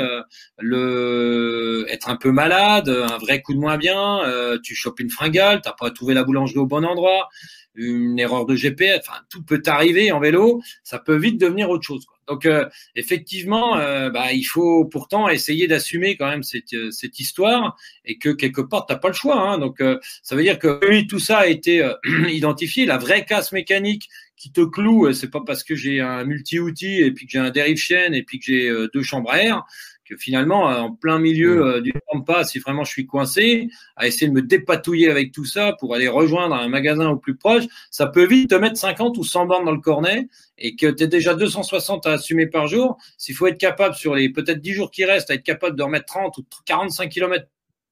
le 0.58 1.86
être 1.88 2.08
un 2.08 2.16
peu 2.16 2.32
malade, 2.32 2.88
un 2.88 3.18
vrai 3.18 3.42
coup 3.42 3.54
de 3.54 3.58
moins 3.58 3.76
bien, 3.76 4.20
tu 4.62 4.74
chopes 4.74 5.00
une 5.00 5.10
fringale, 5.10 5.60
t'as 5.62 5.72
pas 5.72 5.90
trouvé 5.90 6.14
la 6.14 6.24
boulangerie 6.24 6.58
au 6.58 6.66
bon 6.66 6.84
endroit, 6.84 7.28
une 7.74 8.18
erreur 8.18 8.46
de 8.46 8.54
GPS, 8.54 9.00
enfin 9.06 9.20
tout 9.30 9.42
peut 9.42 9.60
t'arriver 9.60 10.12
en 10.12 10.20
vélo, 10.20 10.62
ça 10.82 10.98
peut 10.98 11.16
vite 11.16 11.40
devenir 11.40 11.70
autre 11.70 11.84
chose. 11.84 12.06
Donc 12.26 12.48
effectivement, 12.96 13.76
bah, 14.10 14.32
il 14.32 14.44
faut 14.44 14.86
pourtant 14.86 15.28
essayer 15.28 15.66
d'assumer 15.66 16.16
quand 16.16 16.28
même 16.28 16.42
cette, 16.42 16.74
cette 16.90 17.20
histoire 17.20 17.76
et 18.04 18.18
que 18.18 18.30
quelque 18.30 18.62
part 18.62 18.86
t'as 18.86 18.96
pas 18.96 19.08
le 19.08 19.14
choix. 19.14 19.40
Hein. 19.40 19.58
Donc 19.58 19.82
ça 20.22 20.34
veut 20.34 20.42
dire 20.42 20.58
que 20.58 20.80
oui, 20.88 21.06
tout 21.06 21.18
ça 21.18 21.38
a 21.38 21.46
été 21.46 21.88
identifié, 22.30 22.86
la 22.86 22.98
vraie 22.98 23.24
casse 23.24 23.52
mécanique 23.52 24.08
qui 24.36 24.52
te 24.52 24.62
cloue, 24.62 25.12
c'est 25.12 25.30
pas 25.30 25.42
parce 25.46 25.62
que 25.62 25.74
j'ai 25.74 26.00
un 26.00 26.24
multi-outil 26.24 27.00
et 27.00 27.12
puis 27.12 27.26
que 27.26 27.32
j'ai 27.32 27.38
un 27.38 27.50
dérive 27.50 27.76
chaîne 27.76 28.14
et 28.14 28.22
puis 28.22 28.38
que 28.38 28.44
j'ai 28.46 28.68
euh, 28.68 28.88
deux 28.92 29.02
chambres 29.02 29.30
à 29.30 29.42
air 29.42 29.64
que 30.04 30.16
finalement, 30.16 30.64
en 30.64 30.92
plein 30.92 31.18
milieu 31.18 31.66
euh, 31.66 31.80
du 31.80 31.92
pas 32.26 32.44
si 32.44 32.58
vraiment 32.58 32.84
je 32.84 32.90
suis 32.90 33.06
coincé, 33.06 33.68
à 33.96 34.06
essayer 34.06 34.28
de 34.28 34.32
me 34.32 34.42
dépatouiller 34.42 35.10
avec 35.10 35.32
tout 35.32 35.44
ça 35.44 35.74
pour 35.78 35.94
aller 35.94 36.08
rejoindre 36.08 36.54
un 36.54 36.68
magasin 36.68 37.08
au 37.10 37.16
plus 37.16 37.36
proche, 37.36 37.64
ça 37.90 38.06
peut 38.06 38.26
vite 38.26 38.50
te 38.50 38.54
mettre 38.54 38.76
50 38.76 39.16
ou 39.18 39.24
100 39.24 39.46
bornes 39.46 39.64
dans 39.64 39.72
le 39.72 39.80
cornet 39.80 40.28
et 40.58 40.76
que 40.76 40.86
tu 40.86 41.04
es 41.04 41.06
déjà 41.06 41.34
260 41.34 42.06
à 42.06 42.12
assumer 42.12 42.46
par 42.46 42.66
jour. 42.66 42.98
S'il 43.18 43.34
faut 43.34 43.46
être 43.46 43.58
capable 43.58 43.94
sur 43.94 44.14
les 44.14 44.30
peut-être 44.30 44.60
10 44.60 44.72
jours 44.72 44.90
qui 44.90 45.04
restent, 45.04 45.30
à 45.30 45.34
être 45.34 45.42
capable 45.42 45.76
de 45.76 45.82
remettre 45.82 46.06
30 46.06 46.38
ou 46.38 46.44
45 46.66 47.08
km 47.10 47.46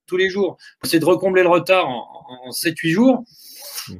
tous 0.06 0.16
les 0.16 0.28
jours, 0.28 0.58
c'est 0.82 0.98
de 0.98 1.04
recombler 1.04 1.42
le 1.42 1.48
retard 1.48 1.88
en, 1.88 2.06
en 2.46 2.50
7-8 2.50 2.90
jours, 2.90 3.24
Mm. 3.24 3.51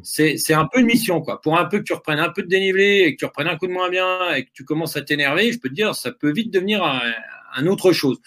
C'est 0.03 0.55
un 0.55 0.67
peu 0.67 0.81
une 0.81 0.87
mission, 0.87 1.21
quoi. 1.21 1.41
Pour 1.41 1.59
un 1.59 1.65
peu 1.65 1.79
que 1.79 1.85
tu 1.85 1.93
reprennes 1.93 2.19
un 2.19 2.31
peu 2.31 2.43
de 2.43 2.49
dénivelé 2.49 3.05
et 3.05 3.15
que 3.15 3.19
tu 3.19 3.25
reprennes 3.25 3.49
un 3.49 3.57
coup 3.57 3.67
de 3.67 3.73
moins 3.73 3.91
bien 3.91 4.33
et 4.35 4.45
que 4.45 4.51
tu 4.53 4.65
commences 4.65 4.97
à 4.97 5.03
t'énerver, 5.03 5.53
je 5.53 5.59
peux 5.59 5.69
te 5.69 5.75
dire, 5.75 5.95
ça 5.95 6.13
peut 6.13 6.33
vite 6.33 6.53
devenir 6.53 6.83
un, 6.85 7.67
autre 7.67 7.93
chose. 7.93 8.19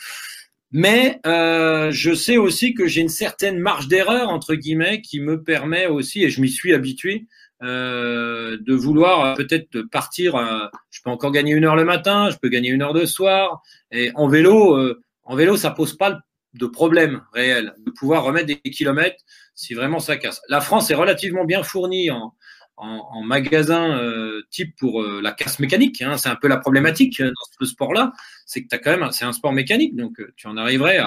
Mais 0.72 1.20
euh, 1.26 1.92
je 1.92 2.14
sais 2.14 2.38
aussi 2.38 2.74
que 2.74 2.88
j'ai 2.88 3.02
une 3.02 3.10
certaine 3.10 3.60
marge 3.60 3.88
d'erreur 3.88 4.30
entre 4.30 4.56
guillemets 4.56 5.02
qui 5.02 5.20
me 5.20 5.44
permet 5.44 5.88
aussi, 5.88 6.24
et 6.24 6.30
je 6.30 6.42
m'y 6.42 6.50
suis 6.50 6.74
habitué, 6.74 7.28
euh, 7.64 8.58
de 8.60 8.74
vouloir 8.74 9.36
peut-être 9.36 9.82
partir. 9.84 10.36
Euh, 10.36 10.68
je 10.90 11.02
peux 11.02 11.10
encore 11.10 11.32
gagner 11.32 11.54
une 11.54 11.64
heure 11.64 11.78
le 11.78 11.86
matin, 11.86 12.30
je 12.30 12.38
peux 12.38 12.50
gagner 12.50 12.70
une 12.70 12.82
heure 12.82 12.94
de 12.94 13.06
soir. 13.06 13.64
Et 13.92 14.12
en 14.16 14.28
vélo, 14.28 14.76
euh, 14.76 15.02
en 15.24 15.36
vélo, 15.36 15.56
ça 15.56 15.72
pose 15.72 15.96
pas 15.96 16.20
de 16.58 16.66
problème 16.66 17.22
réel 17.34 17.74
de 17.86 17.92
pouvoir 17.92 18.24
remettre 18.24 18.48
des 18.48 18.58
kilomètres 18.58 19.24
si 19.54 19.74
vraiment 19.74 20.00
ça 20.00 20.18
casse. 20.18 20.42
La 20.50 20.62
France 20.62 20.90
est 20.92 20.96
relativement 20.96 21.46
bien 21.46 21.64
fournie 21.64 22.12
en, 22.12 22.34
en, 22.78 23.22
magasin 23.24 23.98
euh, 23.98 24.42
type 24.50 24.76
pour 24.78 25.02
euh, 25.02 25.22
la 25.22 25.32
casse 25.32 25.60
mécanique. 25.60 26.02
Hein. 26.02 26.18
C'est 26.18 26.30
un 26.30 26.36
peu 26.36 26.48
la 26.48 26.58
problématique 26.58 27.22
dans 27.22 27.32
ce 27.60 27.66
sport-là, 27.66 28.12
c'est 28.46 28.64
que 28.64 28.68
tu 28.68 28.76
as 28.76 28.80
quand 28.80 28.98
même, 28.98 29.10
c'est 29.12 29.26
un 29.26 29.34
sport 29.34 29.54
mécanique, 29.54 29.96
donc 29.96 30.22
tu 30.36 30.48
en 30.48 30.58
arriverais 30.58 31.00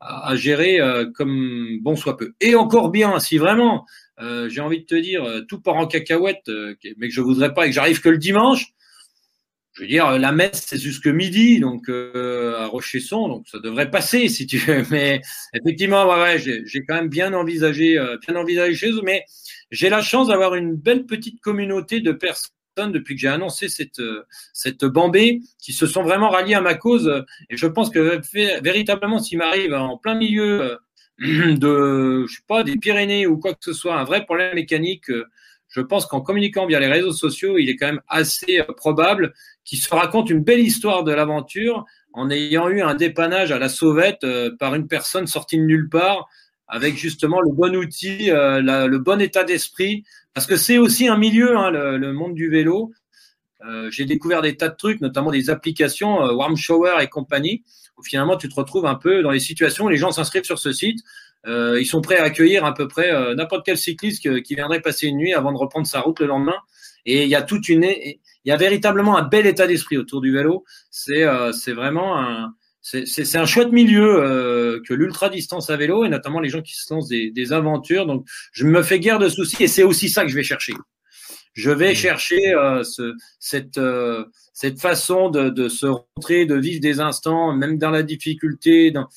à, 0.00 0.34
gérer 0.34 0.80
comme 1.14 1.78
bon 1.80 1.94
soit 1.94 2.16
peu. 2.16 2.34
Et 2.40 2.54
encore 2.54 2.90
bien, 2.90 3.18
si 3.20 3.38
vraiment 3.38 3.86
euh, 4.20 4.48
j'ai 4.48 4.60
envie 4.60 4.80
de 4.80 4.86
te 4.86 4.94
dire, 4.94 5.24
euh, 5.24 5.40
tout 5.42 5.60
part 5.60 5.76
en 5.76 5.86
cacahuète, 5.86 6.48
euh, 6.48 6.74
mais 6.98 7.08
que 7.08 7.14
je 7.14 7.20
voudrais 7.20 7.54
pas 7.54 7.66
et 7.66 7.70
que 7.70 7.74
j'arrive 7.74 8.00
que 8.00 8.08
le 8.08 8.18
dimanche. 8.18 8.72
Je 9.72 9.82
veux 9.82 9.88
dire, 9.88 10.18
la 10.18 10.32
messe, 10.32 10.64
c'est 10.66 10.78
jusque 10.78 11.06
midi, 11.06 11.58
donc 11.58 11.88
à 11.88 12.66
Rochesson, 12.66 13.28
donc 13.28 13.48
ça 13.48 13.58
devrait 13.58 13.90
passer 13.90 14.28
si 14.28 14.46
tu 14.46 14.58
veux. 14.58 14.84
Mais 14.90 15.22
effectivement, 15.54 16.06
ouais, 16.06 16.22
ouais 16.22 16.38
j'ai 16.38 16.84
quand 16.84 16.94
même 16.94 17.08
bien 17.08 17.32
envisagé, 17.32 17.98
bien 18.26 18.36
envisagé 18.36 18.74
chez 18.74 18.90
eux. 18.90 19.00
Mais 19.02 19.24
j'ai 19.70 19.88
la 19.88 20.02
chance 20.02 20.28
d'avoir 20.28 20.54
une 20.54 20.74
belle 20.74 21.06
petite 21.06 21.40
communauté 21.40 22.00
de 22.00 22.12
personnes 22.12 22.92
depuis 22.92 23.14
que 23.14 23.20
j'ai 23.22 23.28
annoncé 23.28 23.68
cette, 23.68 24.02
cette 24.52 24.84
bambée 24.84 25.40
qui 25.58 25.72
se 25.72 25.86
sont 25.86 26.02
vraiment 26.02 26.28
ralliés 26.28 26.54
à 26.54 26.60
ma 26.60 26.74
cause. 26.74 27.24
Et 27.48 27.56
je 27.56 27.66
pense 27.66 27.88
que 27.88 28.20
véritablement, 28.62 29.20
s'il 29.20 29.38
m'arrive 29.38 29.72
en 29.72 29.96
plein 29.96 30.16
milieu 30.16 30.78
de, 31.22 32.26
je 32.26 32.34
sais 32.34 32.42
pas, 32.48 32.64
des 32.64 32.76
Pyrénées 32.76 33.26
ou 33.26 33.38
quoi 33.38 33.52
que 33.52 33.64
ce 33.64 33.72
soit, 33.72 33.98
un 33.98 34.04
vrai 34.04 34.24
problème 34.24 34.54
mécanique, 34.54 35.08
euh, 35.10 35.24
je 35.68 35.80
pense 35.80 36.06
qu'en 36.06 36.20
communiquant 36.20 36.66
via 36.66 36.80
les 36.80 36.88
réseaux 36.88 37.12
sociaux, 37.12 37.58
il 37.58 37.68
est 37.70 37.76
quand 37.76 37.86
même 37.86 38.02
assez 38.08 38.60
euh, 38.60 38.72
probable 38.76 39.32
qu'il 39.64 39.78
se 39.78 39.92
raconte 39.94 40.30
une 40.30 40.42
belle 40.42 40.60
histoire 40.60 41.04
de 41.04 41.12
l'aventure 41.12 41.84
en 42.12 42.30
ayant 42.30 42.68
eu 42.68 42.82
un 42.82 42.94
dépannage 42.94 43.52
à 43.52 43.58
la 43.58 43.68
sauvette 43.68 44.24
euh, 44.24 44.50
par 44.58 44.74
une 44.74 44.88
personne 44.88 45.26
sortie 45.26 45.58
de 45.58 45.64
nulle 45.64 45.88
part 45.88 46.28
avec 46.68 46.96
justement 46.96 47.40
le 47.40 47.52
bon 47.52 47.76
outil, 47.76 48.30
le 48.30 48.96
bon 48.96 49.20
état 49.20 49.44
d'esprit, 49.44 50.04
parce 50.32 50.46
que 50.46 50.56
c'est 50.56 50.78
aussi 50.78 51.06
un 51.06 51.18
milieu, 51.18 51.54
hein, 51.54 51.70
le, 51.70 52.12
monde 52.14 52.32
du 52.32 52.48
vélo. 52.48 52.92
J'ai 53.90 54.06
découvert 54.06 54.40
des 54.40 54.56
tas 54.56 54.70
de 54.70 54.76
trucs, 54.76 55.02
notamment 55.02 55.30
des 55.30 55.50
applications, 55.50 56.20
Warm 56.20 56.56
Shower 56.56 56.94
et 57.02 57.08
compagnie, 57.08 57.62
finalement 58.02 58.36
tu 58.36 58.48
te 58.48 58.54
retrouves 58.54 58.86
un 58.86 58.94
peu 58.94 59.22
dans 59.22 59.30
les 59.30 59.40
situations 59.40 59.86
où 59.86 59.88
les 59.88 59.96
gens 59.96 60.10
s'inscrivent 60.10 60.44
sur 60.44 60.58
ce 60.58 60.72
site. 60.72 61.00
Euh, 61.46 61.80
ils 61.80 61.86
sont 61.86 62.00
prêts 62.00 62.18
à 62.18 62.24
accueillir 62.24 62.64
à 62.64 62.72
peu 62.72 62.86
près 62.86 63.10
euh, 63.10 63.34
n'importe 63.34 63.64
quel 63.64 63.76
cycliste 63.76 64.22
qui 64.42 64.54
viendrait 64.54 64.80
passer 64.80 65.08
une 65.08 65.16
nuit 65.16 65.34
avant 65.34 65.52
de 65.52 65.58
reprendre 65.58 65.86
sa 65.86 66.00
route 66.00 66.20
le 66.20 66.26
lendemain. 66.26 66.56
Et 67.04 67.24
il 67.24 67.28
y 67.28 67.34
a 67.34 67.42
toute 67.42 67.68
une, 67.68 67.84
il 68.44 68.50
y 68.50 68.52
a 68.52 68.56
véritablement 68.56 69.16
un 69.16 69.22
bel 69.22 69.46
état 69.46 69.66
d'esprit 69.66 69.96
autour 69.96 70.20
du 70.20 70.32
vélo. 70.32 70.64
C'est 70.90 71.24
euh, 71.24 71.52
vraiment 71.68 72.18
un, 72.18 72.52
c'est 72.82 73.36
un 73.36 73.46
chouette 73.46 73.70
milieu 73.70 74.80
que 74.86 74.92
l'ultra 74.92 75.28
distance 75.28 75.70
à 75.70 75.76
vélo 75.76 76.04
et 76.04 76.08
notamment 76.08 76.40
les 76.40 76.48
gens 76.48 76.62
qui 76.62 76.74
se 76.74 76.92
lancent 76.92 77.08
des, 77.08 77.30
des 77.30 77.52
aventures. 77.52 78.06
Donc 78.06 78.26
je 78.52 78.66
me 78.66 78.82
fais 78.82 78.98
guère 78.98 79.20
de 79.20 79.28
soucis 79.28 79.62
et 79.62 79.68
c'est 79.68 79.84
aussi 79.84 80.08
ça 80.08 80.24
que 80.24 80.30
je 80.30 80.34
vais 80.34 80.42
chercher. 80.42 80.74
Je 81.54 81.70
vais 81.70 81.92
mmh. 81.92 81.96
chercher 81.96 82.54
ce, 82.82 83.14
cette 83.38 83.78
cette 84.52 84.80
façon 84.80 85.30
de, 85.30 85.50
de, 85.50 85.68
se 85.68 85.86
rentrer, 85.86 86.46
de 86.46 86.54
vivre 86.54 86.80
des 86.80 87.00
instants, 87.00 87.52
même 87.52 87.78
dans 87.78 87.90
la 87.90 88.02
difficulté, 88.02 88.90
dans, 88.90 89.08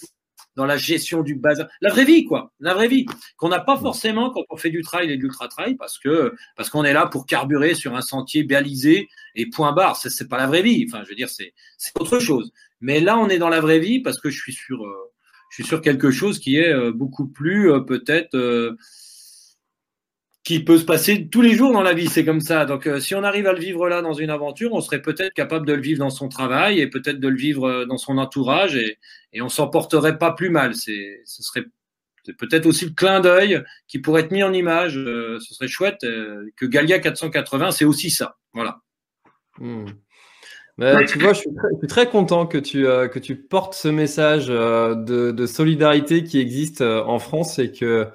dans 0.55 0.65
la 0.65 0.77
gestion 0.77 1.21
du 1.21 1.35
bazar. 1.35 1.67
La 1.81 1.89
vraie 1.89 2.05
vie, 2.05 2.25
quoi. 2.25 2.51
La 2.59 2.73
vraie 2.73 2.87
vie. 2.87 3.05
Qu'on 3.37 3.49
n'a 3.49 3.59
pas 3.59 3.77
forcément 3.77 4.29
quand 4.29 4.43
on 4.49 4.57
fait 4.57 4.69
du 4.69 4.81
trail 4.81 5.11
et 5.11 5.17
de 5.17 5.21
l'ultra-trail 5.21 5.75
parce 5.75 5.99
que, 5.99 6.33
parce 6.55 6.69
qu'on 6.69 6.83
est 6.83 6.93
là 6.93 7.07
pour 7.07 7.25
carburer 7.25 7.75
sur 7.75 7.95
un 7.95 8.01
sentier 8.01 8.43
balisé 8.43 9.07
et 9.35 9.49
point 9.49 9.73
barre. 9.73 9.97
C'est, 9.97 10.09
c'est 10.09 10.27
pas 10.27 10.37
la 10.37 10.47
vraie 10.47 10.61
vie. 10.61 10.85
Enfin, 10.89 11.03
je 11.03 11.09
veux 11.09 11.15
dire, 11.15 11.29
c'est, 11.29 11.53
c'est 11.77 11.91
autre 11.99 12.19
chose. 12.19 12.51
Mais 12.81 12.99
là, 12.99 13.17
on 13.17 13.29
est 13.29 13.37
dans 13.37 13.49
la 13.49 13.61
vraie 13.61 13.79
vie 13.79 13.99
parce 13.99 14.19
que 14.19 14.29
je 14.29 14.39
suis 14.39 14.53
sur, 14.53 14.85
euh, 14.85 15.11
je 15.49 15.55
suis 15.55 15.65
sur 15.65 15.81
quelque 15.81 16.11
chose 16.11 16.39
qui 16.39 16.57
est 16.57 16.73
euh, 16.73 16.91
beaucoup 16.91 17.27
plus, 17.27 17.71
euh, 17.71 17.79
peut-être, 17.79 18.37
qui 20.45 20.63
peut 20.63 20.77
se 20.77 20.85
passer 20.85 21.27
tous 21.27 21.41
les 21.41 21.55
jours 21.55 21.73
dans 21.73 21.81
la 21.81 21.93
vie, 21.93 22.07
c'est 22.07 22.23
comme 22.23 22.39
ça. 22.39 22.65
Donc, 22.65 22.85
euh, 22.85 22.99
si 22.99 23.15
on 23.15 23.23
arrive 23.23 23.47
à 23.47 23.53
le 23.53 23.59
vivre 23.59 23.89
là 23.89 24.03
dans 24.03 24.13
une 24.13 24.29
aventure, 24.29 24.73
on 24.73 24.79
serait 24.79 25.01
peut-être 25.01 25.33
capable 25.33 25.65
de 25.65 25.73
le 25.73 25.81
vivre 25.81 25.99
dans 25.99 26.11
son 26.11 26.29
travail 26.29 26.79
et 26.79 26.87
peut-être 26.87 27.19
de 27.19 27.27
le 27.27 27.35
vivre 27.35 27.67
euh, 27.67 27.85
dans 27.85 27.97
son 27.97 28.19
entourage 28.19 28.75
et, 28.75 28.99
et 29.33 29.41
on 29.41 29.49
s'en 29.49 29.67
porterait 29.67 30.19
pas 30.19 30.33
plus 30.33 30.51
mal. 30.51 30.75
C'est, 30.75 31.21
ce 31.25 31.41
serait 31.41 31.65
peut-être 32.37 32.67
aussi 32.67 32.85
le 32.85 32.91
clin 32.91 33.21
d'œil 33.21 33.63
qui 33.87 33.97
pourrait 33.97 34.21
être 34.21 34.31
mis 34.31 34.43
en 34.43 34.53
image. 34.53 34.97
Euh, 34.97 35.39
ce 35.39 35.55
serait 35.55 35.67
chouette 35.67 36.05
que 36.55 36.65
Galia 36.67 36.99
480, 36.99 37.71
c'est 37.71 37.85
aussi 37.85 38.11
ça. 38.11 38.37
Voilà. 38.53 38.81
Hmm. 39.57 39.85
tu 40.77 41.19
vois, 41.19 41.33
je 41.33 41.39
suis, 41.39 41.49
très, 41.87 42.07
content 42.07 42.45
que 42.45 42.59
tu, 42.59 42.83
que 42.83 43.19
tu 43.19 43.35
portes 43.35 43.73
ce 43.73 43.87
message 43.87 44.47
de, 44.47 45.31
de 45.31 45.45
solidarité 45.47 46.23
qui 46.23 46.39
existe 46.39 46.81
en 46.81 47.17
France 47.17 47.57
et 47.57 47.71
que 47.71 48.07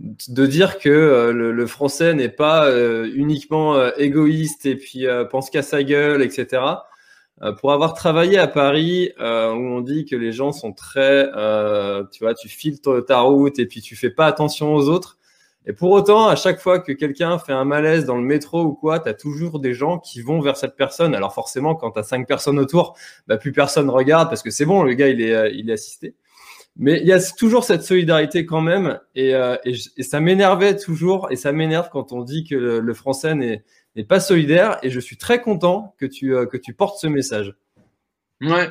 de 0.00 0.46
dire 0.46 0.78
que 0.78 0.88
euh, 0.88 1.32
le, 1.32 1.66
français 1.66 2.14
n'est 2.14 2.28
pas 2.28 2.66
euh, 2.66 3.10
uniquement 3.14 3.76
euh, 3.76 3.90
égoïste 3.96 4.66
et 4.66 4.76
puis 4.76 5.06
pense 5.30 5.50
qu'à 5.50 5.62
sa 5.62 5.82
gueule, 5.82 6.22
etc. 6.22 6.62
pour 7.60 7.72
avoir 7.72 7.94
travaillé 7.94 8.38
à 8.38 8.46
Paris, 8.46 9.12
où 9.18 9.22
on 9.22 9.80
dit 9.80 10.06
que 10.06 10.16
les 10.16 10.32
gens 10.32 10.52
sont 10.52 10.72
très, 10.72 11.24
tu 12.12 12.24
vois, 12.24 12.34
tu 12.34 12.48
filtres 12.48 13.04
ta 13.04 13.20
route 13.20 13.58
et 13.58 13.66
puis 13.66 13.80
tu 13.80 13.96
fais 13.96 14.10
pas 14.10 14.26
attention 14.26 14.74
aux 14.74 14.88
autres. 14.88 15.18
Et 15.68 15.72
pour 15.72 15.90
autant, 15.90 16.28
à 16.28 16.36
chaque 16.36 16.60
fois 16.60 16.78
que 16.78 16.92
quelqu'un 16.92 17.38
fait 17.38 17.52
un 17.52 17.64
malaise 17.64 18.04
dans 18.04 18.16
le 18.16 18.22
métro 18.22 18.62
ou 18.62 18.74
quoi, 18.74 19.00
tu 19.00 19.08
as 19.08 19.14
toujours 19.14 19.58
des 19.58 19.74
gens 19.74 19.98
qui 19.98 20.22
vont 20.22 20.40
vers 20.40 20.56
cette 20.56 20.76
personne. 20.76 21.12
Alors 21.14 21.34
forcément, 21.34 21.74
quand 21.74 21.90
tu 21.90 21.98
as 21.98 22.04
cinq 22.04 22.28
personnes 22.28 22.60
autour, 22.60 22.96
bah, 23.26 23.36
plus 23.36 23.52
personne 23.52 23.90
regarde 23.90 24.28
parce 24.28 24.42
que 24.42 24.50
c'est 24.50 24.64
bon, 24.64 24.84
le 24.84 24.94
gars, 24.94 25.08
il 25.08 25.20
est, 25.20 25.52
il 25.54 25.68
est 25.68 25.72
assisté. 25.72 26.14
Mais 26.78 27.00
il 27.00 27.06
y 27.06 27.12
a 27.12 27.20
toujours 27.32 27.64
cette 27.64 27.82
solidarité 27.82 28.44
quand 28.44 28.60
même, 28.60 29.00
et, 29.14 29.34
euh, 29.34 29.56
et, 29.64 30.02
ça 30.02 30.20
m'énervait 30.20 30.76
toujours, 30.76 31.28
et 31.30 31.36
ça 31.36 31.52
m'énerve 31.52 31.88
quand 31.90 32.12
on 32.12 32.22
dit 32.22 32.44
que 32.44 32.54
le, 32.54 32.94
français 32.94 33.34
n'est 33.34 34.04
pas 34.04 34.20
solidaire, 34.20 34.78
et 34.82 34.90
je 34.90 35.00
suis 35.00 35.16
très 35.16 35.40
content 35.40 35.94
que 35.98 36.04
tu, 36.04 36.34
euh, 36.34 36.44
que 36.44 36.58
tu 36.58 36.74
portes 36.74 36.98
ce 37.00 37.06
message. 37.06 37.54
Ouais, 38.42 38.68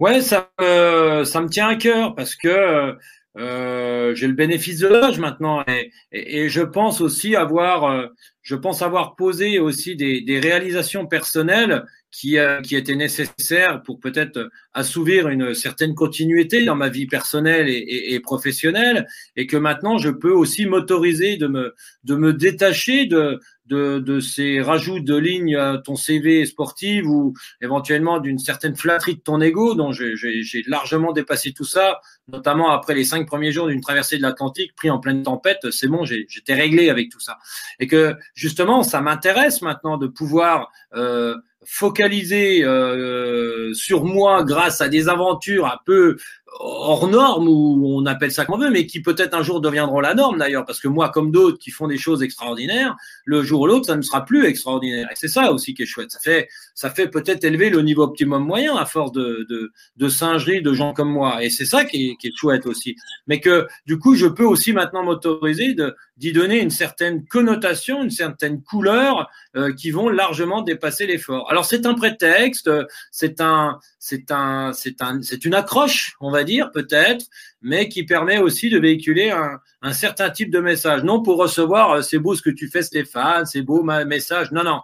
ouais, 0.00 0.22
ça, 0.22 0.50
euh, 0.62 1.26
ça 1.26 1.42
me 1.42 1.48
tient 1.48 1.68
à 1.68 1.76
cœur 1.76 2.14
parce 2.14 2.34
que 2.34 2.96
euh, 3.36 4.14
j'ai 4.14 4.26
le 4.26 4.32
bénéfice 4.32 4.78
de 4.78 4.88
l'âge 4.88 5.18
maintenant, 5.18 5.62
et, 5.68 5.92
et, 6.12 6.48
je 6.48 6.62
pense 6.62 7.02
aussi 7.02 7.36
avoir, 7.36 8.08
je 8.40 8.56
pense 8.56 8.80
avoir 8.80 9.14
posé 9.14 9.58
aussi 9.58 9.94
des, 9.94 10.22
des 10.22 10.40
réalisations 10.40 11.06
personnelles 11.06 11.84
qui, 12.10 12.38
a, 12.38 12.62
qui 12.62 12.76
était 12.76 12.94
nécessaire 12.94 13.82
pour 13.82 14.00
peut-être 14.00 14.50
assouvir 14.72 15.28
une 15.28 15.54
certaine 15.54 15.94
continuité 15.94 16.64
dans 16.64 16.74
ma 16.74 16.88
vie 16.88 17.06
personnelle 17.06 17.68
et, 17.68 17.72
et, 17.72 18.14
et, 18.14 18.20
professionnelle, 18.20 19.06
et 19.36 19.46
que 19.46 19.56
maintenant 19.56 19.98
je 19.98 20.10
peux 20.10 20.32
aussi 20.32 20.66
m'autoriser 20.66 21.36
de 21.36 21.46
me, 21.46 21.74
de 22.04 22.14
me 22.14 22.32
détacher 22.32 23.06
de, 23.06 23.40
de, 23.66 23.98
de 23.98 24.20
ces 24.20 24.60
rajouts 24.60 25.00
de 25.00 25.16
lignes 25.16 25.56
à 25.56 25.78
ton 25.78 25.96
CV 25.96 26.46
sportive 26.46 27.08
ou 27.08 27.34
éventuellement 27.60 28.18
d'une 28.18 28.38
certaine 28.38 28.76
flatterie 28.76 29.16
de 29.16 29.20
ton 29.20 29.40
ego, 29.40 29.74
dont 29.74 29.92
j'ai 29.92 30.62
largement 30.66 31.12
dépassé 31.12 31.52
tout 31.52 31.64
ça, 31.64 32.00
notamment 32.28 32.70
après 32.70 32.94
les 32.94 33.04
cinq 33.04 33.26
premiers 33.26 33.52
jours 33.52 33.68
d'une 33.68 33.80
traversée 33.80 34.16
de 34.16 34.22
l'Atlantique 34.22 34.74
pris 34.74 34.90
en 34.90 34.98
pleine 34.98 35.22
tempête. 35.22 35.70
C'est 35.70 35.88
bon, 35.88 36.04
j'étais 36.04 36.54
réglé 36.54 36.88
avec 36.88 37.10
tout 37.10 37.20
ça, 37.20 37.38
et 37.78 37.86
que 37.86 38.16
justement 38.34 38.82
ça 38.82 39.00
m'intéresse 39.00 39.60
maintenant 39.60 39.98
de 39.98 40.06
pouvoir 40.06 40.70
euh, 40.94 41.36
focaliser 41.70 42.64
euh, 42.64 43.74
sur 43.74 44.04
moi 44.04 44.42
grâce 44.42 44.80
à 44.80 44.88
des 44.88 45.08
aventures 45.08 45.66
un 45.66 45.76
peu 45.84 46.16
hors 46.60 47.08
normes 47.08 47.46
ou 47.46 47.98
on 47.98 48.06
appelle 48.06 48.32
ça 48.32 48.46
comme 48.46 48.54
on 48.54 48.58
veut, 48.58 48.70
mais 48.70 48.86
qui 48.86 49.02
peut-être 49.02 49.34
un 49.34 49.42
jour 49.42 49.60
deviendront 49.60 50.00
la 50.00 50.14
norme 50.14 50.38
d'ailleurs, 50.38 50.64
parce 50.64 50.80
que 50.80 50.88
moi, 50.88 51.10
comme 51.10 51.30
d'autres 51.30 51.58
qui 51.58 51.70
font 51.70 51.86
des 51.86 51.98
choses 51.98 52.22
extraordinaires, 52.22 52.96
le 53.26 53.42
jour 53.42 53.60
ou 53.60 53.66
l'autre, 53.66 53.84
ça 53.84 53.96
ne 53.96 54.02
sera 54.02 54.24
plus 54.24 54.46
extraordinaire. 54.46 55.08
Et 55.12 55.14
c'est 55.14 55.28
ça 55.28 55.52
aussi 55.52 55.74
qui 55.74 55.82
est 55.82 55.86
chouette. 55.86 56.10
Ça 56.10 56.20
fait, 56.20 56.48
ça 56.74 56.88
fait 56.88 57.08
peut-être 57.08 57.44
élever 57.44 57.68
le 57.68 57.82
niveau 57.82 58.02
optimum 58.02 58.42
moyen 58.42 58.74
à 58.74 58.86
force 58.86 59.12
de, 59.12 59.46
de, 59.50 59.70
de 59.98 60.08
singerie 60.08 60.62
de 60.62 60.72
gens 60.72 60.94
comme 60.94 61.10
moi. 61.10 61.44
Et 61.44 61.50
c'est 61.50 61.66
ça 61.66 61.84
qui 61.84 62.16
qui 62.16 62.28
est 62.28 62.32
chouette 62.34 62.64
aussi. 62.64 62.96
Mais 63.26 63.40
que 63.40 63.68
du 63.86 63.98
coup, 63.98 64.14
je 64.14 64.26
peux 64.26 64.46
aussi 64.46 64.72
maintenant 64.72 65.04
m'autoriser 65.04 65.74
de, 65.74 65.94
d'y 66.18 66.32
donner 66.32 66.60
une 66.60 66.70
certaine 66.70 67.24
connotation, 67.24 68.02
une 68.02 68.10
certaine 68.10 68.60
couleur 68.62 69.30
euh, 69.56 69.72
qui 69.72 69.90
vont 69.90 70.08
largement 70.08 70.62
dépasser 70.62 71.06
l'effort. 71.06 71.50
Alors 71.50 71.64
c'est 71.64 71.86
un 71.86 71.94
prétexte, 71.94 72.70
c'est 73.10 73.40
un, 73.40 73.78
c'est 73.98 74.30
un, 74.30 74.72
c'est 74.72 75.00
un, 75.00 75.22
c'est 75.22 75.44
une 75.44 75.54
accroche, 75.54 76.16
on 76.20 76.30
va 76.30 76.42
dire 76.44 76.70
peut-être, 76.72 77.26
mais 77.62 77.88
qui 77.88 78.04
permet 78.04 78.38
aussi 78.38 78.68
de 78.68 78.78
véhiculer 78.78 79.30
un, 79.30 79.60
un 79.80 79.92
certain 79.92 80.28
type 80.30 80.50
de 80.50 80.58
message. 80.58 81.04
Non 81.04 81.22
pour 81.22 81.38
recevoir 81.38 81.92
euh, 81.92 82.02
c'est 82.02 82.18
beau 82.18 82.34
ce 82.34 82.42
que 82.42 82.50
tu 82.50 82.68
fais 82.68 82.82
Stéphane, 82.82 83.46
c'est 83.46 83.62
beau 83.62 83.82
ma 83.82 84.04
message. 84.04 84.50
Non 84.50 84.64
non, 84.64 84.82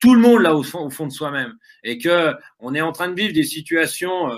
tout 0.00 0.14
le 0.14 0.20
monde 0.20 0.42
là 0.42 0.54
au 0.54 0.62
fond, 0.62 0.86
au 0.86 0.90
fond 0.90 1.06
de 1.06 1.12
soi-même 1.12 1.54
et 1.82 1.98
que 1.98 2.32
on 2.60 2.74
est 2.74 2.80
en 2.80 2.92
train 2.92 3.08
de 3.08 3.14
vivre 3.14 3.34
des 3.34 3.44
situations. 3.44 4.30
Euh, 4.32 4.36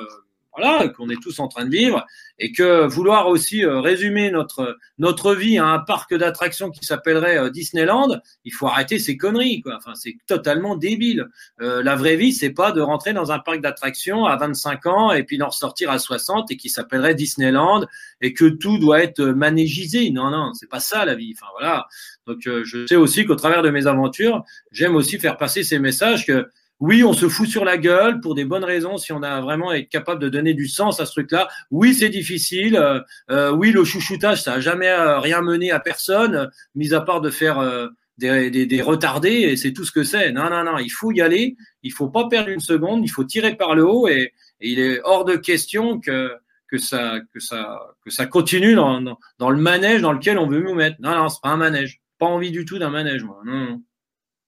voilà, 0.58 0.88
qu'on 0.88 1.08
est 1.08 1.20
tous 1.22 1.38
en 1.40 1.48
train 1.48 1.64
de 1.64 1.70
vivre, 1.70 2.04
et 2.38 2.52
que 2.52 2.86
vouloir 2.86 3.28
aussi 3.28 3.64
euh, 3.64 3.80
résumer 3.80 4.30
notre 4.30 4.76
notre 4.98 5.34
vie 5.34 5.58
à 5.58 5.66
un 5.66 5.78
parc 5.78 6.14
d'attractions 6.14 6.70
qui 6.70 6.84
s'appellerait 6.84 7.38
euh, 7.38 7.50
Disneyland, 7.50 8.20
il 8.44 8.52
faut 8.52 8.66
arrêter 8.66 8.98
ces 8.98 9.16
conneries, 9.16 9.60
quoi. 9.62 9.76
Enfin, 9.76 9.94
c'est 9.94 10.16
totalement 10.26 10.76
débile. 10.76 11.26
Euh, 11.60 11.82
la 11.82 11.96
vraie 11.96 12.16
vie, 12.16 12.32
c'est 12.32 12.50
pas 12.50 12.72
de 12.72 12.80
rentrer 12.80 13.12
dans 13.12 13.32
un 13.32 13.38
parc 13.38 13.60
d'attractions 13.60 14.24
à 14.24 14.36
25 14.36 14.86
ans 14.86 15.12
et 15.12 15.24
puis 15.24 15.38
d'en 15.38 15.48
ressortir 15.48 15.90
à 15.90 15.98
60 15.98 16.50
et 16.50 16.56
qui 16.56 16.68
s'appellerait 16.68 17.14
Disneyland 17.14 17.86
et 18.20 18.32
que 18.32 18.46
tout 18.46 18.78
doit 18.78 19.02
être 19.02 19.22
manégisé. 19.22 20.10
Non, 20.10 20.30
non, 20.30 20.52
c'est 20.54 20.68
pas 20.68 20.80
ça 20.80 21.04
la 21.04 21.14
vie. 21.14 21.34
Enfin 21.36 21.50
voilà. 21.58 21.86
Donc 22.26 22.40
je 22.44 22.86
sais 22.86 22.96
aussi 22.96 23.24
qu'au 23.24 23.36
travers 23.36 23.62
de 23.62 23.70
mes 23.70 23.86
aventures, 23.86 24.44
j'aime 24.70 24.96
aussi 24.96 25.18
faire 25.18 25.36
passer 25.36 25.62
ces 25.62 25.78
messages 25.78 26.26
que 26.26 26.48
oui, 26.80 27.02
on 27.02 27.12
se 27.12 27.28
fout 27.28 27.48
sur 27.48 27.64
la 27.64 27.76
gueule 27.76 28.20
pour 28.20 28.34
des 28.34 28.44
bonnes 28.44 28.64
raisons 28.64 28.98
si 28.98 29.12
on 29.12 29.22
a 29.22 29.40
vraiment 29.40 29.72
être 29.72 29.88
capable 29.88 30.20
de 30.22 30.28
donner 30.28 30.54
du 30.54 30.68
sens 30.68 31.00
à 31.00 31.06
ce 31.06 31.12
truc-là. 31.12 31.48
Oui, 31.70 31.92
c'est 31.92 32.08
difficile. 32.08 32.76
Euh, 32.76 33.00
euh, 33.30 33.50
oui, 33.50 33.72
le 33.72 33.84
chouchoutage, 33.84 34.42
ça 34.42 34.54
a 34.54 34.60
jamais 34.60 34.88
euh, 34.88 35.18
rien 35.18 35.42
mené 35.42 35.72
à 35.72 35.80
personne, 35.80 36.50
mis 36.76 36.94
à 36.94 37.00
part 37.00 37.20
de 37.20 37.30
faire 37.30 37.88
des, 38.18 38.82
retardés, 38.82 39.30
et 39.30 39.56
c'est 39.56 39.72
tout 39.72 39.84
ce 39.84 39.90
que 39.90 40.04
c'est. 40.04 40.30
Non, 40.32 40.50
non, 40.50 40.62
non, 40.64 40.78
il 40.78 40.90
faut 40.90 41.10
y 41.10 41.20
aller. 41.20 41.56
Il 41.82 41.92
faut 41.92 42.08
pas 42.08 42.28
perdre 42.28 42.48
une 42.48 42.60
seconde. 42.60 43.04
Il 43.04 43.10
faut 43.10 43.24
tirer 43.24 43.56
par 43.56 43.74
le 43.74 43.84
haut, 43.84 44.06
et, 44.08 44.32
il 44.60 44.80
est 44.80 45.00
hors 45.04 45.24
de 45.24 45.36
question 45.36 46.00
que 46.00 46.30
ça 46.76 47.20
que 47.32 47.40
ça 47.40 47.80
que 48.04 48.10
ça 48.10 48.26
continue 48.26 48.74
dans, 48.74 49.00
le 49.00 49.56
manège 49.56 50.02
dans 50.02 50.12
lequel 50.12 50.38
on 50.38 50.46
veut 50.46 50.62
nous 50.62 50.74
mettre. 50.74 50.96
Non, 51.00 51.14
non, 51.14 51.28
c'est 51.28 51.40
pas 51.42 51.50
un 51.50 51.56
manège. 51.56 52.00
Pas 52.18 52.26
envie 52.26 52.50
du 52.52 52.64
tout 52.64 52.78
d'un 52.78 52.90
manège, 52.90 53.24
moi. 53.24 53.40
Non. 53.44 53.82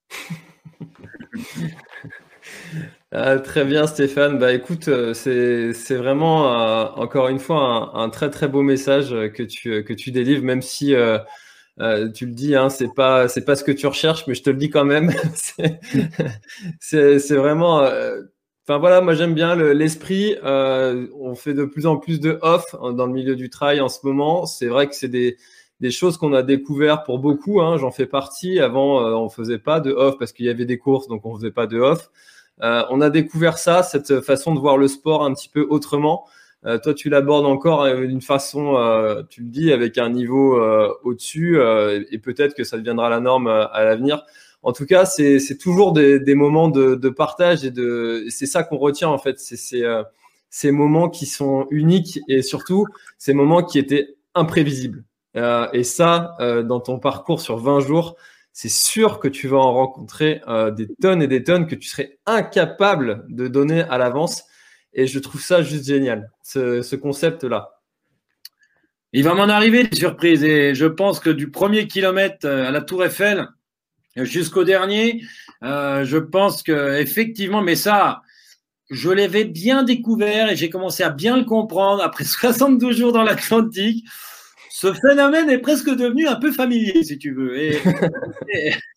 Ah, 3.13 3.37
très 3.39 3.65
bien 3.65 3.87
Stéphane, 3.87 4.39
bah 4.39 4.53
écoute, 4.53 4.87
euh, 4.87 5.13
c'est 5.13 5.95
vraiment 5.95 6.47
euh, 6.47 6.85
encore 6.95 7.27
une 7.27 7.39
fois 7.39 7.91
un, 7.93 8.09
très 8.09 8.29
très 8.29 8.47
beau 8.47 8.61
message 8.61 9.09
que 9.33 9.43
tu, 9.43 9.83
que 9.83 10.09
délivres, 10.11 10.43
même 10.43 10.61
si 10.61 10.95
euh, 10.95 11.17
tu 12.13 12.25
le 12.25 12.31
dis, 12.31 12.55
hein, 12.55 12.69
c'est 12.69 12.93
pas 12.93 13.27
pas 13.45 13.55
ce 13.55 13.63
que 13.65 13.73
tu 13.73 13.85
recherches, 13.85 14.25
mais 14.27 14.33
je 14.33 14.43
te 14.43 14.49
le 14.49 14.55
dis 14.55 14.69
quand 14.69 14.85
même. 14.85 15.11
c'est 16.79 17.35
vraiment, 17.35 17.81
enfin 18.65 18.77
voilà, 18.77 19.01
moi 19.01 19.13
j'aime 19.13 19.33
bien 19.33 19.55
l'esprit. 19.55 20.37
on 20.43 21.35
fait 21.35 21.53
de 21.53 21.65
plus 21.65 21.87
en 21.87 21.97
plus 21.97 22.21
de 22.21 22.39
off 22.41 22.75
dans 22.95 23.07
le 23.07 23.13
milieu 23.13 23.35
du 23.35 23.49
trail 23.49 23.81
en 23.81 23.89
ce 23.89 23.99
moment. 24.03 24.45
C'est 24.45 24.67
vrai 24.67 24.87
que 24.87 24.95
c'est 24.95 25.09
des 25.09 25.37
des 25.81 25.91
choses 25.91 26.15
qu'on 26.17 26.33
a 26.33 26.43
découvert 26.43 27.03
pour 27.03 27.19
beaucoup. 27.19 27.59
Hein, 27.59 27.77
J'en 27.77 27.91
fais 27.91 28.05
partie. 28.05 28.59
Avant, 28.59 29.03
on 29.21 29.29
faisait 29.29 29.59
pas 29.59 29.81
de 29.81 29.91
off 29.91 30.17
parce 30.17 30.31
qu'il 30.31 30.45
y 30.45 30.49
avait 30.49 30.65
des 30.65 30.77
courses, 30.77 31.07
donc 31.07 31.25
on 31.25 31.35
faisait 31.35 31.51
pas 31.51 31.67
de 31.67 31.79
off. 31.79 32.09
Euh, 32.61 32.83
on 32.89 33.01
a 33.01 33.09
découvert 33.09 33.57
ça, 33.57 33.83
cette 33.83 34.21
façon 34.21 34.53
de 34.53 34.59
voir 34.59 34.77
le 34.77 34.87
sport 34.87 35.23
un 35.23 35.33
petit 35.33 35.49
peu 35.49 35.65
autrement. 35.69 36.25
Euh, 36.65 36.77
toi, 36.77 36.93
tu 36.93 37.09
l'abordes 37.09 37.45
encore 37.45 37.83
euh, 37.83 38.05
d'une 38.05 38.21
façon, 38.21 38.75
tu 39.29 39.41
le 39.41 39.49
dis, 39.49 39.71
avec 39.71 39.97
un 39.97 40.09
niveau 40.09 40.61
au-dessus, 41.03 41.59
et 42.11 42.17
peut-être 42.19 42.55
que 42.55 42.63
ça 42.63 42.77
deviendra 42.77 43.09
la 43.09 43.19
norme 43.19 43.47
à 43.47 43.83
l'avenir. 43.83 44.23
En 44.63 44.73
tout 44.73 44.85
cas, 44.85 45.05
c'est 45.05 45.57
toujours 45.59 45.91
des, 45.93 46.35
moments 46.35 46.69
de, 46.69 47.09
partage 47.09 47.65
et 47.65 47.71
de, 47.71 48.25
c'est 48.29 48.45
ça 48.45 48.63
qu'on 48.63 48.77
retient 48.77 49.09
en 49.09 49.17
fait. 49.17 49.39
C'est 49.39 49.83
ces 50.53 50.71
moments 50.71 51.09
qui 51.09 51.25
sont 51.25 51.65
uniques 51.71 52.19
et 52.27 52.41
surtout 52.41 52.85
ces 53.17 53.33
moments 53.33 53.63
qui 53.63 53.79
étaient 53.79 54.15
imprévisibles. 54.35 55.03
Et 55.35 55.83
ça, 55.83 56.35
dans 56.39 56.79
ton 56.79 56.99
parcours 56.99 57.41
sur 57.41 57.57
20 57.57 57.79
jours, 57.79 58.17
c'est 58.53 58.69
sûr 58.69 59.19
que 59.19 59.27
tu 59.27 59.47
vas 59.47 59.57
en 59.57 59.73
rencontrer 59.73 60.41
euh, 60.47 60.71
des 60.71 60.87
tonnes 61.01 61.21
et 61.21 61.27
des 61.27 61.43
tonnes 61.43 61.67
que 61.67 61.75
tu 61.75 61.87
serais 61.87 62.19
incapable 62.25 63.25
de 63.29 63.47
donner 63.47 63.81
à 63.81 63.97
l'avance. 63.97 64.43
Et 64.93 65.07
je 65.07 65.19
trouve 65.19 65.41
ça 65.41 65.61
juste 65.61 65.85
génial, 65.85 66.29
ce, 66.43 66.95
concept-là. 66.95 67.79
Il 69.13 69.23
va 69.23 69.33
m'en 69.33 69.47
arriver 69.47 69.85
des 69.85 69.95
surprises. 69.95 70.43
Et 70.43 70.75
je 70.75 70.85
pense 70.85 71.19
que 71.19 71.29
du 71.29 71.49
premier 71.49 71.87
kilomètre 71.87 72.45
euh, 72.45 72.67
à 72.67 72.71
la 72.71 72.81
Tour 72.81 73.05
Eiffel 73.05 73.47
jusqu'au 74.17 74.65
dernier, 74.65 75.23
euh, 75.63 76.03
je 76.03 76.17
pense 76.17 76.63
que 76.63 76.99
effectivement, 76.99 77.61
mais 77.61 77.75
ça, 77.75 78.21
je 78.89 79.09
l'avais 79.09 79.45
bien 79.45 79.83
découvert 79.83 80.51
et 80.51 80.57
j'ai 80.57 80.69
commencé 80.69 81.03
à 81.03 81.09
bien 81.09 81.37
le 81.37 81.45
comprendre 81.45 82.03
après 82.03 82.23
72 82.25 82.97
jours 82.97 83.13
dans 83.13 83.23
l'Atlantique 83.23 84.05
ce 84.71 84.93
phénomène 84.93 85.49
est 85.49 85.59
presque 85.59 85.89
devenu 85.89 86.27
un 86.27 86.37
peu 86.37 86.51
familier, 86.51 87.03
si 87.03 87.17
tu 87.17 87.33
veux. 87.33 87.59
Et, 87.59 87.77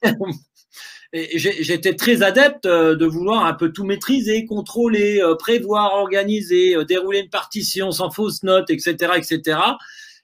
j'étais 1.36 1.94
très 1.94 2.22
adepte 2.22 2.66
euh, 2.66 2.94
de 2.94 3.06
vouloir 3.06 3.44
un 3.44 3.54
peu 3.54 3.72
tout 3.72 3.84
maîtriser, 3.84 4.46
contrôler, 4.46 5.20
euh, 5.20 5.34
prévoir, 5.34 5.94
organiser, 5.94 6.76
euh, 6.76 6.84
dérouler 6.84 7.20
une 7.20 7.28
partition 7.28 7.90
sans 7.90 8.10
fausse 8.10 8.44
note, 8.44 8.70
etc., 8.70 9.12
etc. 9.16 9.58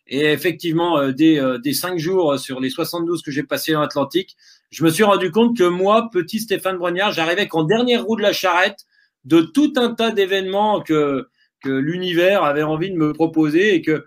Et 0.06 0.24
effectivement, 0.26 1.08
des, 1.12 1.40
des 1.62 1.72
cinq 1.72 1.98
jours 1.98 2.36
sur 2.36 2.58
les 2.58 2.70
72 2.70 3.22
que 3.22 3.30
j'ai 3.30 3.44
passés 3.44 3.72
dans 3.72 3.80
l'Atlantique, 3.80 4.36
je 4.70 4.82
me 4.82 4.90
suis 4.90 5.04
rendu 5.04 5.30
compte 5.30 5.56
que 5.56 5.62
moi, 5.62 6.10
petit 6.12 6.40
Stéphane 6.40 6.78
Brognard, 6.78 7.12
j'arrivais 7.12 7.46
qu'en 7.46 7.62
dernière 7.62 8.04
roue 8.04 8.16
de 8.16 8.22
la 8.22 8.32
charrette 8.32 8.86
de 9.24 9.40
tout 9.40 9.72
un 9.76 9.94
tas 9.94 10.10
d'événements 10.10 10.80
que, 10.80 11.28
que 11.62 11.70
l'univers 11.70 12.42
avait 12.42 12.64
envie 12.64 12.90
de 12.90 12.96
me 12.96 13.12
proposer 13.12 13.74
et 13.74 13.82
que 13.82 14.04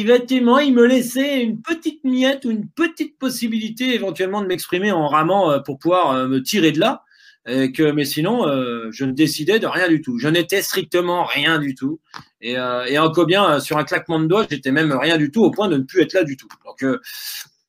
effectivement, 0.00 0.58
il 0.58 0.74
me 0.74 0.86
laissait 0.86 1.42
une 1.42 1.60
petite 1.60 2.04
miette 2.04 2.44
ou 2.44 2.50
une 2.50 2.68
petite 2.68 3.18
possibilité 3.18 3.94
éventuellement 3.94 4.40
de 4.42 4.46
m'exprimer 4.46 4.92
en 4.92 5.06
ramant 5.08 5.50
euh, 5.50 5.58
pour 5.58 5.78
pouvoir 5.78 6.12
euh, 6.12 6.28
me 6.28 6.42
tirer 6.42 6.72
de 6.72 6.80
là. 6.80 7.02
Et 7.48 7.72
que, 7.72 7.90
mais 7.90 8.04
sinon, 8.04 8.46
euh, 8.46 8.88
je 8.92 9.04
ne 9.04 9.10
décidais 9.10 9.58
de 9.58 9.66
rien 9.66 9.88
du 9.88 10.00
tout. 10.00 10.16
Je 10.18 10.28
n'étais 10.28 10.62
strictement 10.62 11.24
rien 11.24 11.58
du 11.58 11.74
tout. 11.74 11.98
Et, 12.40 12.52
et 12.52 12.98
encore 12.98 13.26
bien, 13.26 13.58
sur 13.58 13.78
un 13.78 13.84
claquement 13.84 14.20
de 14.20 14.26
doigts, 14.26 14.46
j'étais 14.48 14.70
même 14.70 14.92
rien 14.92 15.16
du 15.16 15.32
tout 15.32 15.42
au 15.42 15.50
point 15.50 15.68
de 15.68 15.76
ne 15.76 15.82
plus 15.82 16.02
être 16.02 16.12
là 16.12 16.22
du 16.22 16.36
tout. 16.36 16.46
Donc, 16.64 16.84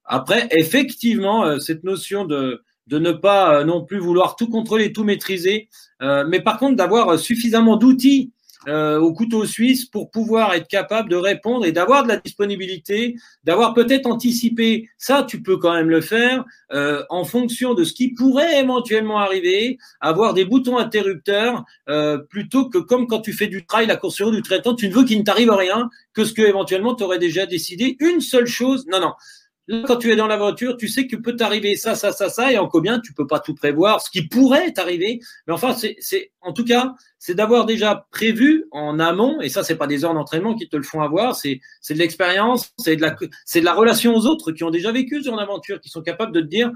après, 0.06 0.48
effectivement, 0.52 1.60
cette 1.60 1.84
notion 1.84 2.26
de, 2.26 2.64
de 2.86 3.00
ne 3.00 3.12
pas 3.12 3.64
non 3.64 3.84
plus 3.84 3.98
vouloir 3.98 4.36
tout 4.36 4.48
contrôler, 4.48 4.94
tout 4.94 5.04
maîtriser, 5.04 5.70
mais 6.00 6.42
par 6.42 6.60
contre 6.60 6.76
d'avoir 6.76 7.18
suffisamment 7.18 7.76
d'outils 7.76 8.32
euh, 8.68 9.00
au 9.00 9.14
couteau 9.14 9.46
suisse 9.46 9.86
pour 9.86 10.10
pouvoir 10.10 10.54
être 10.54 10.68
capable 10.68 11.10
de 11.10 11.16
répondre 11.16 11.66
et 11.66 11.72
d'avoir 11.72 12.04
de 12.04 12.08
la 12.08 12.18
disponibilité, 12.18 13.16
d'avoir 13.44 13.74
peut-être 13.74 14.08
anticipé. 14.08 14.90
Ça, 14.98 15.26
tu 15.28 15.42
peux 15.42 15.58
quand 15.58 15.74
même 15.74 15.90
le 15.90 16.02
faire 16.02 16.46
euh, 16.72 17.04
en 17.10 17.26
fonction 17.26 17.74
de 17.74 17.84
ce 17.84 17.94
qui 17.94 18.14
pourrait 18.14 18.60
éventuellement 18.60 19.20
arriver, 19.20 19.78
avoir 20.00 20.34
des 20.34 20.46
boutons 20.46 20.78
interrupteurs 20.78 21.64
euh, 21.90 22.18
plutôt 22.18 22.70
que 22.70 22.78
comme 22.78 23.08
quand 23.08 23.22
tu 23.22 23.34
fais 23.34 23.48
du 23.48 23.66
trail, 23.66 23.88
la 23.88 23.98
course 23.98 24.16
sur 24.16 24.32
du 24.32 24.42
traitement, 24.42 24.76
tu 24.76 24.88
ne 24.88 24.94
veux 24.94 25.04
qu'il 25.04 25.20
ne 25.20 25.24
t'arrive 25.24 25.52
rien 25.52 25.90
que 26.14 26.24
ce 26.24 26.34
que 26.34 26.42
éventuellement 26.42 26.96
tu 26.96 27.04
aurais 27.04 27.20
déjà 27.20 27.46
décidé. 27.46 27.98
Une 28.00 28.22
seule 28.22 28.48
chose, 28.48 28.86
non, 28.88 29.00
non. 29.00 29.14
Là, 29.68 29.84
quand 29.88 29.98
tu 29.98 30.12
es 30.12 30.16
dans 30.18 30.28
la 30.28 30.36
voiture, 30.36 30.76
tu 30.76 30.90
sais 30.90 31.08
que 31.08 31.16
peut 31.16 31.36
t'arriver 31.36 31.76
ça, 31.78 31.96
ça, 31.96 32.12
ça, 32.12 32.30
ça, 32.30 32.52
et 32.52 32.58
en 32.58 32.68
combien 32.68 33.00
tu 33.00 33.14
peux 33.14 33.28
pas 33.28 33.40
tout 33.40 33.56
prévoir, 33.56 34.02
ce 34.02 34.10
qui 34.10 34.28
pourrait 34.28 34.74
t'arriver. 34.74 35.20
Mais 35.48 35.54
enfin, 35.54 35.74
c'est, 35.74 36.32
en 36.42 36.52
tout 36.52 36.66
cas, 36.66 36.94
c'est 37.18 37.34
d'avoir 37.34 37.66
déjà 37.66 38.06
prévu 38.12 38.66
en 38.72 39.00
amont, 39.00 39.40
et 39.40 39.48
ça, 39.48 39.64
c'est 39.64 39.78
pas 39.78 39.88
des 39.88 40.04
heures 40.04 40.14
d'entraînement 40.14 40.56
qui 40.56 40.68
te 40.68 40.76
le 40.76 40.84
font 40.84 41.02
avoir, 41.02 41.36
c'est, 41.36 41.62
de 41.90 41.96
l'expérience, 41.96 42.74
c'est 42.78 42.98
de 42.98 43.02
la, 43.02 43.16
c'est 43.46 43.62
de 43.62 43.66
la 43.66 43.74
relation 43.74 44.14
aux 44.14 44.26
autres 44.26 44.52
qui 44.52 44.66
ont 44.66 44.72
déjà 44.72 44.92
vécu 44.92 45.24
sur 45.24 45.36
l'aventure, 45.36 45.80
qui 45.80 45.90
sont 45.90 46.02
capables 46.02 46.34
de 46.34 46.42
te 46.42 46.48
dire, 46.48 46.70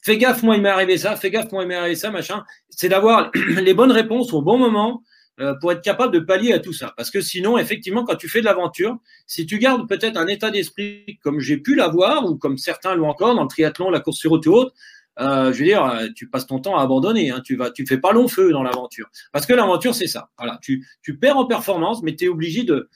fais 0.00 0.18
gaffe, 0.18 0.42
moi, 0.42 0.56
il 0.56 0.62
m'est 0.62 0.68
arrivé 0.68 0.98
ça, 0.98 1.14
fais 1.14 1.30
gaffe, 1.30 1.52
moi, 1.52 1.62
il 1.62 1.68
m'est 1.68 1.76
arrivé 1.76 1.94
ça, 1.94 2.10
machin. 2.10 2.44
C'est 2.70 2.88
d'avoir 2.88 3.30
les 3.62 3.74
bonnes 3.74 3.92
réponses 3.92 4.32
au 4.32 4.42
bon 4.42 4.58
moment, 4.58 5.02
pour 5.60 5.72
être 5.72 5.82
capable 5.82 6.12
de 6.14 6.20
pallier 6.20 6.52
à 6.52 6.58
tout 6.58 6.72
ça. 6.72 6.94
Parce 6.96 7.10
que 7.10 7.20
sinon, 7.20 7.58
effectivement, 7.58 8.04
quand 8.04 8.16
tu 8.16 8.28
fais 8.28 8.40
de 8.40 8.46
l'aventure, 8.46 8.96
si 9.26 9.44
tu 9.44 9.58
gardes 9.58 9.88
peut-être 9.88 10.16
un 10.16 10.26
état 10.26 10.50
d'esprit 10.50 11.18
comme 11.22 11.40
j'ai 11.40 11.58
pu 11.58 11.74
l'avoir, 11.74 12.24
ou 12.24 12.36
comme 12.36 12.56
certains 12.56 12.94
l'ont 12.94 13.08
encore 13.08 13.34
dans 13.34 13.42
le 13.42 13.48
triathlon, 13.48 13.90
la 13.90 14.00
course 14.00 14.18
sur 14.18 14.30
route 14.30 14.46
et 14.46 14.48
autres, 14.48 14.74
euh, 15.18 15.52
je 15.52 15.58
veux 15.58 15.64
dire, 15.64 15.84
euh, 15.84 16.08
tu 16.14 16.28
passes 16.28 16.46
ton 16.46 16.58
temps 16.58 16.76
à 16.76 16.82
abandonner. 16.82 17.30
Hein, 17.30 17.40
tu 17.44 17.56
vas, 17.56 17.70
tu 17.70 17.86
fais 17.86 17.98
pas 17.98 18.12
long 18.12 18.28
feu 18.28 18.52
dans 18.52 18.62
l'aventure. 18.62 19.08
Parce 19.32 19.46
que 19.46 19.54
l'aventure, 19.54 19.94
c'est 19.94 20.06
ça. 20.06 20.30
Voilà, 20.38 20.58
tu, 20.62 20.86
tu 21.02 21.16
perds 21.18 21.38
en 21.38 21.46
performance, 21.46 22.02
mais 22.02 22.14
tu 22.14 22.26
es 22.26 22.28
obligé 22.28 22.64
de, 22.64 22.88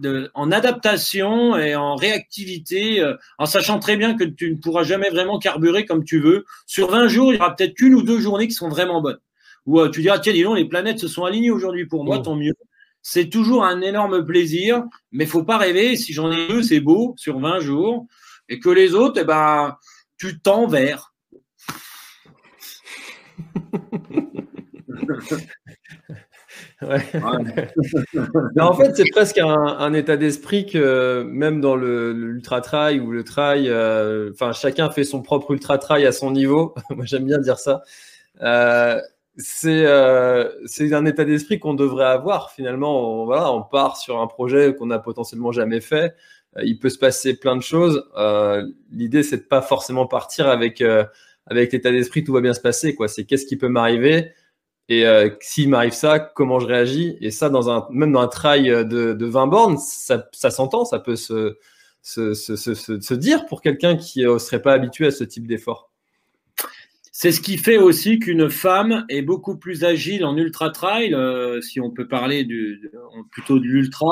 de, 0.00 0.30
en 0.34 0.52
adaptation 0.52 1.56
et 1.56 1.74
en 1.74 1.96
réactivité, 1.96 3.00
euh, 3.00 3.16
en 3.38 3.46
sachant 3.46 3.78
très 3.78 3.96
bien 3.96 4.14
que 4.14 4.24
tu 4.24 4.50
ne 4.52 4.56
pourras 4.56 4.84
jamais 4.84 5.10
vraiment 5.10 5.38
carburer 5.38 5.84
comme 5.84 6.04
tu 6.04 6.20
veux. 6.20 6.44
Sur 6.66 6.90
20 6.90 7.08
jours, 7.08 7.32
il 7.32 7.36
y 7.36 7.40
aura 7.40 7.54
peut-être 7.54 7.74
qu'une 7.74 7.94
ou 7.94 8.02
deux 8.02 8.20
journées 8.20 8.46
qui 8.46 8.54
sont 8.54 8.68
vraiment 8.68 9.00
bonnes 9.00 9.18
où 9.66 9.80
euh, 9.80 9.88
tu 9.90 10.02
diras, 10.02 10.18
tiens, 10.18 10.32
dis 10.32 10.42
donc, 10.42 10.56
les 10.56 10.68
planètes 10.68 10.98
se 10.98 11.08
sont 11.08 11.24
alignées 11.24 11.50
aujourd'hui 11.50 11.86
pour 11.86 12.04
moi, 12.04 12.18
mm. 12.18 12.22
tant 12.22 12.36
mieux. 12.36 12.54
C'est 13.02 13.28
toujours 13.28 13.64
un 13.64 13.80
énorme 13.80 14.24
plaisir, 14.24 14.84
mais 15.12 15.26
faut 15.26 15.44
pas 15.44 15.58
rêver, 15.58 15.96
si 15.96 16.12
j'en 16.12 16.32
ai 16.32 16.48
deux, 16.48 16.62
c'est 16.62 16.80
beau, 16.80 17.14
sur 17.18 17.38
20 17.38 17.60
jours, 17.60 18.06
et 18.48 18.58
que 18.58 18.70
les 18.70 18.94
autres, 18.94 19.20
eh 19.20 19.24
ben, 19.24 19.76
tu 20.18 20.40
t'en 20.40 20.66
vers. 20.66 21.12
en 28.60 28.74
fait, 28.74 28.96
c'est 28.96 29.10
presque 29.10 29.38
un, 29.38 29.92
état 29.92 30.16
d'esprit 30.16 30.66
que 30.66 31.22
même 31.28 31.60
dans 31.60 31.76
l'ultra 31.76 32.60
trail 32.60 33.00
ou 33.00 33.10
le 33.10 33.24
trail, 33.24 33.68
euh, 33.68 34.30
enfin 34.32 34.52
chacun 34.52 34.90
fait 34.90 35.04
son 35.04 35.22
propre 35.22 35.52
ultra 35.52 35.78
trail 35.78 36.06
à 36.06 36.12
son 36.12 36.30
niveau. 36.30 36.74
Moi, 36.90 37.04
j'aime 37.04 37.24
bien 37.24 37.38
dire 37.38 37.58
ça. 37.58 37.82
Euh, 38.42 39.00
c'est 39.36 39.84
euh, 39.86 40.48
c'est 40.66 40.92
un 40.94 41.04
état 41.06 41.24
d'esprit 41.24 41.58
qu'on 41.58 41.74
devrait 41.74 42.04
avoir 42.06 42.52
finalement. 42.52 43.22
On, 43.22 43.24
voilà, 43.26 43.50
on 43.52 43.62
part 43.62 43.96
sur 43.96 44.20
un 44.20 44.26
projet 44.28 44.74
qu'on 44.74 44.86
n'a 44.86 44.98
potentiellement 45.00 45.52
jamais 45.52 45.80
fait. 45.80 46.14
Euh, 46.56 46.62
il 46.64 46.78
peut 46.78 46.88
se 46.90 46.98
passer 46.98 47.34
plein 47.38 47.56
de 47.56 47.62
choses. 47.62 48.04
Euh, 48.16 48.64
L'idée, 48.92 49.22
c'est 49.24 49.38
de 49.38 49.42
pas 49.42 49.62
forcément 49.62 50.06
partir 50.06 50.48
avec 50.48 50.80
euh, 50.80 51.04
avec 51.46 51.72
l'état 51.72 51.90
d'esprit 51.90 52.24
tout 52.24 52.32
va 52.32 52.40
bien 52.40 52.54
se 52.54 52.60
passer. 52.60 52.94
Quoi, 52.94 53.08
c'est 53.08 53.24
qu'est-ce 53.24 53.46
qui 53.46 53.56
peut 53.56 53.68
m'arriver? 53.68 54.32
Et 54.88 55.06
euh, 55.06 55.30
s'il 55.40 55.68
m'arrive 55.70 55.92
ça, 55.94 56.18
comment 56.20 56.58
je 56.60 56.66
réagis? 56.66 57.16
Et 57.20 57.30
ça, 57.30 57.48
dans 57.50 57.70
un 57.70 57.88
même 57.90 58.12
dans 58.12 58.20
un 58.20 58.28
trail 58.28 58.68
de, 58.68 59.14
de 59.14 59.26
20 59.26 59.46
bornes, 59.48 59.78
ça, 59.78 60.28
ça 60.32 60.50
s'entend, 60.50 60.84
ça 60.84 60.98
peut 61.00 61.16
se 61.16 61.56
se, 62.02 62.34
se, 62.34 62.56
se, 62.56 62.74
se 63.00 63.14
dire 63.14 63.46
pour 63.46 63.62
quelqu'un 63.62 63.96
qui 63.96 64.24
ne 64.24 64.38
serait 64.38 64.60
pas 64.62 64.74
habitué 64.74 65.06
à 65.06 65.10
ce 65.10 65.24
type 65.24 65.46
d'effort. 65.46 65.90
C'est 67.16 67.30
ce 67.30 67.40
qui 67.40 67.58
fait 67.58 67.78
aussi 67.78 68.18
qu'une 68.18 68.50
femme 68.50 69.06
est 69.08 69.22
beaucoup 69.22 69.56
plus 69.56 69.84
agile 69.84 70.24
en 70.24 70.36
ultra 70.36 70.70
trail, 70.70 71.14
euh, 71.14 71.60
si 71.60 71.80
on 71.80 71.92
peut 71.92 72.08
parler 72.08 72.42
du, 72.42 72.90
plutôt 73.30 73.60
de 73.60 73.64
l'ultra, 73.64 74.10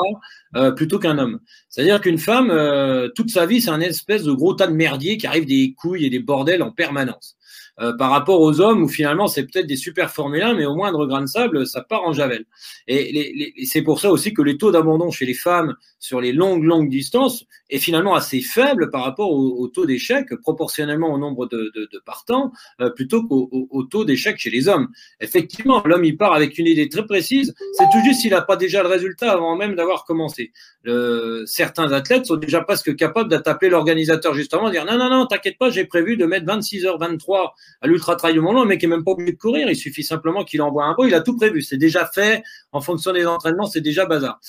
euh, 0.55 0.71
plutôt 0.71 0.99
qu'un 0.99 1.17
homme. 1.17 1.41
C'est-à-dire 1.67 1.99
qu'une 1.99 2.17
femme, 2.17 2.49
euh, 2.49 3.09
toute 3.13 3.29
sa 3.29 3.45
vie, 3.45 3.59
c'est 3.59 3.71
un 3.71 3.81
espèce 3.81 4.23
de 4.23 4.31
gros 4.31 4.53
tas 4.53 4.67
de 4.67 4.73
merdier 4.73 5.17
qui 5.17 5.27
arrive 5.27 5.45
des 5.45 5.73
couilles 5.77 6.05
et 6.05 6.09
des 6.09 6.19
bordels 6.19 6.63
en 6.63 6.71
permanence. 6.71 7.35
Euh, 7.79 7.91
par 7.93 8.11
rapport 8.11 8.39
aux 8.39 8.61
hommes 8.61 8.83
où 8.83 8.87
finalement 8.87 9.25
c'est 9.25 9.43
peut-être 9.43 9.65
des 9.65 9.75
super 9.75 10.11
Formule 10.11 10.43
1, 10.43 10.53
mais 10.53 10.65
au 10.65 10.75
moindre 10.75 11.07
grain 11.07 11.21
de 11.21 11.25
sable, 11.25 11.65
ça 11.65 11.81
part 11.81 12.03
en 12.03 12.13
javel. 12.13 12.45
Et, 12.87 13.65
c'est 13.65 13.81
pour 13.81 13.99
ça 13.99 14.11
aussi 14.11 14.31
que 14.31 14.43
les 14.43 14.57
taux 14.57 14.71
d'abandon 14.71 15.09
chez 15.09 15.25
les 15.25 15.33
femmes 15.33 15.75
sur 15.97 16.21
les 16.21 16.33
longues, 16.33 16.63
longues 16.63 16.89
distances 16.89 17.45
est 17.71 17.79
finalement 17.79 18.13
assez 18.13 18.41
faible 18.41 18.91
par 18.91 19.03
rapport 19.03 19.31
au, 19.31 19.57
au 19.57 19.67
taux 19.69 19.87
d'échec, 19.87 20.27
proportionnellement 20.41 21.11
au 21.11 21.17
nombre 21.17 21.47
de, 21.47 21.71
de, 21.73 21.89
de 21.91 21.99
partants, 22.05 22.51
euh, 22.79 22.91
plutôt 22.91 23.23
qu'au 23.23 23.49
au, 23.51 23.83
taux 23.83 24.05
d'échec 24.05 24.37
chez 24.37 24.51
les 24.51 24.67
hommes. 24.67 24.89
Effectivement, 25.19 25.81
l'homme, 25.83 26.05
il 26.05 26.15
part 26.15 26.33
avec 26.33 26.59
une 26.59 26.67
idée 26.67 26.89
très 26.89 27.05
précise, 27.05 27.55
c'est 27.73 27.85
tout 27.91 28.03
juste 28.05 28.21
s'il 28.21 28.31
n'a 28.31 28.41
pas 28.41 28.55
déjà 28.55 28.83
le 28.83 28.89
résultat 28.89 29.31
avant 29.31 29.55
même 29.55 29.75
d'avoir 29.75 30.05
commencé. 30.05 30.51
Le, 30.83 31.43
certains 31.47 31.91
athlètes 31.91 32.27
sont 32.27 32.35
déjà 32.35 32.61
presque 32.61 32.95
capables 32.95 33.29
d'appeler 33.29 33.71
l'organisateur 33.71 34.35
justement, 34.35 34.69
dire 34.69 34.85
non, 34.85 34.97
non, 34.97 35.09
non, 35.09 35.25
t'inquiète 35.25 35.57
pas, 35.57 35.71
j'ai 35.71 35.85
prévu 35.85 36.17
de 36.17 36.25
mettre 36.25 36.45
26h23 36.45 37.53
à 37.81 37.87
l'ultra 37.87 38.15
trail 38.15 38.33
du 38.33 38.39
Mont 38.39 38.51
Blanc, 38.51 38.63
le 38.63 38.69
mec 38.69 38.83
est 38.83 38.87
même 38.87 39.03
pas 39.03 39.11
obligé 39.11 39.33
de 39.33 39.37
courir, 39.37 39.69
il 39.69 39.75
suffit 39.75 40.03
simplement 40.03 40.43
qu'il 40.43 40.61
envoie 40.61 40.85
un 40.85 40.93
bruit, 40.93 41.09
il 41.09 41.15
a 41.15 41.21
tout 41.21 41.35
prévu, 41.35 41.61
c'est 41.61 41.77
déjà 41.77 42.05
fait, 42.05 42.43
en 42.71 42.81
fonction 42.81 43.11
des 43.11 43.25
entraînements, 43.25 43.65
c'est 43.65 43.81
déjà 43.81 44.05
bazar. 44.05 44.39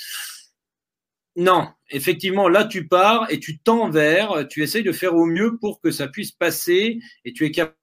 Non, 1.37 1.69
effectivement, 1.91 2.49
là 2.49 2.65
tu 2.65 2.87
pars 2.87 3.27
et 3.31 3.41
tu 3.41 3.59
tends 3.59 3.91
vers, 3.91 4.47
tu 4.49 4.63
essayes 4.63 4.85
de 4.85 4.93
faire 4.93 5.17
au 5.17 5.27
mieux 5.27 5.57
pour 5.61 5.81
que 5.81 5.91
ça 5.91 6.07
puisse 6.07 6.31
passer 6.31 7.01
et 7.25 7.33
tu 7.33 7.45
es 7.45 7.51
capable 7.51 7.77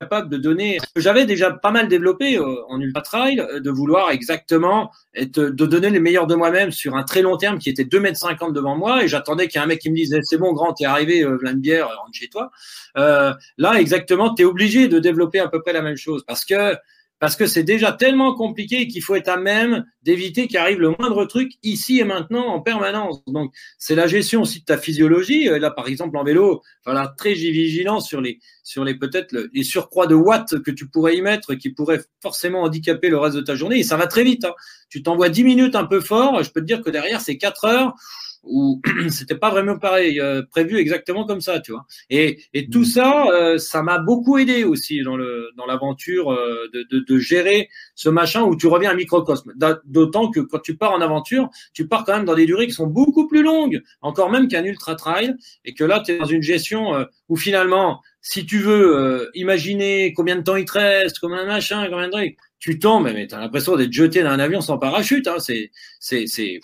de 0.00 0.36
donner. 0.38 0.78
J'avais 0.96 1.26
déjà 1.26 1.50
pas 1.50 1.70
mal 1.70 1.86
développé 1.86 2.38
euh, 2.38 2.64
en 2.68 2.80
ultra 2.80 3.02
trail, 3.02 3.38
euh, 3.38 3.60
de 3.60 3.70
vouloir 3.70 4.10
exactement 4.10 4.90
être, 5.14 5.38
de 5.38 5.66
donner 5.66 5.90
les 5.90 6.00
meilleurs 6.00 6.26
de 6.26 6.34
moi-même 6.34 6.70
sur 6.70 6.96
un 6.96 7.02
très 7.02 7.20
long 7.20 7.36
terme 7.36 7.58
qui 7.58 7.68
était 7.68 7.84
2 7.84 8.00
mètres 8.00 8.18
50 8.18 8.54
devant 8.54 8.76
moi 8.76 9.04
et 9.04 9.08
j'attendais 9.08 9.46
qu'il 9.46 9.58
y 9.58 9.60
ait 9.60 9.64
un 9.64 9.68
mec 9.68 9.80
qui 9.80 9.90
me 9.90 9.96
dise 9.96 10.18
c'est 10.22 10.38
bon 10.38 10.54
grand 10.54 10.72
t'es 10.72 10.86
arrivé 10.86 11.22
euh, 11.22 11.36
plein 11.36 11.52
de 11.52 11.58
bière 11.58 11.88
rentre 11.88 12.14
chez 12.14 12.28
toi. 12.28 12.50
Euh, 12.96 13.34
là 13.58 13.74
exactement 13.78 14.32
t'es 14.32 14.44
obligé 14.44 14.88
de 14.88 14.98
développer 14.98 15.38
à 15.38 15.48
peu 15.48 15.60
près 15.60 15.74
la 15.74 15.82
même 15.82 15.98
chose 15.98 16.24
parce 16.26 16.46
que 16.46 16.76
parce 17.20 17.36
que 17.36 17.46
c'est 17.46 17.62
déjà 17.62 17.92
tellement 17.92 18.34
compliqué 18.34 18.88
qu'il 18.88 19.02
faut 19.02 19.14
être 19.14 19.28
à 19.28 19.36
même 19.36 19.84
d'éviter 20.02 20.48
qu'arrive 20.48 20.80
le 20.80 20.94
moindre 20.98 21.26
truc 21.26 21.52
ici 21.62 22.00
et 22.00 22.04
maintenant 22.04 22.46
en 22.46 22.60
permanence. 22.60 23.22
Donc, 23.26 23.52
c'est 23.78 23.94
la 23.94 24.06
gestion 24.06 24.40
aussi 24.40 24.60
de 24.60 24.64
ta 24.64 24.78
physiologie. 24.78 25.48
Euh, 25.48 25.58
là, 25.58 25.70
par 25.70 25.86
exemple, 25.86 26.16
en 26.16 26.24
vélo, 26.24 26.62
voilà, 26.86 27.14
très 27.18 27.34
vigilant 27.34 28.00
sur 28.00 28.22
les, 28.22 28.40
sur 28.64 28.84
les 28.84 28.94
peut-être 28.94 29.36
les 29.52 29.62
surcroît 29.62 30.06
de 30.06 30.14
watts 30.14 30.62
que 30.62 30.70
tu 30.70 30.88
pourrais 30.88 31.14
y 31.14 31.20
mettre, 31.20 31.54
qui 31.54 31.68
pourraient 31.70 32.00
forcément 32.22 32.62
handicaper 32.62 33.10
le 33.10 33.18
reste 33.18 33.36
de 33.36 33.42
ta 33.42 33.54
journée. 33.54 33.80
Et 33.80 33.84
ça 33.84 33.98
va 33.98 34.06
très 34.06 34.24
vite. 34.24 34.46
Hein. 34.46 34.54
Tu 34.88 35.02
t'envoies 35.02 35.28
10 35.28 35.44
minutes 35.44 35.76
un 35.76 35.84
peu 35.84 36.00
fort, 36.00 36.42
je 36.42 36.50
peux 36.50 36.62
te 36.62 36.66
dire 36.66 36.80
que 36.80 36.90
derrière, 36.90 37.20
c'est 37.20 37.36
4 37.36 37.64
heures 37.66 37.94
où 38.42 38.80
c'était 39.10 39.36
pas 39.36 39.50
vraiment 39.50 39.78
pareil, 39.78 40.20
euh, 40.20 40.42
prévu 40.50 40.78
exactement 40.78 41.24
comme 41.26 41.40
ça, 41.40 41.60
tu 41.60 41.72
vois. 41.72 41.86
Et, 42.08 42.42
et 42.54 42.68
tout 42.68 42.80
mm. 42.80 42.84
ça, 42.84 43.26
euh, 43.32 43.58
ça 43.58 43.82
m'a 43.82 43.98
beaucoup 43.98 44.38
aidé 44.38 44.64
aussi 44.64 45.02
dans 45.02 45.16
le 45.16 45.50
dans 45.56 45.66
l'aventure 45.66 46.32
euh, 46.32 46.68
de, 46.72 46.86
de, 46.90 47.00
de, 47.00 47.18
gérer 47.18 47.68
ce 47.94 48.08
machin 48.08 48.42
où 48.42 48.56
tu 48.56 48.66
reviens 48.66 48.90
à 48.90 48.94
microcosme. 48.94 49.52
D'autant 49.84 50.30
que 50.30 50.40
quand 50.40 50.60
tu 50.60 50.76
pars 50.76 50.92
en 50.92 51.00
aventure, 51.00 51.50
tu 51.74 51.86
pars 51.86 52.04
quand 52.04 52.14
même 52.14 52.24
dans 52.24 52.34
des 52.34 52.46
durées 52.46 52.66
qui 52.66 52.72
sont 52.72 52.86
beaucoup 52.86 53.26
plus 53.26 53.42
longues, 53.42 53.82
encore 54.00 54.30
même 54.30 54.48
qu'un 54.48 54.64
ultra 54.64 54.94
trail, 54.94 55.34
et 55.64 55.74
que 55.74 55.84
là, 55.84 56.02
tu 56.04 56.12
es 56.12 56.18
dans 56.18 56.24
une 56.24 56.42
gestion 56.42 57.06
où 57.28 57.36
finalement, 57.36 58.00
si 58.22 58.46
tu 58.46 58.58
veux 58.58 59.30
imaginer 59.34 60.12
combien 60.14 60.36
de 60.36 60.42
temps 60.42 60.56
il 60.56 60.64
te 60.64 60.72
reste, 60.72 61.18
combien 61.20 61.42
de 61.42 61.48
machin, 61.48 61.86
combien 61.90 62.06
de 62.06 62.12
trucs, 62.12 62.36
tu 62.58 62.78
tombes, 62.78 63.10
mais 63.12 63.26
tu 63.26 63.34
as 63.34 63.40
l'impression 63.40 63.76
d'être 63.76 63.92
jeté 63.92 64.22
dans 64.22 64.30
un 64.30 64.38
avion 64.38 64.60
sans 64.60 64.78
parachute. 64.78 65.26
Hein, 65.28 65.38
c'est 65.38 65.70
c'est 65.98 66.26
c'est 66.26 66.60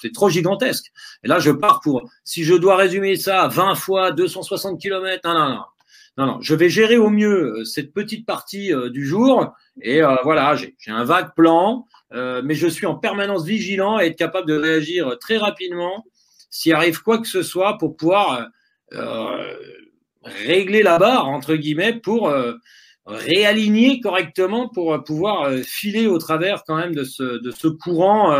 c'est 0.00 0.12
trop 0.12 0.28
gigantesque. 0.28 0.92
Et 1.24 1.28
là, 1.28 1.38
je 1.38 1.50
pars 1.50 1.80
pour, 1.80 2.08
si 2.24 2.44
je 2.44 2.54
dois 2.54 2.76
résumer 2.76 3.16
ça 3.16 3.48
20 3.48 3.74
fois 3.74 4.12
260 4.12 4.80
km, 4.80 5.20
non, 5.24 5.34
non, 5.34 5.48
non. 5.54 5.62
Non, 6.18 6.24
non, 6.24 6.38
je 6.40 6.54
vais 6.54 6.70
gérer 6.70 6.96
au 6.96 7.10
mieux 7.10 7.58
euh, 7.58 7.64
cette 7.64 7.92
petite 7.92 8.24
partie 8.24 8.72
euh, 8.72 8.88
du 8.88 9.04
jour. 9.06 9.54
Et 9.82 10.02
euh, 10.02 10.16
voilà, 10.24 10.54
j'ai 10.56 10.74
un 10.86 11.04
vague 11.04 11.34
plan, 11.34 11.86
mais 12.12 12.54
je 12.54 12.66
suis 12.66 12.86
en 12.86 12.94
permanence 12.94 13.44
vigilant 13.44 14.00
et 14.00 14.06
être 14.06 14.16
capable 14.16 14.48
de 14.48 14.56
réagir 14.56 15.18
très 15.20 15.36
rapidement 15.36 16.06
s'il 16.48 16.72
arrive 16.72 17.02
quoi 17.02 17.18
que 17.18 17.26
ce 17.26 17.42
soit 17.42 17.76
pour 17.76 17.96
pouvoir 17.96 18.48
régler 20.22 20.82
la 20.82 20.98
barre, 20.98 21.28
entre 21.28 21.56
guillemets, 21.56 21.92
pour 21.92 22.32
réaligner 23.04 24.00
correctement, 24.00 24.68
pour 24.68 25.02
pouvoir 25.04 25.52
filer 25.64 26.06
au 26.06 26.16
travers 26.18 26.62
quand 26.64 26.76
même 26.76 26.94
de 26.94 27.04
ce, 27.04 27.22
de 27.22 27.50
ce 27.50 27.68
courant 27.68 28.34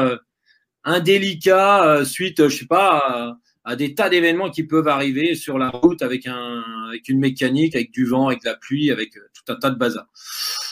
indélicat 0.87 1.85
euh, 1.85 2.05
suite, 2.05 2.49
je 2.49 2.57
sais 2.57 2.67
pas, 2.67 3.37
à, 3.65 3.77
des 3.77 3.95
tas 3.95 4.09
d'événements 4.09 4.51
qui 4.51 4.63
peuvent 4.63 4.89
arriver 4.89 5.35
sur 5.35 5.59
la 5.59 5.69
route 5.69 6.01
avec 6.01 6.27
un, 6.27 6.63
avec 6.89 7.09
une 7.09 7.19
mécanique, 7.19 7.75
avec 7.75 7.91
du 7.91 8.07
vent, 8.07 8.29
avec 8.29 8.45
la 8.45 8.55
pluie, 8.55 8.91
avec 8.91 9.17
euh, 9.17 9.21
tout 9.35 9.53
un 9.53 9.57
tas 9.57 9.71
de 9.71 9.77
bazar. 9.77 10.07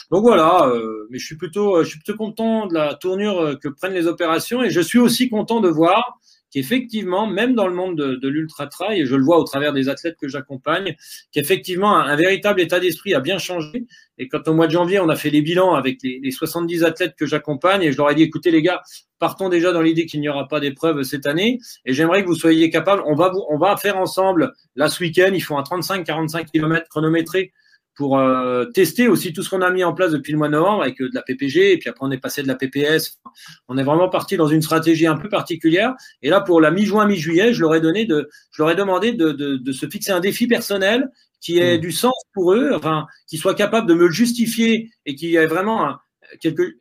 Donc 0.09 0.21
voilà, 0.21 0.67
euh, 0.67 1.07
mais 1.09 1.19
je 1.19 1.25
suis 1.25 1.35
plutôt, 1.35 1.83
je 1.83 1.89
suis 1.89 1.99
plutôt 1.99 2.17
content 2.17 2.67
de 2.67 2.73
la 2.73 2.95
tournure 2.95 3.59
que 3.59 3.67
prennent 3.67 3.93
les 3.93 4.07
opérations 4.07 4.63
et 4.63 4.69
je 4.69 4.81
suis 4.81 4.99
aussi 4.99 5.29
content 5.29 5.59
de 5.59 5.69
voir 5.69 6.19
qu'effectivement, 6.55 7.27
même 7.27 7.53
dans 7.53 7.67
le 7.67 7.73
monde 7.73 7.97
de, 7.97 8.27
l'ultra-trail, 8.29 9.01
et 9.01 9.05
je 9.05 9.13
le 9.13 9.25
vois 9.25 9.37
au 9.39 9.43
travers 9.43 9.73
des 9.73 9.89
athlètes 9.89 10.15
que 10.15 10.29
j'accompagne, 10.29 10.95
qu'effectivement, 11.33 11.97
un, 11.97 12.15
véritable 12.15 12.61
état 12.61 12.79
d'esprit 12.79 13.13
a 13.13 13.19
bien 13.19 13.37
changé. 13.39 13.83
Et 14.17 14.29
quand 14.29 14.47
au 14.47 14.53
mois 14.53 14.67
de 14.67 14.71
janvier, 14.71 15.01
on 15.01 15.09
a 15.09 15.17
fait 15.17 15.29
les 15.29 15.41
bilans 15.41 15.73
avec 15.73 15.97
les, 16.01 16.21
les 16.23 16.31
70 16.31 16.85
athlètes 16.85 17.15
que 17.17 17.25
j'accompagne, 17.25 17.81
et 17.81 17.91
je 17.91 17.97
leur 17.97 18.09
ai 18.09 18.15
dit, 18.15 18.23
écoutez 18.23 18.51
les 18.51 18.61
gars, 18.61 18.81
partons 19.19 19.49
déjà 19.49 19.73
dans 19.73 19.81
l'idée 19.81 20.05
qu'il 20.05 20.21
n'y 20.21 20.29
aura 20.29 20.47
pas 20.47 20.61
d'épreuve 20.61 21.03
cette 21.03 21.25
année, 21.25 21.59
et 21.83 21.91
j'aimerais 21.91 22.23
que 22.23 22.27
vous 22.29 22.35
soyez 22.35 22.69
capables, 22.69 23.03
on 23.05 23.15
va, 23.15 23.33
on 23.49 23.57
va 23.57 23.75
faire 23.75 23.97
ensemble, 23.97 24.53
là 24.77 24.87
ce 24.87 25.03
week-end, 25.03 25.31
ils 25.33 25.43
font 25.43 25.57
un 25.57 25.63
35-45 25.63 26.45
km 26.45 26.87
chronométré, 26.87 27.51
pour 27.95 28.19
euh, 28.19 28.65
tester 28.65 29.07
aussi 29.07 29.33
tout 29.33 29.41
ce 29.41 29.49
qu'on 29.49 29.61
a 29.61 29.71
mis 29.71 29.83
en 29.83 29.93
place 29.93 30.11
depuis 30.11 30.31
le 30.31 30.37
mois 30.37 30.47
de 30.47 30.53
novembre 30.53 30.83
avec 30.83 31.01
euh, 31.01 31.09
de 31.09 31.15
la 31.15 31.21
PPG 31.21 31.71
et 31.71 31.77
puis 31.77 31.89
après 31.89 32.05
on 32.05 32.11
est 32.11 32.17
passé 32.17 32.43
de 32.43 32.47
la 32.47 32.55
PPS. 32.55 33.19
On 33.67 33.77
est 33.77 33.83
vraiment 33.83 34.09
parti 34.09 34.37
dans 34.37 34.47
une 34.47 34.61
stratégie 34.61 35.07
un 35.07 35.17
peu 35.17 35.29
particulière. 35.29 35.93
Et 36.21 36.29
là 36.29 36.41
pour 36.41 36.61
la 36.61 36.71
mi-juin, 36.71 37.05
mi-juillet, 37.05 37.53
je 37.53 37.61
leur 37.61 37.73
ai 37.75 37.81
donné 37.81 38.05
de, 38.05 38.29
je 38.51 38.61
leur 38.61 38.71
ai 38.71 38.75
demandé 38.75 39.13
de, 39.13 39.31
de, 39.31 39.55
de 39.57 39.71
se 39.71 39.87
fixer 39.87 40.11
un 40.11 40.19
défi 40.19 40.47
personnel 40.47 41.09
qui 41.39 41.59
ait 41.59 41.77
mmh. 41.77 41.81
du 41.81 41.91
sens 41.91 42.15
pour 42.33 42.53
eux, 42.53 42.71
enfin 42.73 43.05
qui 43.27 43.37
soit 43.37 43.55
capable 43.55 43.87
de 43.87 43.93
me 43.93 44.07
le 44.07 44.11
justifier 44.11 44.89
et 45.05 45.15
qui 45.15 45.35
ait 45.35 45.45
vraiment 45.45 45.87
un, 45.87 45.99
quelque, 46.39 46.77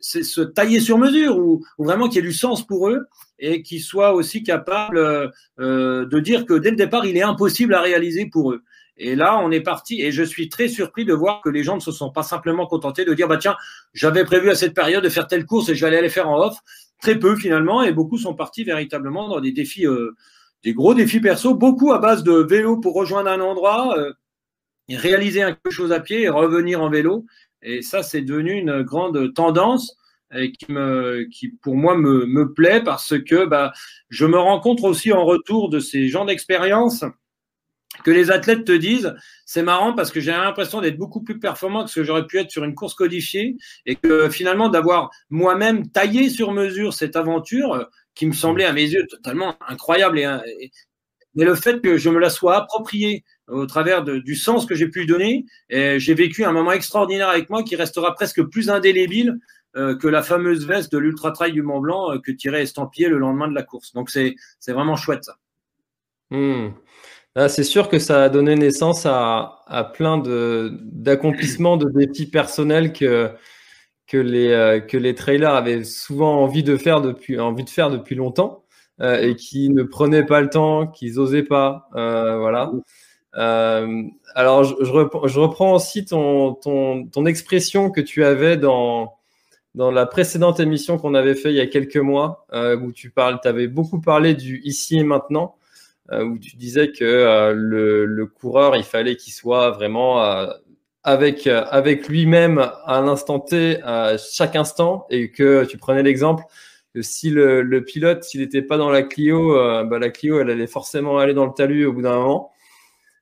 c'est 0.00 0.22
se 0.22 0.40
tailler 0.40 0.80
sur 0.80 0.98
mesure 0.98 1.36
ou, 1.38 1.64
ou 1.78 1.84
vraiment 1.84 2.08
qui 2.08 2.18
ait 2.18 2.22
du 2.22 2.32
sens 2.32 2.66
pour 2.66 2.88
eux 2.88 3.06
et 3.38 3.62
qui 3.62 3.80
soit 3.80 4.14
aussi 4.14 4.42
capable 4.42 4.98
euh, 5.58 6.06
de 6.06 6.20
dire 6.20 6.46
que 6.46 6.54
dès 6.54 6.70
le 6.70 6.76
départ 6.76 7.04
il 7.06 7.16
est 7.16 7.22
impossible 7.22 7.74
à 7.74 7.80
réaliser 7.80 8.26
pour 8.26 8.52
eux. 8.52 8.62
Et 8.96 9.16
là, 9.16 9.38
on 9.42 9.50
est 9.50 9.60
parti. 9.60 10.00
Et 10.02 10.12
je 10.12 10.22
suis 10.22 10.48
très 10.48 10.68
surpris 10.68 11.04
de 11.04 11.12
voir 11.12 11.40
que 11.40 11.48
les 11.48 11.62
gens 11.62 11.76
ne 11.76 11.80
se 11.80 11.92
sont 11.92 12.10
pas 12.10 12.22
simplement 12.22 12.66
contentés 12.66 13.04
de 13.04 13.14
dire, 13.14 13.28
bah 13.28 13.38
tiens, 13.38 13.56
j'avais 13.92 14.24
prévu 14.24 14.50
à 14.50 14.54
cette 14.54 14.74
période 14.74 15.02
de 15.02 15.08
faire 15.08 15.26
telle 15.26 15.46
course 15.46 15.68
et 15.68 15.74
je 15.74 15.80
vais 15.80 15.92
aller 15.92 16.02
les 16.02 16.08
faire 16.08 16.28
en 16.28 16.38
off. 16.38 16.58
Très 17.00 17.18
peu 17.18 17.36
finalement. 17.36 17.82
Et 17.82 17.92
beaucoup 17.92 18.18
sont 18.18 18.34
partis 18.34 18.64
véritablement 18.64 19.28
dans 19.28 19.40
des 19.40 19.52
défis, 19.52 19.86
euh, 19.86 20.14
des 20.62 20.74
gros 20.74 20.94
défis 20.94 21.20
perso, 21.20 21.54
beaucoup 21.54 21.92
à 21.92 21.98
base 21.98 22.22
de 22.22 22.32
vélo 22.32 22.78
pour 22.78 22.94
rejoindre 22.94 23.30
un 23.30 23.40
endroit, 23.40 23.98
euh, 23.98 24.12
réaliser 24.88 25.40
quelque 25.40 25.70
chose 25.70 25.92
à 25.92 26.00
pied 26.00 26.22
et 26.22 26.28
revenir 26.28 26.80
en 26.80 26.88
vélo. 26.88 27.26
Et 27.62 27.82
ça, 27.82 28.02
c'est 28.02 28.22
devenu 28.22 28.52
une 28.52 28.82
grande 28.82 29.34
tendance 29.34 29.96
qui 30.58 30.72
me, 30.72 31.28
qui 31.30 31.48
pour 31.48 31.76
moi 31.76 31.96
me, 31.96 32.26
me 32.26 32.52
plaît 32.52 32.82
parce 32.82 33.18
que 33.20 33.46
bah, 33.46 33.72
je 34.08 34.26
me 34.26 34.38
rencontre 34.38 34.84
aussi 34.84 35.12
en 35.12 35.24
retour 35.24 35.68
de 35.68 35.78
ces 35.78 36.08
gens 36.08 36.24
d'expérience 36.24 37.04
que 38.02 38.10
les 38.10 38.30
athlètes 38.30 38.64
te 38.64 38.72
disent, 38.72 39.14
c'est 39.46 39.62
marrant 39.62 39.94
parce 39.94 40.10
que 40.10 40.20
j'ai 40.20 40.32
l'impression 40.32 40.80
d'être 40.80 40.96
beaucoup 40.96 41.22
plus 41.22 41.38
performant 41.38 41.84
que 41.84 41.90
ce 41.90 42.00
que 42.00 42.04
j'aurais 42.04 42.26
pu 42.26 42.38
être 42.38 42.50
sur 42.50 42.64
une 42.64 42.74
course 42.74 42.94
codifiée 42.94 43.56
et 43.86 43.94
que 43.94 44.28
finalement 44.28 44.68
d'avoir 44.68 45.10
moi-même 45.30 45.88
taillé 45.90 46.28
sur 46.28 46.52
mesure 46.52 46.92
cette 46.92 47.16
aventure 47.16 47.74
euh, 47.74 47.84
qui 48.14 48.26
me 48.26 48.32
semblait 48.32 48.64
à 48.64 48.72
mes 48.72 48.82
yeux 48.88 49.06
totalement 49.06 49.56
incroyable 49.68 50.18
et, 50.18 50.70
mais 51.36 51.44
le 51.44 51.56
fait 51.56 51.80
que 51.80 51.98
je 51.98 52.10
me 52.10 52.20
la 52.20 52.30
sois 52.30 52.56
appropriée 52.56 53.24
au 53.48 53.66
travers 53.66 54.04
du 54.04 54.36
sens 54.36 54.66
que 54.66 54.76
j'ai 54.76 54.86
pu 54.86 55.04
donner, 55.04 55.44
j'ai 55.68 56.14
vécu 56.14 56.44
un 56.44 56.52
moment 56.52 56.70
extraordinaire 56.70 57.28
avec 57.28 57.50
moi 57.50 57.64
qui 57.64 57.74
restera 57.74 58.14
presque 58.14 58.40
plus 58.44 58.70
indélébile 58.70 59.40
euh, 59.76 59.96
que 59.96 60.06
la 60.06 60.22
fameuse 60.22 60.66
veste 60.66 60.92
de 60.92 60.98
l'Ultra 60.98 61.32
Trail 61.32 61.50
du 61.50 61.62
Mont 61.62 61.80
Blanc 61.80 62.12
euh, 62.12 62.18
que 62.20 62.30
tirait 62.30 62.62
Estampillé 62.62 63.08
le 63.08 63.18
lendemain 63.18 63.48
de 63.48 63.54
la 63.54 63.64
course. 63.64 63.92
Donc 63.92 64.08
c'est 64.08 64.36
vraiment 64.68 64.94
chouette. 64.94 65.28
Hmm. 66.30 66.68
Ah, 67.36 67.48
c'est 67.48 67.64
sûr 67.64 67.88
que 67.88 67.98
ça 67.98 68.24
a 68.24 68.28
donné 68.28 68.54
naissance 68.54 69.06
à, 69.06 69.90
plein 69.94 70.18
d'accomplissements, 70.18 71.76
de, 71.76 71.90
défis 71.90 72.26
personnels 72.26 72.92
que, 72.92 73.32
que, 74.06 74.16
les, 74.16 74.50
euh, 74.50 74.78
que 74.80 74.96
les 74.96 75.16
trailers 75.16 75.54
avaient 75.54 75.82
souvent 75.82 76.42
envie 76.42 76.62
de 76.62 76.76
faire 76.76 77.00
depuis, 77.00 77.34
longtemps 78.14 78.64
et 79.00 79.34
qui 79.34 79.70
ne 79.70 79.82
prenaient 79.82 80.24
pas 80.24 80.40
le 80.40 80.48
temps, 80.48 80.86
qu'ils 80.86 81.14
n'osaient 81.14 81.42
pas. 81.42 81.88
voilà. 81.92 82.70
alors, 83.32 84.62
je, 84.62 84.74
je, 84.80 85.38
reprends, 85.40 85.74
aussi 85.74 86.04
ton, 86.04 87.26
expression 87.26 87.90
que 87.90 88.00
tu 88.00 88.24
avais 88.24 88.56
dans, 88.56 89.18
la 89.74 90.06
précédente 90.06 90.60
émission 90.60 90.98
qu'on 90.98 91.14
avait 91.14 91.34
fait 91.34 91.50
il 91.50 91.56
y 91.56 91.60
a 91.60 91.66
quelques 91.66 91.96
mois, 91.96 92.46
euh, 92.52 92.78
où 92.78 92.92
tu 92.92 93.10
parles, 93.10 93.40
avais 93.44 93.66
beaucoup 93.66 94.00
parlé 94.00 94.34
du 94.34 94.60
ici 94.62 94.98
et 94.98 95.04
maintenant, 95.04 95.56
euh, 95.56 95.63
où 96.12 96.38
tu 96.38 96.56
disais 96.56 96.92
que 96.92 97.04
euh, 97.04 97.52
le, 97.54 98.04
le, 98.04 98.26
coureur, 98.26 98.76
il 98.76 98.84
fallait 98.84 99.16
qu'il 99.16 99.32
soit 99.32 99.70
vraiment 99.70 100.22
avec, 101.02 101.46
avec 101.46 102.08
lui-même 102.08 102.70
à 102.84 103.00
l'instant 103.00 103.40
T, 103.40 103.82
à 103.82 104.16
chaque 104.18 104.56
instant, 104.56 105.06
et 105.10 105.30
que 105.30 105.64
tu 105.64 105.78
prenais 105.78 106.02
l'exemple 106.02 106.44
que 106.94 107.02
si 107.02 107.30
le, 107.30 107.62
le 107.62 107.84
pilote, 107.84 108.22
s'il 108.22 108.40
n'était 108.40 108.62
pas 108.62 108.76
dans 108.76 108.90
la 108.90 109.02
Clio, 109.02 109.54
bah, 109.84 109.98
la 109.98 110.10
Clio, 110.10 110.40
elle 110.40 110.50
allait 110.50 110.66
forcément 110.66 111.18
aller 111.18 111.34
dans 111.34 111.46
le 111.46 111.52
talus 111.52 111.86
au 111.86 111.92
bout 111.92 112.02
d'un 112.02 112.16
moment. 112.16 112.52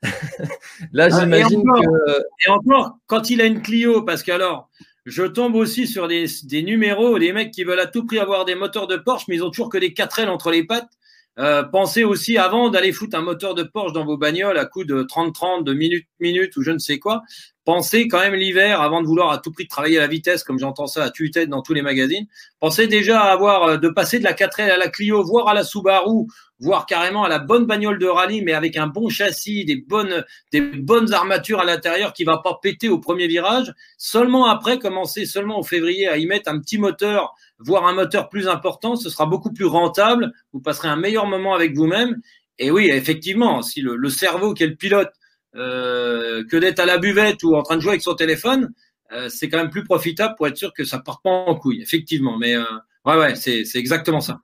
Là, 0.93 1.09
ah, 1.11 1.20
j'imagine 1.20 1.62
que. 1.62 2.47
Et 2.47 2.51
encore, 2.51 2.99
quand 3.07 3.30
il 3.30 3.41
a 3.41 3.45
une 3.45 3.62
Clio, 3.62 4.03
parce 4.03 4.22
qu'alors, 4.22 4.68
je 5.05 5.24
tombe 5.24 5.55
aussi 5.55 5.87
sur 5.87 6.09
des, 6.09 6.26
des, 6.45 6.62
numéros, 6.62 7.18
des 7.18 7.33
mecs 7.33 7.51
qui 7.51 7.64
veulent 7.64 7.80
à 7.80 7.87
tout 7.87 8.07
prix 8.07 8.18
avoir 8.18 8.45
des 8.45 8.55
moteurs 8.55 8.87
de 8.87 8.97
Porsche, 8.97 9.24
mais 9.28 9.37
ils 9.37 9.45
ont 9.45 9.51
toujours 9.51 9.68
que 9.68 9.78
des 9.78 9.91
4L 9.91 10.28
entre 10.28 10.51
les 10.51 10.64
pattes. 10.64 10.91
Euh, 11.39 11.62
pensez 11.62 12.05
aussi 12.05 12.37
avant 12.37 12.68
d'aller 12.68 12.93
foutre 12.93 13.16
un 13.16 13.22
moteur 13.22 13.55
de 13.55 13.62
Porsche 13.62 13.93
dans 13.93 14.05
vos 14.05 14.18
bagnoles 14.18 14.59
à 14.59 14.66
coup 14.66 14.85
de 14.85 15.03
30-30, 15.03 15.64
de 15.64 15.72
minute-minute 15.72 16.57
ou 16.57 16.62
je 16.62 16.70
ne 16.70 16.78
sais 16.78 16.99
quoi. 16.99 17.22
Pensez 17.65 18.09
quand 18.09 18.19
même 18.19 18.35
l'hiver, 18.35 18.81
avant 18.81 19.03
de 19.03 19.07
vouloir 19.07 19.31
à 19.31 19.39
tout 19.39 19.53
prix 19.53 19.69
travailler 19.69 19.99
à 19.99 20.01
la 20.01 20.09
vitesse, 20.09 20.43
comme 20.43 20.59
j'entends 20.59 20.89
ça 20.89 21.05
à 21.05 21.11
tue-tête 21.11 21.49
dans 21.49 21.63
tous 21.63 21.75
les 21.75 21.83
magazines. 21.83 22.27
Pensez 22.59 22.89
déjà 22.89 23.21
à 23.21 23.33
avoir, 23.33 23.63
euh, 23.63 23.77
de 23.77 23.89
passer 23.89 24.19
de 24.19 24.25
la 24.25 24.33
4L 24.33 24.69
à 24.69 24.77
la 24.77 24.89
Clio, 24.89 25.23
voire 25.23 25.47
à 25.47 25.55
la 25.55 25.63
Subaru, 25.63 26.27
voire 26.59 26.87
carrément 26.87 27.23
à 27.23 27.29
la 27.29 27.39
bonne 27.39 27.67
bagnole 27.67 28.01
de 28.01 28.07
rallye, 28.07 28.43
mais 28.43 28.53
avec 28.53 28.77
un 28.77 28.89
bon 28.89 29.09
châssis, 29.09 29.65
des 29.65 29.77
bonnes, 29.77 30.25
des 30.51 30.61
bonnes 30.61 31.13
armatures 31.13 31.61
à 31.61 31.65
l'intérieur 31.65 32.13
qui 32.13 32.25
va 32.25 32.39
pas 32.39 32.59
péter 32.61 32.89
au 32.89 32.99
premier 32.99 33.29
virage. 33.29 33.73
Seulement 33.97 34.47
après, 34.47 34.81
commencer 34.81 35.25
seulement 35.25 35.61
au 35.61 35.63
février 35.63 36.09
à 36.09 36.17
y 36.17 36.27
mettre 36.27 36.51
un 36.51 36.59
petit 36.59 36.79
moteur, 36.79 37.33
voire 37.61 37.87
un 37.87 37.95
moteur 37.95 38.29
plus 38.29 38.49
important, 38.49 38.97
ce 38.97 39.09
sera 39.09 39.27
beaucoup 39.27 39.53
plus 39.53 39.67
rentable. 39.67 40.33
Vous 40.53 40.61
passerez 40.61 40.89
un 40.89 40.97
meilleur 40.97 41.27
moment 41.27 41.55
avec 41.55 41.77
vous-même. 41.77 42.21
Et 42.59 42.73
oui, 42.73 42.91
effectivement, 42.91 43.63
si 43.63 43.81
le, 43.81 43.95
le 43.95 44.11
cerveau 44.11 44.53
qui 44.53 44.65
est 44.65 44.69
le 44.69 44.75
pilote 44.75 45.13
que 45.55 46.57
d'être 46.57 46.80
à 46.80 46.86
la 46.86 46.98
buvette 46.98 47.42
ou 47.42 47.55
en 47.55 47.62
train 47.62 47.76
de 47.76 47.80
jouer 47.80 47.92
avec 47.92 48.03
son 48.03 48.14
téléphone, 48.14 48.72
euh, 49.12 49.28
c'est 49.28 49.48
quand 49.48 49.59
même 49.59 49.70
plus 49.70 49.84
profitable 49.84 50.34
pour 50.36 50.46
être 50.46 50.57
sûr 50.57 50.72
que 50.72 50.84
ça 50.84 50.98
part 50.98 51.20
pas 51.20 51.30
en 51.30 51.55
couille, 51.55 51.82
effectivement. 51.82 52.38
Mais 52.38 52.57
euh, 52.57 52.64
ouais, 53.05 53.16
ouais, 53.16 53.34
c'est, 53.34 53.64
c'est 53.64 53.78
exactement 53.78 54.20
ça. 54.20 54.40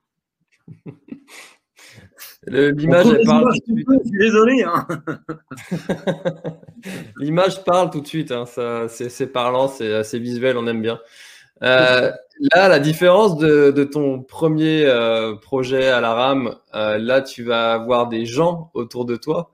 L'image 2.47 3.07
parle. 3.25 3.51
Tout 3.65 3.73
de 3.73 3.79
suite. 4.01 4.17
désolé. 4.17 4.63
Hein. 4.63 4.87
L'image 7.17 7.63
parle 7.63 7.89
tout 7.89 8.01
de 8.01 8.07
suite. 8.07 8.31
Hein. 8.31 8.45
Ça, 8.45 8.87
c'est, 8.87 9.09
c'est 9.09 9.27
parlant, 9.27 9.67
c'est 9.67 9.93
assez 9.93 10.19
visuel, 10.19 10.57
on 10.57 10.67
aime 10.67 10.81
bien. 10.81 10.99
Euh, 11.63 12.11
là, 12.55 12.69
la 12.69 12.79
différence 12.79 13.37
de, 13.37 13.71
de 13.71 13.83
ton 13.83 14.21
premier 14.21 14.85
euh, 14.85 15.35
projet 15.35 15.87
à 15.87 15.99
la 15.99 16.13
rame, 16.13 16.55
euh, 16.75 16.97
là, 16.97 17.21
tu 17.21 17.43
vas 17.43 17.73
avoir 17.73 18.07
des 18.07 18.25
gens 18.25 18.71
autour 18.73 19.05
de 19.05 19.17
toi 19.17 19.51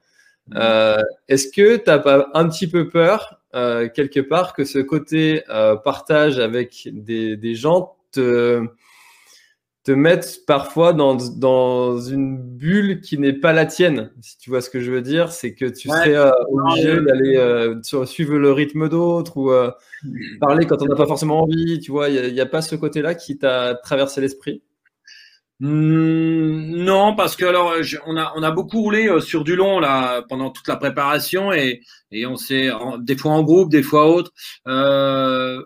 euh, 0.53 1.01
est-ce 1.27 1.47
que 1.47 1.77
tu 1.77 1.83
n'as 1.87 1.99
pas 1.99 2.29
un 2.33 2.47
petit 2.47 2.67
peu 2.67 2.89
peur, 2.89 3.41
euh, 3.55 3.89
quelque 3.89 4.19
part, 4.19 4.53
que 4.53 4.63
ce 4.63 4.79
côté 4.79 5.43
euh, 5.49 5.75
partage 5.75 6.39
avec 6.39 6.87
des, 6.91 7.35
des 7.35 7.55
gens 7.55 7.95
te, 8.11 8.63
te 9.83 9.91
mette 9.91 10.41
parfois 10.45 10.93
dans, 10.93 11.15
dans 11.15 11.99
une 11.99 12.37
bulle 12.37 13.01
qui 13.01 13.17
n'est 13.17 13.33
pas 13.33 13.53
la 13.53 13.65
tienne, 13.65 14.11
si 14.21 14.37
tu 14.37 14.49
vois 14.49 14.61
ce 14.61 14.69
que 14.69 14.79
je 14.79 14.91
veux 14.91 15.01
dire, 15.01 15.31
c'est 15.31 15.53
que 15.53 15.65
tu 15.65 15.89
serais 15.89 16.17
obligé 16.51 17.01
d'aller 17.01 17.73
suivre 18.05 18.37
le 18.37 18.51
rythme 18.51 18.87
d'autres 18.87 19.37
ou 19.37 19.51
parler 20.39 20.65
quand 20.65 20.81
on 20.81 20.85
n'a 20.85 20.95
pas 20.95 21.07
forcément 21.07 21.41
envie, 21.41 21.79
tu 21.79 21.91
vois, 21.91 22.09
il 22.09 22.33
n'y 22.33 22.39
a, 22.39 22.43
a, 22.43 22.47
pas 22.47 22.61
ce 22.61 22.75
côté-là 22.75 23.15
qui 23.15 23.37
t'a 23.37 23.75
traversé 23.75 24.21
l'esprit? 24.21 24.61
Hmm, 25.61 26.83
non, 26.83 27.15
parce 27.15 27.37
que 27.37 27.45
alors 27.45 27.73
on 28.05 28.17
a 28.17 28.33
on 28.35 28.43
a 28.43 28.51
beaucoup 28.51 28.81
roulé 28.81 29.07
euh, 29.07 29.21
sur 29.21 29.45
du 29.45 29.55
long 29.55 29.79
là 29.79 30.21
pendant 30.27 30.49
toute 30.51 30.67
la 30.67 30.75
préparation 30.75 31.53
et 31.53 31.81
et 32.11 32.25
on 32.25 32.35
s'est 32.35 32.69
des 32.99 33.15
fois 33.15 33.31
en 33.31 33.43
groupe, 33.43 33.71
des 33.71 33.83
fois 33.83 34.09
autre. 34.13 34.31
Euh, 34.67 35.63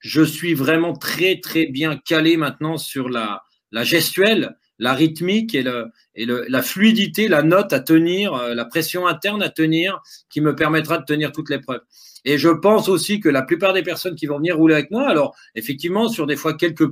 je 0.00 0.22
suis 0.22 0.54
vraiment 0.54 0.94
très 0.94 1.40
très 1.40 1.66
bien 1.66 1.98
calé 1.98 2.38
maintenant 2.38 2.78
sur 2.78 3.10
la 3.10 3.42
la 3.72 3.84
gestuelle, 3.84 4.56
la 4.78 4.94
rythmique 4.94 5.54
et 5.54 5.62
le 5.62 5.86
et 6.14 6.24
le, 6.24 6.46
la 6.48 6.62
fluidité, 6.62 7.28
la 7.28 7.42
note 7.42 7.74
à 7.74 7.80
tenir, 7.80 8.32
euh, 8.34 8.54
la 8.54 8.64
pression 8.64 9.06
interne 9.06 9.42
à 9.42 9.50
tenir, 9.50 10.00
qui 10.30 10.40
me 10.40 10.54
permettra 10.54 10.96
de 10.96 11.04
tenir 11.04 11.32
toutes 11.32 11.50
les 11.50 11.60
preuves. 11.60 11.82
Et 12.24 12.38
je 12.38 12.48
pense 12.48 12.88
aussi 12.88 13.20
que 13.20 13.28
la 13.28 13.42
plupart 13.42 13.74
des 13.74 13.82
personnes 13.82 14.14
qui 14.16 14.26
vont 14.26 14.38
venir 14.38 14.56
rouler 14.56 14.74
avec 14.74 14.90
moi, 14.90 15.06
alors 15.08 15.36
effectivement 15.54 16.08
sur 16.08 16.26
des 16.26 16.36
fois 16.36 16.54
quelques 16.54 16.88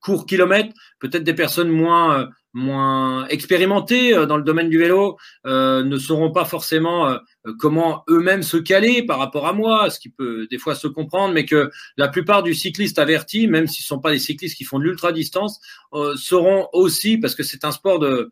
courts 0.00 0.26
kilomètres, 0.26 0.74
peut-être 0.98 1.24
des 1.24 1.34
personnes 1.34 1.68
moins 1.68 2.20
euh, 2.20 2.26
moins 2.52 3.28
expérimentées 3.28 4.12
euh, 4.12 4.26
dans 4.26 4.36
le 4.36 4.42
domaine 4.42 4.68
du 4.68 4.78
vélo 4.78 5.16
euh, 5.46 5.84
ne 5.84 5.98
sauront 5.98 6.32
pas 6.32 6.44
forcément 6.44 7.16
comment 7.58 8.02
eux-mêmes 8.08 8.42
se 8.42 8.56
caler 8.56 9.02
par 9.04 9.18
rapport 9.18 9.46
à 9.46 9.52
moi, 9.52 9.88
ce 9.88 10.00
qui 10.00 10.08
peut 10.08 10.46
des 10.50 10.58
fois 10.58 10.74
se 10.74 10.88
comprendre, 10.88 11.32
mais 11.32 11.44
que 11.44 11.70
la 11.96 12.08
plupart 12.08 12.42
du 12.42 12.54
cycliste 12.54 12.98
averti, 12.98 13.46
même 13.46 13.66
s'ils 13.66 13.84
ne 13.84 13.86
sont 13.86 14.00
pas 14.00 14.10
des 14.10 14.18
cyclistes 14.18 14.56
qui 14.56 14.64
font 14.64 14.78
de 14.78 14.84
l'ultra 14.84 15.12
distance, 15.12 15.60
sauront 16.16 16.68
aussi 16.72 17.18
parce 17.18 17.34
que 17.34 17.42
c'est 17.42 17.64
un 17.64 17.72
sport 17.72 17.98
de 17.98 18.30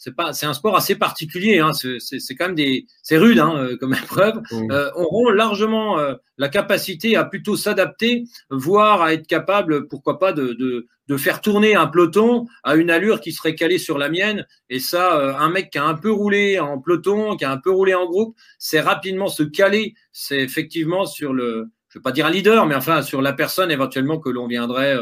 c'est 0.00 0.16
pas, 0.16 0.32
c'est 0.32 0.46
un 0.46 0.54
sport 0.54 0.76
assez 0.76 0.94
particulier. 0.94 1.58
Hein, 1.58 1.72
c'est 1.74 2.34
quand 2.34 2.46
même 2.46 2.54
des, 2.54 2.86
c'est 3.02 3.18
rude 3.18 3.38
hein, 3.38 3.54
euh, 3.54 3.76
comme 3.76 3.92
épreuve. 4.02 4.40
Euh, 4.50 4.90
auront 4.94 5.28
largement 5.28 5.98
euh, 5.98 6.14
la 6.38 6.48
capacité 6.48 7.16
à 7.16 7.24
plutôt 7.24 7.54
s'adapter, 7.54 8.24
voire 8.48 9.02
à 9.02 9.12
être 9.12 9.26
capable, 9.26 9.88
pourquoi 9.88 10.18
pas, 10.18 10.32
de, 10.32 10.54
de, 10.54 10.86
de, 11.10 11.16
faire 11.16 11.40
tourner 11.40 11.74
un 11.74 11.86
peloton 11.86 12.46
à 12.62 12.76
une 12.76 12.90
allure 12.90 13.20
qui 13.20 13.32
serait 13.32 13.54
calée 13.54 13.78
sur 13.78 13.98
la 13.98 14.08
mienne. 14.08 14.46
Et 14.68 14.78
ça, 14.78 15.18
euh, 15.18 15.34
un 15.34 15.50
mec 15.50 15.70
qui 15.70 15.78
a 15.78 15.84
un 15.84 15.94
peu 15.94 16.10
roulé 16.10 16.58
en 16.58 16.78
peloton, 16.78 17.36
qui 17.36 17.44
a 17.44 17.50
un 17.50 17.58
peu 17.58 17.70
roulé 17.70 17.94
en 17.94 18.06
groupe, 18.06 18.36
c'est 18.58 18.80
rapidement 18.80 19.28
se 19.28 19.42
caler. 19.42 19.94
C'est 20.12 20.38
effectivement 20.38 21.06
sur 21.06 21.32
le, 21.32 21.70
je 21.88 21.98
vais 21.98 22.02
pas 22.02 22.12
dire 22.12 22.26
un 22.26 22.30
leader, 22.30 22.66
mais 22.66 22.74
enfin 22.74 23.02
sur 23.02 23.22
la 23.22 23.32
personne 23.32 23.70
éventuellement 23.70 24.18
que 24.18 24.30
l'on 24.30 24.46
viendrait 24.46 24.96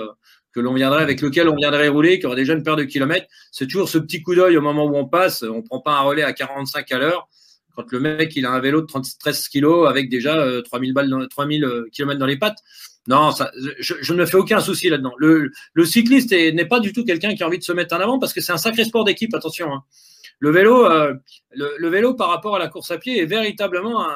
que 0.52 0.61
l'on 0.61 0.74
viendrait, 0.74 1.02
avec 1.02 1.20
lequel 1.20 1.48
on 1.48 1.54
viendrait 1.54 1.88
rouler, 1.88 2.18
qui 2.18 2.26
aurait 2.26 2.36
déjà 2.36 2.54
une 2.54 2.62
paire 2.62 2.76
de 2.76 2.84
kilomètres. 2.84 3.26
C'est 3.52 3.66
toujours 3.66 3.88
ce 3.88 3.98
petit 3.98 4.22
coup 4.22 4.34
d'œil 4.34 4.56
au 4.56 4.62
moment 4.62 4.86
où 4.86 4.96
on 4.96 5.06
passe. 5.06 5.42
On 5.42 5.62
prend 5.62 5.80
pas 5.80 5.92
un 5.92 6.00
relais 6.00 6.22
à 6.22 6.32
45 6.32 6.90
à 6.92 6.98
l'heure. 6.98 7.28
Quand 7.76 7.92
le 7.92 8.00
mec, 8.00 8.34
il 8.34 8.44
a 8.44 8.50
un 8.50 8.59
vélo 8.59 8.80
de 8.80 8.86
13 8.86 9.48
kilos 9.48 9.88
avec 9.88 10.09
déjà 10.09 10.34
3000 10.62 10.90
euh, 10.90 10.94
balles 10.94 11.09
dans, 11.09 11.24
3000 11.24 11.64
euh, 11.64 11.84
kilomètres 11.92 12.18
dans 12.18 12.26
les 12.26 12.36
pattes. 12.36 12.59
Non, 13.09 13.32
ça, 13.32 13.50
je, 13.80 14.12
ne 14.12 14.18
me 14.18 14.26
fais 14.26 14.36
aucun 14.36 14.61
souci 14.61 14.88
là-dedans. 14.88 15.14
Le, 15.18 15.50
cycliste 15.84 16.30
n'est 16.32 16.66
pas 16.66 16.78
du 16.78 16.92
tout 16.92 17.04
quelqu'un 17.04 17.34
qui 17.34 17.42
a 17.42 17.46
envie 17.46 17.59
de 17.59 17.64
se 17.64 17.72
mettre 17.72 17.96
en 17.96 18.00
avant 18.00 18.18
parce 18.18 18.32
que 18.32 18.40
c'est 18.40 18.52
un 18.52 18.59
sacré 18.59 18.84
sport 18.84 19.04
d'équipe, 19.04 19.34
attention. 19.34 19.72
Hein. 19.72 19.82
Le 20.40 20.50
vélo, 20.50 20.86
euh, 20.86 21.14
le, 21.50 21.88
vélo 21.88 22.14
par 22.14 22.28
rapport 22.28 22.54
à 22.54 22.59
la 22.61 22.68
course 22.68 22.92
à 22.92 22.98
pied 22.98 23.20
est 23.20 23.26
véritablement 23.26 24.06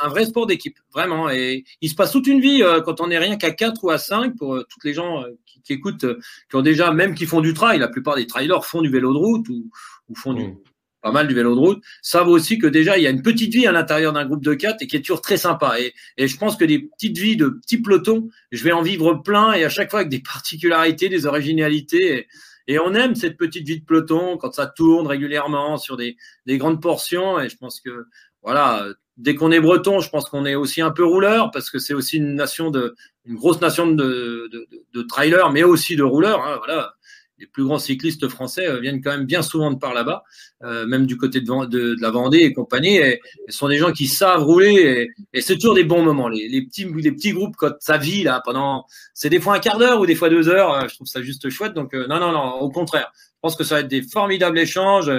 un, 0.00 0.08
vrai 0.08 0.26
sport 0.26 0.46
d'équipe, 0.46 0.78
vraiment. 0.94 1.28
Et 1.28 1.64
il 1.80 1.90
se 1.90 1.96
passe 1.96 2.12
toute 2.12 2.28
une 2.28 2.40
vie 2.40 2.62
quand 2.84 3.00
on 3.00 3.08
n'est 3.08 3.18
rien 3.18 3.36
qu'à 3.36 3.50
4 3.50 3.82
ou 3.82 3.90
à 3.90 3.98
5 3.98 4.36
pour 4.36 4.62
toutes 4.68 4.84
les 4.84 4.92
gens 4.92 5.24
qui 5.64 5.72
écoutent, 5.72 6.04
euh, 6.04 6.18
qui 6.50 6.56
ont 6.56 6.62
déjà, 6.62 6.92
même 6.92 7.14
qui 7.14 7.26
font 7.26 7.40
du 7.40 7.54
trail, 7.54 7.78
la 7.78 7.88
plupart 7.88 8.16
des 8.16 8.26
trailers 8.26 8.64
font 8.64 8.82
du 8.82 8.90
vélo 8.90 9.12
de 9.12 9.18
route 9.18 9.48
ou, 9.48 9.70
font 10.14 10.34
du, 10.34 10.48
mm. 10.48 10.56
Pas 11.02 11.12
mal 11.12 11.26
du 11.26 11.34
vélo 11.34 11.54
de 11.54 11.60
route, 11.60 11.82
savent 12.00 12.28
aussi 12.28 12.58
que 12.58 12.66
déjà 12.66 12.96
il 12.96 13.04
y 13.04 13.06
a 13.06 13.10
une 13.10 13.22
petite 13.22 13.52
vie 13.52 13.66
à 13.66 13.72
l'intérieur 13.72 14.12
d'un 14.12 14.24
groupe 14.24 14.42
de 14.42 14.54
quatre 14.54 14.82
et 14.82 14.86
qui 14.86 14.96
est 14.96 15.00
toujours 15.00 15.20
très 15.20 15.36
sympa. 15.36 15.78
Et, 15.80 15.94
et 16.16 16.28
je 16.28 16.36
pense 16.38 16.56
que 16.56 16.64
des 16.64 16.78
petites 16.78 17.18
vies 17.18 17.36
de 17.36 17.48
petits 17.48 17.82
pelotons, 17.82 18.28
je 18.52 18.64
vais 18.64 18.72
en 18.72 18.82
vivre 18.82 19.14
plein 19.14 19.52
et 19.52 19.64
à 19.64 19.68
chaque 19.68 19.90
fois 19.90 20.00
avec 20.00 20.10
des 20.10 20.22
particularités, 20.22 21.08
des 21.08 21.26
originalités. 21.26 22.26
Et, 22.68 22.78
on 22.78 22.94
aime 22.94 23.14
cette 23.16 23.36
petite 23.36 23.66
vie 23.66 23.80
de 23.80 23.84
peloton 23.84 24.38
quand 24.38 24.54
ça 24.54 24.66
tourne 24.66 25.06
régulièrement 25.06 25.76
sur 25.76 25.96
des, 25.96 26.16
des 26.46 26.58
grandes 26.58 26.80
portions. 26.80 27.40
Et 27.40 27.48
je 27.48 27.56
pense 27.56 27.80
que 27.80 28.06
voilà, 28.42 28.86
dès 29.16 29.34
qu'on 29.34 29.52
est 29.52 29.60
breton, 29.60 30.00
je 30.00 30.08
pense 30.08 30.28
qu'on 30.28 30.46
est 30.46 30.54
aussi 30.54 30.80
un 30.80 30.90
peu 30.90 31.04
rouleur 31.04 31.50
parce 31.50 31.70
que 31.70 31.78
c'est 31.78 31.94
aussi 31.94 32.16
une 32.16 32.34
nation 32.34 32.70
de, 32.70 32.94
une 33.24 33.36
grosse 33.36 33.60
nation 33.60 33.86
de, 33.86 34.48
de, 34.52 34.68
de, 34.94 35.02
trailers, 35.02 35.50
mais 35.50 35.62
aussi 35.62 35.96
de 35.96 36.02
rouleurs. 36.02 36.42
Hein, 36.44 36.58
voilà, 36.64 36.94
les 37.42 37.48
plus 37.48 37.64
grands 37.64 37.80
cyclistes 37.80 38.28
français 38.28 38.68
euh, 38.68 38.78
viennent 38.78 39.02
quand 39.02 39.10
même 39.10 39.26
bien 39.26 39.42
souvent 39.42 39.72
de 39.72 39.78
par 39.78 39.92
là-bas, 39.92 40.22
euh, 40.62 40.86
même 40.86 41.06
du 41.06 41.16
côté 41.16 41.40
de, 41.40 42.00
la 42.00 42.10
Vendée 42.10 42.38
et 42.38 42.52
compagnie. 42.52 43.00
Ce 43.48 43.58
sont 43.58 43.68
des 43.68 43.78
gens 43.78 43.92
qui 43.92 44.06
savent 44.06 44.44
rouler 44.44 45.10
et, 45.34 45.40
c'est 45.40 45.56
toujours 45.56 45.74
des 45.74 45.84
bons 45.84 46.02
moments. 46.02 46.28
Les, 46.28 46.48
les, 46.48 46.62
petits, 46.62 46.84
les 46.84 47.10
petits 47.10 47.32
groupes, 47.32 47.56
quand 47.56 47.72
ça 47.80 47.98
vit 47.98 48.22
là 48.22 48.40
pendant, 48.44 48.86
c'est 49.12 49.28
des 49.28 49.40
fois 49.40 49.56
un 49.56 49.58
quart 49.58 49.78
d'heure 49.78 50.00
ou 50.00 50.06
des 50.06 50.14
fois 50.14 50.30
deux 50.30 50.48
heures. 50.48 50.72
Euh, 50.74 50.88
je 50.88 50.94
trouve 50.94 51.08
ça 51.08 51.20
juste 51.20 51.50
chouette. 51.50 51.74
Donc 51.74 51.94
non, 51.94 52.20
non, 52.20 52.32
non, 52.32 52.52
au 52.60 52.70
contraire. 52.70 53.12
Je 53.14 53.38
pense 53.48 53.56
que 53.56 53.64
ça 53.64 53.74
va 53.74 53.80
être 53.80 53.88
des 53.88 54.02
formidables 54.02 54.58
échanges. 54.58 55.10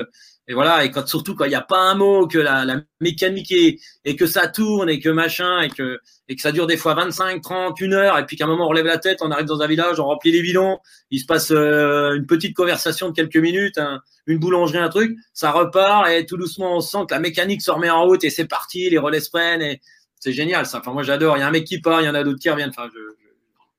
Et 0.50 0.54
voilà, 0.54 0.84
et 0.84 0.92
quand 0.92 1.08
surtout 1.08 1.36
quand 1.36 1.46
il 1.46 1.50
n'y 1.50 1.56
a 1.56 1.62
pas 1.62 1.80
un 1.80 1.96
mot, 1.96 2.28
que 2.28 2.38
la, 2.38 2.66
la 2.66 2.82
mécanique 3.00 3.52
est, 3.54 3.80
et 4.04 4.18
que 4.18 4.26
ça 4.26 4.48
tourne 4.48 4.90
et 4.90 5.00
que 5.00 5.08
machin 5.08 5.62
et 5.62 5.70
que 5.70 6.00
et 6.28 6.36
que 6.36 6.42
ça 6.42 6.52
dure 6.52 6.68
des 6.68 6.76
fois 6.76 6.96
25, 6.96 7.42
30, 7.42 7.80
une 7.80 7.94
heure, 7.94 8.18
et 8.18 8.26
puis 8.26 8.36
qu'à 8.36 8.44
un 8.44 8.48
moment 8.48 8.66
on 8.66 8.70
relève 8.70 8.86
la 8.86 8.98
tête, 8.98 9.20
on 9.22 9.32
arrive 9.32 9.46
dans 9.46 9.62
un 9.62 9.68
village, 9.68 10.02
on 10.02 10.06
remplit 10.06 10.34
les 10.34 10.42
bidons, 10.42 10.80
il 11.12 11.20
se 11.20 11.26
passe 11.26 11.52
euh, 11.52 12.16
une 12.16 12.26
petite 12.26 12.56
conversation 12.56 13.08
de 13.10 13.14
quelques 13.14 13.38
minutes, 13.38 13.80
une 14.28 14.38
boulangerie, 14.38 14.80
un 14.80 14.90
truc, 14.90 15.16
ça 15.34 15.52
repart 15.52 16.10
et 16.10 16.26
tout 16.26 16.36
doucement 16.36 16.76
on 16.76 16.82
sent 16.82 17.06
que 17.08 17.14
la 17.14 17.22
mécanique 17.22 17.62
se 17.62 17.72
remet 17.72 17.90
en 17.90 18.04
route 18.04 18.24
et 18.26 18.30
c'est 18.30 18.48
parti, 18.48 18.90
les 18.90 18.98
relais 18.98 19.22
se 19.22 19.30
prennent 19.30 19.62
et 19.62 19.80
c'est 20.20 20.34
génial 20.34 20.66
ça. 20.66 20.80
Enfin 20.80 20.92
moi 20.92 21.04
j'adore, 21.04 21.38
il 21.38 21.40
y 21.40 21.44
a 21.44 21.48
un 21.48 21.52
mec 21.52 21.64
qui 21.64 21.80
part, 21.80 22.02
il 22.02 22.06
y 22.06 22.10
en 22.10 22.16
a 22.16 22.24
d'autres 22.24 22.40
qui 22.40 22.50
reviennent. 22.50 22.72
Enfin 22.76 22.90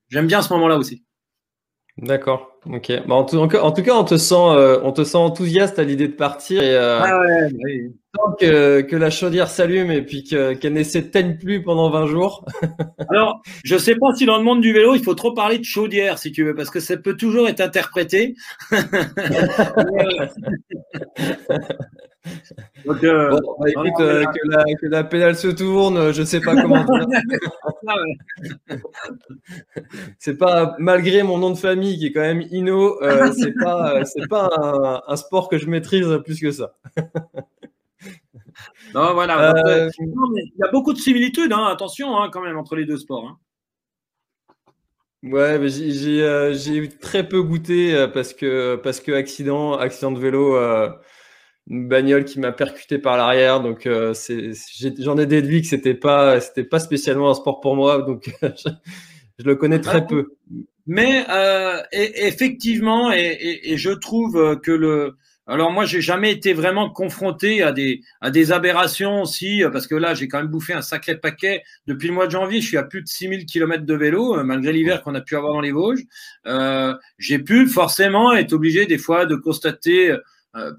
j'aime 0.08 0.26
bien 0.26 0.40
ce 0.40 0.50
moment-là 0.54 0.78
aussi. 0.78 1.02
D'accord. 1.98 2.58
Ok. 2.66 2.90
Bah, 3.06 3.14
en, 3.14 3.24
tout, 3.24 3.36
en, 3.36 3.46
tout, 3.46 3.82
cas, 3.82 3.94
on 3.94 4.04
te 4.04 4.16
sent, 4.16 4.34
euh, 4.34 4.80
on 4.82 4.90
te 4.90 5.04
sent 5.04 5.16
enthousiaste 5.16 5.78
à 5.78 5.84
l'idée 5.84 6.08
de 6.08 6.14
partir. 6.14 6.60
Et, 6.60 6.74
euh, 6.74 6.98
ah 7.00 7.20
ouais. 7.20 7.92
Tant 8.12 8.32
que, 8.32 8.80
que, 8.80 8.96
la 8.96 9.10
chaudière 9.10 9.48
s'allume 9.48 9.92
et 9.92 10.02
puis 10.02 10.24
qu'elle 10.24 10.72
ne 10.72 10.82
s'éteigne 10.82 11.38
plus 11.38 11.62
pendant 11.62 11.90
20 11.90 12.06
jours. 12.06 12.44
Alors, 13.10 13.42
je 13.64 13.76
sais 13.76 13.94
pas 13.94 14.12
si 14.14 14.26
dans 14.26 14.38
le 14.38 14.44
monde 14.44 14.60
du 14.60 14.72
vélo, 14.72 14.94
il 14.94 15.04
faut 15.04 15.14
trop 15.14 15.34
parler 15.34 15.58
de 15.58 15.64
chaudière, 15.64 16.18
si 16.18 16.32
tu 16.32 16.44
veux, 16.44 16.54
parce 16.54 16.70
que 16.70 16.80
ça 16.80 16.96
peut 16.96 17.16
toujours 17.16 17.48
être 17.48 17.60
interprété. 17.60 18.34
Donc, 22.86 23.04
euh, 23.04 23.38
bah, 23.58 23.68
écoute, 23.68 24.00
euh, 24.00 24.24
que, 24.24 24.48
la, 24.48 24.64
que, 24.64 24.86
la, 24.86 25.04
pédale 25.04 25.36
se 25.36 25.48
tourne, 25.48 26.12
je 26.12 26.22
sais 26.22 26.40
pas 26.40 26.54
comment. 26.54 26.84
Ah 27.86 27.94
c'est 30.18 30.36
pas 30.36 30.74
malgré 30.78 31.22
mon 31.22 31.38
nom 31.38 31.50
de 31.50 31.58
famille 31.58 31.98
qui 31.98 32.06
est 32.06 32.12
quand 32.12 32.20
même 32.20 32.42
Ino, 32.50 33.02
euh, 33.02 33.30
c'est 33.32 33.54
pas 33.54 34.04
c'est 34.04 34.26
pas 34.28 34.50
un, 34.56 35.02
un, 35.06 35.16
sport 35.16 35.48
que 35.48 35.58
je 35.58 35.66
maîtrise 35.66 36.06
plus 36.24 36.40
que 36.40 36.50
ça. 36.50 36.74
non, 38.94 39.12
voilà. 39.12 39.54
Euh, 39.54 39.90
il 39.98 40.52
y 40.58 40.62
a 40.62 40.70
beaucoup 40.70 40.94
de 40.94 40.98
similitudes, 40.98 41.52
hein, 41.52 41.66
attention 41.66 42.18
hein, 42.18 42.30
quand 42.32 42.42
même 42.42 42.56
entre 42.56 42.76
les 42.76 42.86
deux 42.86 42.98
sports. 42.98 43.26
Hein. 43.28 43.38
Ouais, 45.22 45.58
j'ai 45.68 46.88
très 47.00 47.26
peu 47.26 47.42
goûté 47.42 48.06
parce 48.12 48.34
que 48.34 48.76
parce 48.76 49.00
que 49.00 49.12
accident 49.12 49.74
accident 49.74 50.12
de 50.12 50.18
vélo 50.18 50.54
une 51.68 51.88
bagnole 51.88 52.24
qui 52.24 52.40
m'a 52.40 52.52
percuté 52.52 52.98
par 52.98 53.16
l'arrière. 53.16 53.60
Donc, 53.60 53.86
euh, 53.86 54.14
j'en 54.98 55.18
ai, 55.18 55.26
déduit 55.26 55.62
que 55.62 55.68
c'était 55.68 55.94
pas, 55.94 56.40
c'était 56.40 56.64
pas 56.64 56.78
spécialement 56.78 57.30
un 57.30 57.34
sport 57.34 57.60
pour 57.60 57.76
moi. 57.76 58.02
Donc, 58.02 58.30
je, 58.42 59.44
le 59.44 59.56
connais 59.56 59.80
très 59.80 60.06
peu. 60.06 60.34
Mais 60.86 61.24
euh, 61.30 61.80
effectivement, 61.92 63.10
et, 63.12 63.60
et, 63.64 63.76
je 63.78 63.90
trouve 63.90 64.60
que 64.60 64.70
le, 64.70 65.16
alors 65.46 65.70
moi, 65.70 65.84
j'ai 65.84 66.00
jamais 66.00 66.32
été 66.32 66.54
vraiment 66.54 66.88
confronté 66.88 67.62
à 67.62 67.72
des 67.72 68.00
à 68.22 68.30
des 68.30 68.50
aberrations 68.50 69.22
aussi, 69.22 69.62
parce 69.72 69.86
que 69.86 69.94
là, 69.94 70.14
j'ai 70.14 70.26
quand 70.26 70.38
même 70.38 70.48
bouffé 70.48 70.72
un 70.72 70.80
sacré 70.80 71.18
paquet 71.18 71.62
depuis 71.86 72.08
le 72.08 72.14
mois 72.14 72.26
de 72.26 72.30
janvier. 72.32 72.62
Je 72.62 72.66
suis 72.66 72.78
à 72.78 72.82
plus 72.82 73.02
de 73.02 73.08
6000 73.08 73.44
km 73.44 73.84
de 73.84 73.94
vélo, 73.94 74.38
euh, 74.38 74.44
malgré 74.44 74.72
l'hiver 74.72 75.02
qu'on 75.02 75.14
a 75.14 75.20
pu 75.20 75.36
avoir 75.36 75.52
dans 75.52 75.60
les 75.60 75.72
Vosges. 75.72 76.04
Euh, 76.46 76.94
j'ai 77.18 77.38
pu 77.38 77.66
forcément 77.66 78.32
être 78.32 78.54
obligé 78.54 78.86
des 78.86 78.96
fois 78.96 79.26
de 79.26 79.36
constater 79.36 80.16
euh, 80.56 80.72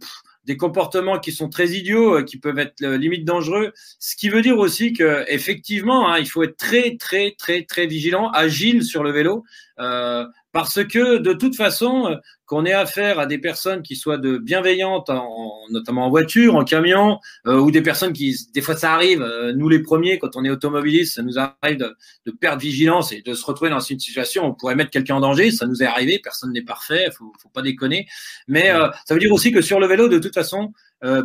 des 0.46 0.58
comportements 0.58 1.20
qui 1.20 1.32
sont 1.32 1.50
très 1.50 1.70
idiots, 1.70 2.20
euh, 2.20 2.24
qui 2.24 2.38
peuvent 2.38 2.60
être 2.60 2.82
euh, 2.84 2.98
limite 2.98 3.26
dangereux. 3.26 3.74
Ce 4.00 4.16
qui 4.16 4.30
veut 4.30 4.41
dire 4.41 4.58
aussi 4.58 4.93
que 4.93 5.26
effectivement, 5.28 6.10
hein, 6.10 6.20
il 6.20 6.28
faut 6.28 6.43
être 6.43 6.58
très 6.58 6.98
très 6.98 7.36
très 7.38 7.64
très 7.64 7.88
vigilant, 7.88 8.30
agile 8.30 8.84
sur 8.84 9.04
le 9.04 9.12
vélo. 9.12 9.43
Euh, 9.80 10.26
parce 10.56 10.86
que 10.86 11.18
de 11.18 11.34
toute 11.34 11.58
façon, 11.58 12.08
euh, 12.08 12.16
qu'on 12.45 12.64
ait 12.64 12.72
affaire 12.72 13.20
à 13.20 13.26
des 13.26 13.39
personnes 13.39 13.82
qui 13.82 13.97
soient 13.97 14.18
de 14.18 14.38
bienveillantes, 14.38 15.10
en, 15.10 15.58
notamment 15.70 16.06
en 16.06 16.10
voiture, 16.10 16.56
en 16.56 16.64
camion, 16.64 17.20
euh, 17.45 17.60
ou 17.60 17.72
des 17.72 17.82
personnes 17.82 18.14
qui, 18.14 18.34
des 18.53 18.62
fois 18.62 18.78
ça 18.78 18.93
arrive, 18.93 19.22
euh, 19.22 19.51
nous 19.53 19.68
les 19.68 19.80
premiers, 19.80 20.18
quand 20.18 20.38
on 20.38 20.45
est 20.45 20.49
automobiliste, 20.49 21.16
ça 21.16 21.24
nous 21.24 21.38
arrive 21.38 21.78
de, 21.78 21.93
de, 22.26 22.32
perdre 22.32 22.62
vigilance 22.62 23.12
et 23.12 23.22
de 23.22 23.34
se 23.34 23.45
retrouver 23.45 23.70
dans 23.70 23.82
une 23.82 23.99
situation 23.99 24.45
où 24.45 24.51
on 24.51 24.53
pourrait 24.53 24.76
mettre 24.76 24.91
quelqu'un 24.91 25.16
en 25.16 25.20
danger. 25.20 25.51
Ça 25.51 25.68
nous 25.68 25.84
est 25.84 25.88
arrivé, 25.88 26.22
personne 26.24 26.53
n'est 26.53 26.64
parfait, 26.64 27.10
faut, 27.12 27.34
faut 27.43 27.49
pas 27.49 27.62
déconner. 27.62 28.08
Mais 28.47 28.70
ça 29.06 29.14
veut 29.14 29.20
dire 29.20 29.34
aussi 29.34 29.51
que 29.51 29.62
sur 29.62 29.82
le 29.82 29.88
vélo, 29.88 30.08
de 30.08 30.20
toute 30.20 30.34
façon, 30.34 30.72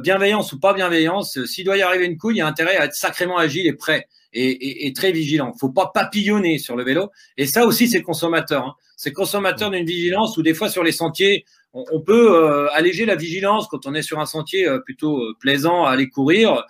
bienveillance 0.03 0.53
ou 0.53 0.61
pas 0.61 0.75
bienveillance, 0.75 1.43
s'il 1.45 1.65
doit 1.65 1.77
y 1.77 1.83
arriver 1.83 2.07
une 2.07 2.19
couille, 2.19 2.37
il 2.37 2.39
y 2.39 2.43
a 2.43 2.47
intérêt 2.47 2.77
à 2.77 2.85
être 2.85 2.95
sacrément 2.95 3.39
agile 3.39 3.67
et 3.67 3.73
prêt 3.73 4.07
et, 4.33 4.87
et, 4.87 4.93
très 4.93 5.13
vigilant. 5.13 5.53
Faut 5.59 5.71
pas 5.71 5.91
papillonner 5.93 6.59
sur 6.59 6.77
le 6.77 6.85
vélo. 6.85 7.11
Et 7.37 7.47
ça 7.47 7.67
aussi, 7.67 7.89
c'est 7.89 8.03
consommateur. 8.03 8.65
Hein. 8.65 8.75
C'est 8.97 9.13
consommateur 9.13 9.71
d'une 9.71 9.87
vigilance 9.87 10.37
où 10.37 10.43
des 10.43 10.55
fois 10.55 10.69
sur 10.69 10.85
les 10.85 10.93
sentiers, 10.93 11.45
on, 11.73 12.01
peut 12.01 12.35
euh, 12.35 12.69
alléger 12.73 13.07
la 13.07 13.15
vigilance 13.15 13.69
quand 13.69 13.87
on 13.87 13.95
est 13.95 14.03
sur 14.03 14.19
un 14.19 14.27
sentier 14.27 14.69
euh, 14.69 14.81
plutôt 14.81 15.19
euh, 15.19 15.37
plaisant 15.39 15.85
à 15.85 15.93
aller 15.93 16.09
courir, 16.09 16.65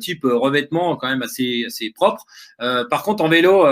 type 0.00 0.24
revêtement 0.24 0.96
quand 0.96 1.08
même 1.08 1.22
assez 1.22 1.64
assez 1.66 1.90
propre. 1.90 2.24
par 2.58 3.02
contre, 3.02 3.22
en 3.22 3.28
vélo 3.28 3.66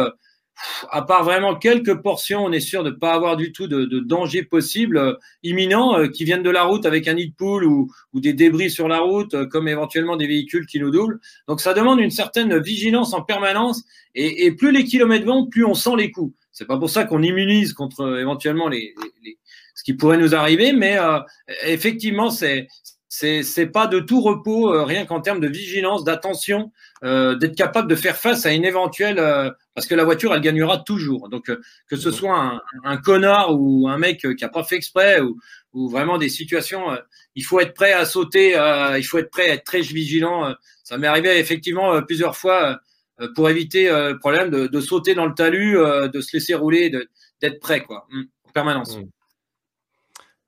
à 0.90 1.02
part 1.02 1.24
vraiment 1.24 1.54
quelques 1.56 2.00
portions, 2.02 2.44
on 2.44 2.52
est 2.52 2.60
sûr 2.60 2.84
de 2.84 2.90
ne 2.90 2.94
pas 2.94 3.12
avoir 3.12 3.36
du 3.36 3.52
tout 3.52 3.66
de, 3.66 4.00
danger 4.00 4.42
possible 4.42 4.96
euh, 4.98 5.14
imminent 5.42 5.98
euh, 5.98 6.08
qui 6.08 6.24
viennent 6.24 6.42
de 6.42 6.50
la 6.50 6.62
route 6.62 6.86
avec 6.86 7.08
un 7.08 7.14
nid 7.14 7.28
de 7.28 7.34
poule 7.34 7.64
ou, 7.64 7.90
des 8.14 8.32
débris 8.32 8.70
sur 8.70 8.88
la 8.88 9.00
route, 9.00 9.34
euh, 9.34 9.46
comme 9.46 9.68
éventuellement 9.68 10.16
des 10.16 10.26
véhicules 10.26 10.66
qui 10.66 10.78
nous 10.78 10.90
doublent. 10.90 11.20
Donc 11.48 11.60
ça 11.60 11.74
demande 11.74 12.00
une 12.00 12.10
certaine 12.10 12.58
vigilance 12.58 13.12
en 13.14 13.22
permanence 13.22 13.84
et, 14.14 14.52
plus 14.52 14.70
les 14.70 14.84
kilomètres 14.84 15.26
vont, 15.26 15.46
plus 15.46 15.64
on 15.64 15.74
sent 15.74 15.96
les 15.96 16.10
coups. 16.10 16.34
C'est 16.52 16.66
pas 16.66 16.78
pour 16.78 16.90
ça 16.90 17.04
qu'on 17.04 17.22
immunise 17.22 17.72
contre 17.72 18.18
éventuellement 18.20 18.70
ce 19.74 19.82
qui 19.82 19.94
pourrait 19.94 20.18
nous 20.18 20.36
arriver, 20.36 20.72
mais 20.72 20.96
effectivement 21.64 22.30
c'est 22.30 22.68
c'est 23.42 23.66
pas 23.66 23.86
de 23.86 24.00
tout 24.00 24.20
repos, 24.20 24.84
rien 24.84 25.06
qu'en 25.06 25.20
termes 25.20 25.40
de 25.40 25.48
vigilance, 25.48 26.04
d'attention, 26.04 26.72
d'être 27.02 27.54
capable 27.54 27.88
de 27.88 27.94
faire 27.94 28.16
face 28.16 28.46
à 28.46 28.52
une 28.52 28.64
éventuelle 28.64 29.20
parce 29.74 29.86
que 29.86 29.94
la 29.94 30.04
voiture, 30.04 30.32
elle 30.34 30.40
gagnera 30.40 30.78
toujours. 30.78 31.28
Donc, 31.28 31.50
euh, 31.50 31.60
que 31.88 31.96
ce 31.96 32.10
soit 32.10 32.38
un, 32.38 32.62
un 32.84 32.96
connard 32.96 33.60
ou 33.60 33.88
un 33.88 33.98
mec 33.98 34.24
euh, 34.24 34.34
qui 34.34 34.44
a 34.44 34.48
pas 34.48 34.62
fait 34.62 34.76
exprès 34.76 35.20
ou, 35.20 35.36
ou 35.72 35.88
vraiment 35.88 36.16
des 36.16 36.28
situations, 36.28 36.92
euh, 36.92 36.96
il 37.34 37.44
faut 37.44 37.58
être 37.60 37.74
prêt 37.74 37.92
à 37.92 38.04
sauter, 38.04 38.50
il 38.96 39.02
faut 39.02 39.18
être 39.18 39.30
prêt 39.30 39.50
à 39.50 39.54
être 39.54 39.64
très 39.64 39.80
vigilant. 39.80 40.54
Ça 40.84 40.98
m'est 40.98 41.08
arrivé 41.08 41.36
effectivement 41.38 42.00
plusieurs 42.02 42.36
fois 42.36 42.78
pour 43.34 43.50
éviter 43.50 43.88
le 43.88 44.16
problème 44.18 44.50
de, 44.50 44.68
de, 44.68 44.80
sauter 44.80 45.14
dans 45.16 45.26
le 45.26 45.34
talus, 45.34 45.76
de 45.76 46.20
se 46.20 46.36
laisser 46.36 46.54
rouler, 46.54 46.90
d'être 47.40 47.58
prêt, 47.58 47.80
quoi, 47.80 48.06
hum, 48.12 48.26
en 48.48 48.52
permanence. 48.52 48.94
Hum. 48.94 49.10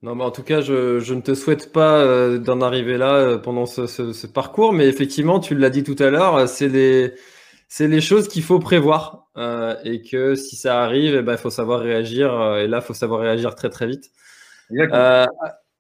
Non, 0.03 0.15
mais 0.15 0.25
en 0.25 0.31
tout 0.31 0.43
cas, 0.43 0.61
je, 0.61 1.01
je 1.01 1.15
ne 1.15 1.21
te 1.21 1.35
souhaite 1.35 1.73
pas 1.73 2.39
d'en 2.39 2.61
arriver 2.61 2.99
là 2.99 3.39
pendant 3.39 3.67
ce, 3.67 3.87
ce, 3.87 4.13
ce, 4.13 4.27
parcours, 4.27 4.73
mais 4.73 4.87
effectivement, 4.87 5.41
tu 5.41 5.55
l'as 5.55 5.71
dit 5.71 5.83
tout 5.83 5.97
à 5.99 6.11
l'heure, 6.11 6.49
c'est 6.49 6.69
des 6.69 7.15
c'est 7.69 7.89
les 7.89 8.01
choses 8.01 8.29
qu'il 8.29 8.43
faut 8.43 8.59
prévoir 8.59 9.27
euh, 9.37 9.77
et 9.85 10.03
que 10.03 10.35
si 10.35 10.57
ça 10.57 10.83
arrive, 10.83 11.15
il 11.15 11.19
eh 11.19 11.23
ben, 11.23 11.37
faut 11.37 11.51
savoir 11.51 11.81
réagir. 11.81 12.33
Euh, 12.33 12.59
et 12.59 12.69
là, 12.69 12.79
il 12.79 12.83
faut 12.85 12.95
savoir 12.95 13.21
réagir 13.21 13.55
très 13.55 13.71
très 13.71 13.87
vite. 13.87 14.11
Euh, 14.73 15.27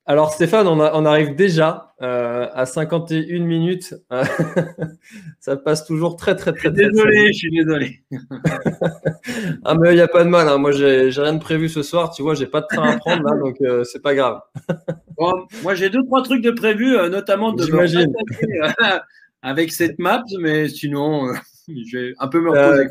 alors 0.04 0.32
Stéphane, 0.32 0.66
on, 0.66 0.78
on, 0.78 1.04
arrive 1.04 1.34
déjà 1.34 1.85
euh, 2.02 2.48
à 2.52 2.66
51 2.66 3.40
minutes. 3.40 3.94
ça 5.40 5.56
passe 5.56 5.86
toujours 5.86 6.16
très 6.16 6.36
très 6.36 6.52
très. 6.52 6.70
très 6.72 6.90
désolé, 6.90 7.32
je 7.32 7.38
suis 7.38 7.50
désolé. 7.50 8.02
ah 9.64 9.74
mais 9.74 9.92
il 9.92 9.96
n'y 9.96 10.00
a 10.00 10.08
pas 10.08 10.24
de 10.24 10.28
mal. 10.28 10.48
Hein. 10.48 10.58
Moi, 10.58 10.72
j'ai 10.72 11.10
rien 11.10 11.34
de 11.34 11.40
prévu 11.40 11.68
ce 11.68 11.82
soir. 11.82 12.12
Tu 12.14 12.22
vois, 12.22 12.34
j'ai 12.34 12.46
pas 12.46 12.60
de 12.60 12.66
train 12.68 12.90
à 12.90 12.96
prendre 12.98 13.22
là, 13.22 13.36
donc 13.36 13.56
euh, 13.62 13.84
c'est 13.84 14.02
pas 14.02 14.14
grave. 14.14 14.40
bon, 15.18 15.32
moi, 15.62 15.74
j'ai 15.74 15.90
deux 15.90 16.04
trois 16.04 16.22
trucs 16.22 16.42
de 16.42 16.50
prévu, 16.50 16.96
notamment 17.10 17.52
de. 17.52 17.62
J'imagine. 17.64 18.12
avec 19.42 19.72
cette 19.72 19.98
map, 19.98 20.22
mais 20.40 20.68
sinon. 20.68 21.32
Je 21.68 21.98
vais 21.98 22.14
un 22.18 22.28
peu 22.28 22.40
me 22.40 22.50
reposer. 22.50 22.84
Euh, 22.84 22.88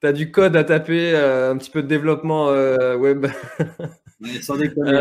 tu 0.00 0.06
as 0.06 0.12
du 0.12 0.30
code 0.30 0.56
à 0.56 0.64
taper, 0.64 1.14
euh, 1.14 1.52
un 1.52 1.56
petit 1.56 1.70
peu 1.70 1.82
de 1.82 1.88
développement 1.88 2.50
euh, 2.50 2.96
web. 2.96 3.26
sans 4.42 4.56
déconner. 4.56 5.00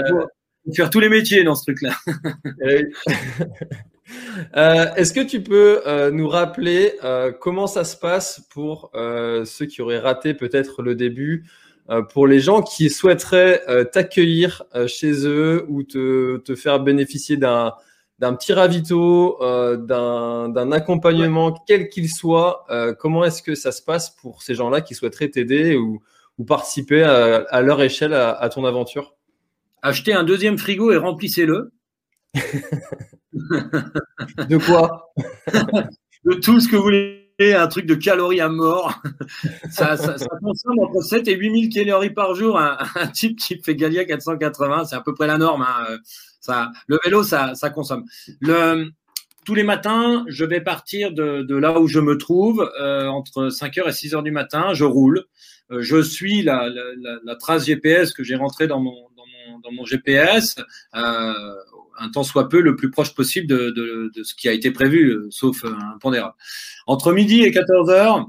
Faire 0.74 0.90
tous 0.90 1.00
les 1.00 1.10
métiers 1.10 1.44
dans 1.44 1.56
ce 1.56 1.64
truc-là. 1.64 1.96
Est-ce 4.96 5.14
que 5.14 5.22
tu 5.22 5.42
peux 5.42 5.82
nous 6.12 6.28
rappeler 6.28 6.94
comment 7.40 7.68
ça 7.68 7.84
se 7.84 7.98
passe 7.98 8.42
pour 8.50 8.92
ceux 8.94 9.66
qui 9.66 9.82
auraient 9.82 10.00
raté 10.00 10.34
peut-être 10.34 10.82
le 10.82 10.96
début, 10.96 11.46
pour 12.12 12.28
les 12.28 12.40
gens 12.40 12.62
qui 12.62 12.90
souhaiteraient 12.90 13.62
t'accueillir 13.92 14.64
chez 14.88 15.28
eux 15.28 15.66
ou 15.70 15.84
te, 15.84 16.38
te 16.38 16.56
faire 16.56 16.80
bénéficier 16.80 17.38
d'un 17.38 17.74
d'un 18.20 18.34
petit 18.34 18.54
ravito, 18.54 19.42
euh, 19.42 19.76
d'un 19.78 20.72
accompagnement, 20.72 21.54
quel 21.68 21.90
qu'il 21.90 22.10
soit, 22.10 22.66
euh, 22.70 22.94
comment 22.94 23.26
est-ce 23.26 23.44
que 23.44 23.56
ça 23.56 23.72
se 23.72 23.82
passe 23.82 24.10
pour 24.10 24.42
ces 24.42 24.56
gens-là 24.56 24.82
qui 24.82 24.96
souhaiteraient 24.96 25.30
t'aider 25.30 25.76
ou, 25.76 26.02
ou, 26.38 26.46
participer 26.46 27.04
à, 27.04 27.62
leur 27.62 27.82
échelle 27.82 28.14
à, 28.14 28.50
ton 28.50 28.64
aventure? 28.64 29.16
Achetez 29.86 30.14
un 30.14 30.24
deuxième 30.24 30.58
frigo 30.58 30.92
et 30.92 30.98
remplissez-le. 30.98 31.72
de 33.34 34.58
quoi? 34.58 35.14
De 36.26 36.34
tout 36.34 36.60
ce 36.60 36.68
que 36.68 36.76
vous 36.76 36.84
voulez 36.84 37.22
un 37.40 37.68
truc 37.68 37.86
de 37.86 37.96
calories 37.96 38.42
à 38.42 38.50
mort. 38.50 39.02
ça, 39.70 39.96
consomme 40.42 40.80
entre 40.80 41.02
7 41.02 41.28
et 41.28 41.36
8000 41.36 41.70
calories 41.70 42.10
par 42.10 42.34
jour. 42.34 42.58
Un, 42.58 42.78
type 43.14 43.38
qui 43.38 43.62
fait 43.62 43.76
Galia 43.76 44.06
480, 44.06 44.86
c'est 44.86 44.96
à 44.96 45.02
peu 45.02 45.14
près 45.14 45.28
la 45.28 45.38
norme. 45.38 45.62
Hein. 45.62 45.98
Ça, 46.40 46.72
le 46.88 46.98
vélo, 47.04 47.24
ça, 47.24 47.54
ça 47.56 47.70
consomme. 47.70 48.06
Le, 48.40 48.90
tous 49.46 49.54
les 49.54 49.64
matins, 49.64 50.26
je 50.28 50.46
vais 50.46 50.62
partir 50.62 51.12
de, 51.12 51.44
de 51.44 51.56
là 51.56 51.80
où 51.80 51.88
je 51.88 52.00
me 52.00 52.18
trouve, 52.18 52.70
euh, 52.80 53.08
entre 53.08 53.50
5h 53.50 53.88
et 53.88 53.92
6h 53.92 54.24
du 54.24 54.32
matin, 54.32 54.74
je 54.74 54.86
roule. 54.86 55.26
Euh, 55.72 55.82
je 55.82 56.02
suis 56.02 56.42
la, 56.42 56.70
la, 56.70 57.20
la, 57.24 57.36
trace 57.36 57.66
GPS 57.66 58.14
que 58.14 58.24
j'ai 58.24 58.36
rentrée 58.36 58.68
dans 58.68 58.80
mon, 58.80 58.94
dans 59.64 59.72
mon 59.72 59.86
GPS, 59.86 60.56
euh, 60.96 61.56
un 61.98 62.10
temps 62.10 62.24
soit 62.24 62.50
peu 62.50 62.62
le 62.62 62.76
plus 62.76 62.92
proche 62.92 63.14
possible 63.14 63.48
de, 63.48 64.12
ce 64.24 64.36
qui 64.36 64.50
a 64.50 64.54
été 64.54 64.72
prévu, 64.72 65.10
euh, 65.10 65.28
sauf 65.30 65.64
un 65.66 65.98
pondérable. 66.00 66.36
Entre 66.88 67.14
midi 67.14 67.42
et 67.44 67.52
14 67.52 67.90
heures, 67.90 68.28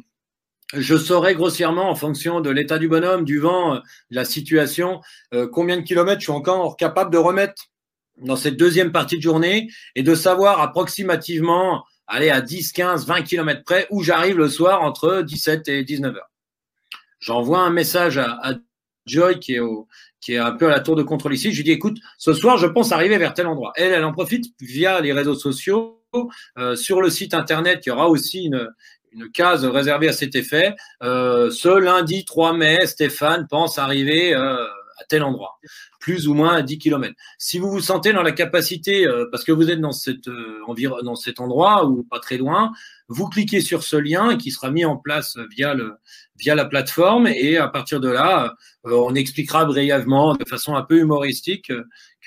je 0.74 0.96
saurai 0.96 1.34
grossièrement, 1.34 1.90
en 1.90 1.94
fonction 1.94 2.40
de 2.40 2.50
l'état 2.50 2.78
du 2.78 2.88
bonhomme, 2.88 3.24
du 3.24 3.38
vent, 3.38 3.76
de 3.76 3.82
la 4.10 4.24
situation, 4.24 5.00
euh, 5.32 5.46
combien 5.46 5.76
de 5.76 5.82
kilomètres 5.82 6.20
je 6.20 6.26
suis 6.26 6.32
encore 6.32 6.76
capable 6.76 7.12
de 7.12 7.18
remettre 7.18 7.66
dans 8.18 8.36
cette 8.36 8.56
deuxième 8.56 8.92
partie 8.92 9.16
de 9.16 9.22
journée 9.22 9.68
et 9.94 10.02
de 10.02 10.14
savoir 10.14 10.60
approximativement, 10.60 11.84
aller 12.06 12.30
à 12.30 12.40
10, 12.40 12.72
15, 12.72 13.06
20 13.06 13.22
kilomètres 13.22 13.64
près, 13.64 13.86
où 13.90 14.02
j'arrive 14.02 14.38
le 14.38 14.48
soir 14.48 14.82
entre 14.82 15.22
17 15.22 15.68
et 15.68 15.84
19 15.84 16.16
heures. 16.16 16.30
J'envoie 17.20 17.60
un 17.60 17.70
message 17.70 18.18
à 18.18 18.54
Joy 19.06 19.38
qui 19.38 19.54
est 19.54 19.60
au, 19.60 19.88
qui 20.26 20.32
est 20.32 20.38
un 20.38 20.50
peu 20.50 20.66
à 20.66 20.70
la 20.70 20.80
tour 20.80 20.96
de 20.96 21.04
contrôle 21.04 21.34
ici. 21.34 21.52
Je 21.52 21.58
lui 21.58 21.62
dis, 21.62 21.70
écoute, 21.70 21.98
ce 22.18 22.32
soir, 22.32 22.58
je 22.58 22.66
pense 22.66 22.90
arriver 22.90 23.16
vers 23.16 23.32
tel 23.32 23.46
endroit. 23.46 23.72
Elle, 23.76 23.92
elle 23.92 24.04
en 24.04 24.12
profite 24.12 24.46
via 24.60 25.00
les 25.00 25.12
réseaux 25.12 25.36
sociaux. 25.36 26.02
Euh, 26.58 26.74
sur 26.74 27.00
le 27.00 27.10
site 27.10 27.32
internet, 27.32 27.86
il 27.86 27.90
y 27.90 27.92
aura 27.92 28.08
aussi 28.08 28.46
une, 28.46 28.68
une 29.12 29.30
case 29.30 29.64
réservée 29.64 30.08
à 30.08 30.12
cet 30.12 30.34
effet. 30.34 30.74
Euh, 31.04 31.50
ce 31.50 31.68
lundi 31.68 32.24
3 32.24 32.54
mai, 32.54 32.86
Stéphane 32.86 33.46
pense 33.48 33.78
arriver 33.78 34.34
euh, 34.34 34.56
à 34.98 35.04
tel 35.08 35.22
endroit, 35.22 35.60
plus 36.00 36.26
ou 36.26 36.34
moins 36.34 36.56
à 36.56 36.62
10 36.62 36.78
km. 36.78 37.14
Si 37.38 37.60
vous 37.60 37.70
vous 37.70 37.80
sentez 37.80 38.12
dans 38.12 38.22
la 38.22 38.32
capacité, 38.32 39.06
euh, 39.06 39.26
parce 39.30 39.44
que 39.44 39.52
vous 39.52 39.70
êtes 39.70 39.80
dans, 39.80 39.92
cette, 39.92 40.26
euh, 40.26 40.60
dans 41.04 41.14
cet 41.14 41.38
endroit 41.38 41.86
ou 41.86 42.02
pas 42.02 42.18
très 42.18 42.36
loin, 42.36 42.72
vous 43.08 43.28
cliquez 43.28 43.60
sur 43.60 43.82
ce 43.82 43.96
lien 43.96 44.36
qui 44.36 44.50
sera 44.50 44.70
mis 44.70 44.84
en 44.84 44.96
place 44.96 45.38
via, 45.50 45.74
le, 45.74 45.94
via 46.36 46.54
la 46.54 46.64
plateforme 46.64 47.26
et 47.26 47.56
à 47.56 47.68
partir 47.68 48.00
de 48.00 48.08
là, 48.08 48.54
euh, 48.86 48.92
on 48.92 49.14
expliquera 49.14 49.64
brièvement, 49.64 50.34
de 50.34 50.44
façon 50.44 50.74
un 50.74 50.82
peu 50.82 50.98
humoristique, 50.98 51.72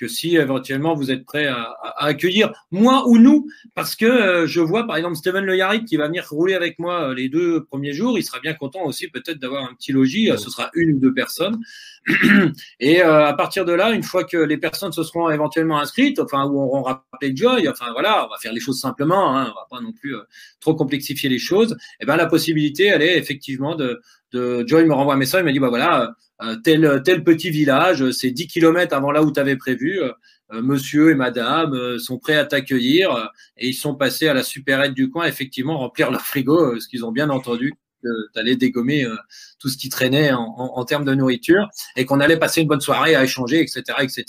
que 0.00 0.08
si 0.08 0.36
éventuellement 0.36 0.94
vous 0.94 1.10
êtes 1.10 1.26
prêt 1.26 1.46
à, 1.46 1.76
accueillir 1.98 2.52
moi 2.70 3.06
ou 3.06 3.18
nous, 3.18 3.46
parce 3.74 3.94
que 3.94 4.06
euh, 4.06 4.46
je 4.46 4.60
vois 4.60 4.86
par 4.86 4.96
exemple 4.96 5.16
Steven 5.16 5.44
Le 5.44 5.56
Yarik 5.56 5.84
qui 5.84 5.98
va 5.98 6.06
venir 6.06 6.26
rouler 6.30 6.54
avec 6.54 6.78
moi 6.78 7.10
euh, 7.10 7.14
les 7.14 7.28
deux 7.28 7.64
premiers 7.64 7.92
jours, 7.92 8.18
il 8.18 8.22
sera 8.22 8.40
bien 8.40 8.54
content 8.54 8.82
aussi 8.84 9.08
peut-être 9.08 9.38
d'avoir 9.38 9.64
un 9.64 9.74
petit 9.74 9.92
logis, 9.92 10.30
ce 10.38 10.50
sera 10.50 10.70
une 10.74 10.94
ou 10.94 10.98
deux 10.98 11.12
personnes. 11.12 11.60
Et 12.80 13.02
à 13.02 13.34
partir 13.34 13.66
de 13.66 13.72
là, 13.72 13.90
une 13.90 14.02
fois 14.02 14.24
que 14.24 14.38
les 14.38 14.56
personnes 14.56 14.92
se 14.92 15.02
seront 15.02 15.28
éventuellement 15.28 15.78
inscrites, 15.78 16.18
enfin 16.18 16.46
ou 16.46 16.58
auront 16.58 16.82
rappelé 16.82 17.36
Joy, 17.36 17.68
enfin 17.68 17.92
voilà, 17.92 18.24
on 18.24 18.30
va 18.30 18.38
faire 18.40 18.54
les 18.54 18.60
choses 18.60 18.80
simplement, 18.80 19.36
hein, 19.36 19.52
on 19.52 19.54
va 19.54 19.66
pas 19.70 19.82
non 19.82 19.92
plus 19.92 20.14
trop 20.60 20.74
complexifier 20.74 21.28
les 21.28 21.38
choses. 21.38 21.72
Et 21.72 22.04
eh 22.04 22.06
ben 22.06 22.16
la 22.16 22.26
possibilité, 22.26 22.86
elle 22.86 23.02
est 23.02 23.18
effectivement 23.18 23.74
de 23.74 24.00
de 24.32 24.64
Joy 24.66 24.84
me 24.84 24.94
renvoie 24.94 25.14
un 25.14 25.18
message, 25.18 25.40
il 25.42 25.44
m'a 25.44 25.52
dit 25.52 25.58
bah 25.58 25.68
voilà, 25.68 26.14
euh, 26.42 26.56
tel 26.56 27.02
tel 27.04 27.22
petit 27.22 27.50
village, 27.50 28.10
c'est 28.12 28.30
10 28.30 28.46
kilomètres 28.46 28.94
avant 28.94 29.10
là 29.12 29.22
où 29.22 29.32
tu 29.32 29.40
avais 29.40 29.56
prévu. 29.56 30.00
Euh, 30.00 30.12
euh, 30.52 30.62
monsieur 30.62 31.10
et 31.10 31.14
madame 31.14 31.98
sont 32.00 32.18
prêts 32.18 32.36
à 32.36 32.44
t'accueillir 32.44 33.30
et 33.56 33.68
ils 33.68 33.74
sont 33.74 33.94
passés 33.94 34.26
à 34.26 34.34
la 34.34 34.42
supérette 34.42 34.94
du 34.94 35.08
coin 35.08 35.26
effectivement 35.26 35.78
remplir 35.78 36.10
leur 36.10 36.22
frigo 36.22 36.72
parce 36.72 36.88
qu'ils 36.88 37.04
ont 37.04 37.12
bien 37.12 37.30
entendu 37.30 37.74
que 38.02 38.08
tu 38.34 38.40
allais 38.40 38.56
dégommer 38.56 39.06
tout 39.60 39.68
ce 39.68 39.76
qui 39.76 39.90
traînait 39.90 40.32
en, 40.32 40.42
en, 40.42 40.84
termes 40.84 41.04
de 41.04 41.14
nourriture 41.14 41.68
et 41.94 42.04
qu'on 42.04 42.18
allait 42.18 42.36
passer 42.36 42.62
une 42.62 42.66
bonne 42.66 42.80
soirée 42.80 43.14
à 43.14 43.22
échanger, 43.22 43.60
etc., 43.60 43.82
etc. 44.00 44.24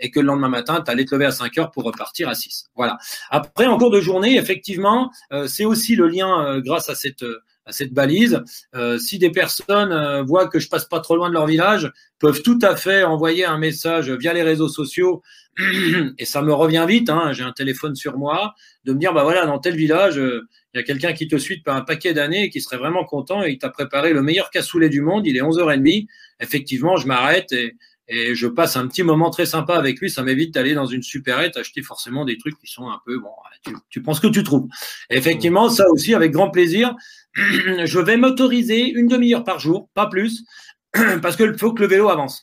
Et 0.00 0.10
que 0.10 0.20
le 0.20 0.26
lendemain 0.26 0.50
matin, 0.50 0.82
tu 0.84 0.90
allais 0.90 1.06
te 1.06 1.14
lever 1.14 1.24
à 1.24 1.32
5 1.32 1.56
heures 1.56 1.70
pour 1.70 1.84
repartir 1.84 2.28
à 2.28 2.34
6. 2.34 2.66
Voilà. 2.74 2.98
Après, 3.30 3.64
en 3.64 3.78
cours 3.78 3.90
de 3.90 4.02
journée, 4.02 4.36
effectivement, 4.36 5.10
c'est 5.46 5.64
aussi 5.64 5.96
le 5.96 6.08
lien 6.08 6.60
grâce 6.60 6.90
à 6.90 6.94
cette 6.94 7.24
à 7.64 7.72
cette 7.72 7.92
balise. 7.92 8.42
Euh, 8.74 8.98
si 8.98 9.18
des 9.18 9.30
personnes 9.30 9.92
euh, 9.92 10.22
voient 10.22 10.48
que 10.48 10.58
je 10.58 10.68
passe 10.68 10.84
pas 10.84 11.00
trop 11.00 11.16
loin 11.16 11.28
de 11.28 11.34
leur 11.34 11.46
village, 11.46 11.90
peuvent 12.18 12.42
tout 12.42 12.58
à 12.62 12.76
fait 12.76 13.04
envoyer 13.04 13.44
un 13.44 13.58
message 13.58 14.10
via 14.10 14.32
les 14.32 14.42
réseaux 14.42 14.68
sociaux 14.68 15.22
et 16.18 16.24
ça 16.24 16.42
me 16.42 16.52
revient 16.52 16.84
vite. 16.88 17.10
Hein, 17.10 17.32
J'ai 17.32 17.44
un 17.44 17.52
téléphone 17.52 17.94
sur 17.94 18.18
moi 18.18 18.54
de 18.84 18.92
me 18.92 18.98
dire 18.98 19.12
bah 19.12 19.22
voilà 19.22 19.46
dans 19.46 19.58
tel 19.58 19.76
village 19.76 20.18
euh, 20.18 20.48
il 20.74 20.78
y 20.78 20.80
a 20.80 20.84
quelqu'un 20.84 21.12
qui 21.12 21.28
te 21.28 21.36
suit 21.36 21.58
depuis 21.58 21.70
un 21.70 21.82
paquet 21.82 22.14
d'années 22.14 22.44
et 22.44 22.50
qui 22.50 22.60
serait 22.60 22.78
vraiment 22.78 23.04
content 23.04 23.44
et 23.44 23.50
il 23.50 23.58
t'a 23.58 23.68
préparé 23.68 24.12
le 24.12 24.22
meilleur 24.22 24.50
cassoulet 24.50 24.88
du 24.88 25.02
monde. 25.02 25.26
Il 25.26 25.36
est 25.36 25.42
11h30. 25.42 26.06
Effectivement, 26.40 26.96
je 26.96 27.06
m'arrête 27.06 27.52
et, 27.52 27.76
je 28.08 28.46
passe 28.46 28.76
un 28.76 28.88
petit 28.88 29.02
moment 29.02 29.30
très 29.30 29.46
sympa 29.46 29.74
avec 29.74 29.98
lui. 29.98 30.10
Ça 30.10 30.22
m'évite 30.22 30.52
d'aller 30.52 30.74
dans 30.74 30.84
une 30.84 31.02
supérette 31.02 31.56
acheter 31.56 31.80
forcément 31.80 32.26
des 32.26 32.36
trucs 32.36 32.58
qui 32.58 32.66
sont 32.66 32.90
un 32.90 33.00
peu 33.06 33.18
bon. 33.18 33.30
Tu, 33.64 33.74
tu 33.88 34.02
prends 34.02 34.12
ce 34.12 34.20
que 34.20 34.26
tu 34.26 34.42
trouves. 34.42 34.68
effectivement, 35.08 35.70
ça 35.70 35.88
aussi 35.88 36.14
avec 36.14 36.30
grand 36.30 36.50
plaisir. 36.50 36.94
je 37.36 37.98
vais 37.98 38.16
m'autoriser 38.16 38.90
une 38.90 39.08
demi-heure 39.08 39.44
par 39.44 39.58
jour, 39.58 39.88
pas 39.94 40.06
plus, 40.06 40.44
parce 41.22 41.36
qu'il 41.36 41.56
faut 41.58 41.72
que 41.72 41.82
le 41.82 41.88
vélo 41.88 42.08
avance. 42.08 42.40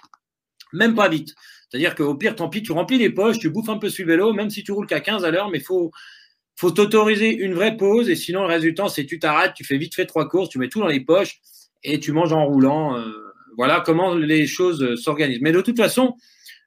Même 0.73 0.95
pas 0.95 1.09
vite. 1.09 1.33
C'est-à-dire 1.69 1.95
qu'au 1.95 2.15
pire, 2.15 2.35
tant 2.35 2.49
pis, 2.49 2.63
tu 2.63 2.71
remplis 2.71 2.97
les 2.97 3.11
poches, 3.11 3.39
tu 3.39 3.49
bouffes 3.49 3.69
un 3.69 3.77
peu 3.77 3.89
sur 3.89 4.05
le 4.05 4.13
vélo, 4.13 4.33
même 4.33 4.49
si 4.49 4.63
tu 4.63 4.71
roules 4.71 4.87
qu'à 4.87 5.01
15 5.01 5.23
à 5.23 5.31
l'heure, 5.31 5.49
mais 5.49 5.59
faut 5.59 5.91
faut 6.59 6.71
t'autoriser 6.71 7.33
une 7.33 7.53
vraie 7.53 7.77
pause 7.77 8.09
et 8.09 8.17
sinon 8.17 8.41
le 8.41 8.47
résultat 8.47 8.89
c'est 8.89 9.05
tu 9.05 9.17
t'arrêtes, 9.17 9.53
tu 9.53 9.63
fais 9.63 9.77
vite 9.77 9.95
fait 9.95 10.05
trois 10.05 10.27
courses, 10.27 10.49
tu 10.49 10.59
mets 10.59 10.67
tout 10.67 10.81
dans 10.81 10.87
les 10.87 10.99
poches 10.99 11.39
et 11.83 12.01
tu 12.01 12.11
manges 12.11 12.33
en 12.33 12.45
roulant. 12.45 12.97
Euh, 12.97 13.13
voilà 13.55 13.81
comment 13.85 14.13
les 14.13 14.45
choses 14.45 15.01
s'organisent. 15.01 15.39
Mais 15.41 15.53
de 15.53 15.61
toute 15.61 15.77
façon, 15.77 16.15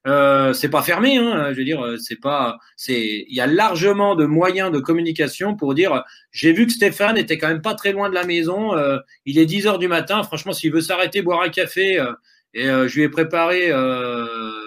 euh, 0.07 0.53
c'est 0.53 0.68
pas 0.68 0.82
fermé, 0.82 1.16
hein, 1.16 1.53
je 1.53 1.59
veux 1.59 1.64
dire, 1.64 1.96
c'est 1.98 2.20
pas, 2.20 2.59
c'est, 2.76 3.24
il 3.28 3.34
y 3.34 3.40
a 3.40 3.46
largement 3.46 4.16
de 4.16 4.26
moyens 4.26 4.72
de 4.72 4.80
communication 4.80 5.55
pour 5.57 5.74
dire, 5.74 6.03
j'ai 6.32 6.53
vu 6.53 6.66
que 6.66 6.72
Stéphane 6.72 7.16
était 7.16 7.38
quand 7.38 7.48
même 7.48 7.62
pas 7.62 7.74
très 7.74 7.92
loin 7.92 8.09
de 8.09 8.14
la 8.14 8.24
maison, 8.24 8.74
euh, 8.74 8.98
il 9.26 9.38
est 9.38 9.46
10 9.46 9.66
heures 9.66 9.78
du 9.78 9.88
matin, 9.88 10.22
franchement, 10.24 10.53
s'il 10.53 10.72
veut 10.72 10.80
s'arrêter 10.80 11.22
boire 11.22 11.42
un 11.42 11.50
café, 11.50 12.00
euh, 12.00 12.12
et 12.55 12.68
euh, 12.68 12.88
je 12.88 12.96
lui 12.96 13.03
ai 13.05 13.09
préparé 13.09 13.70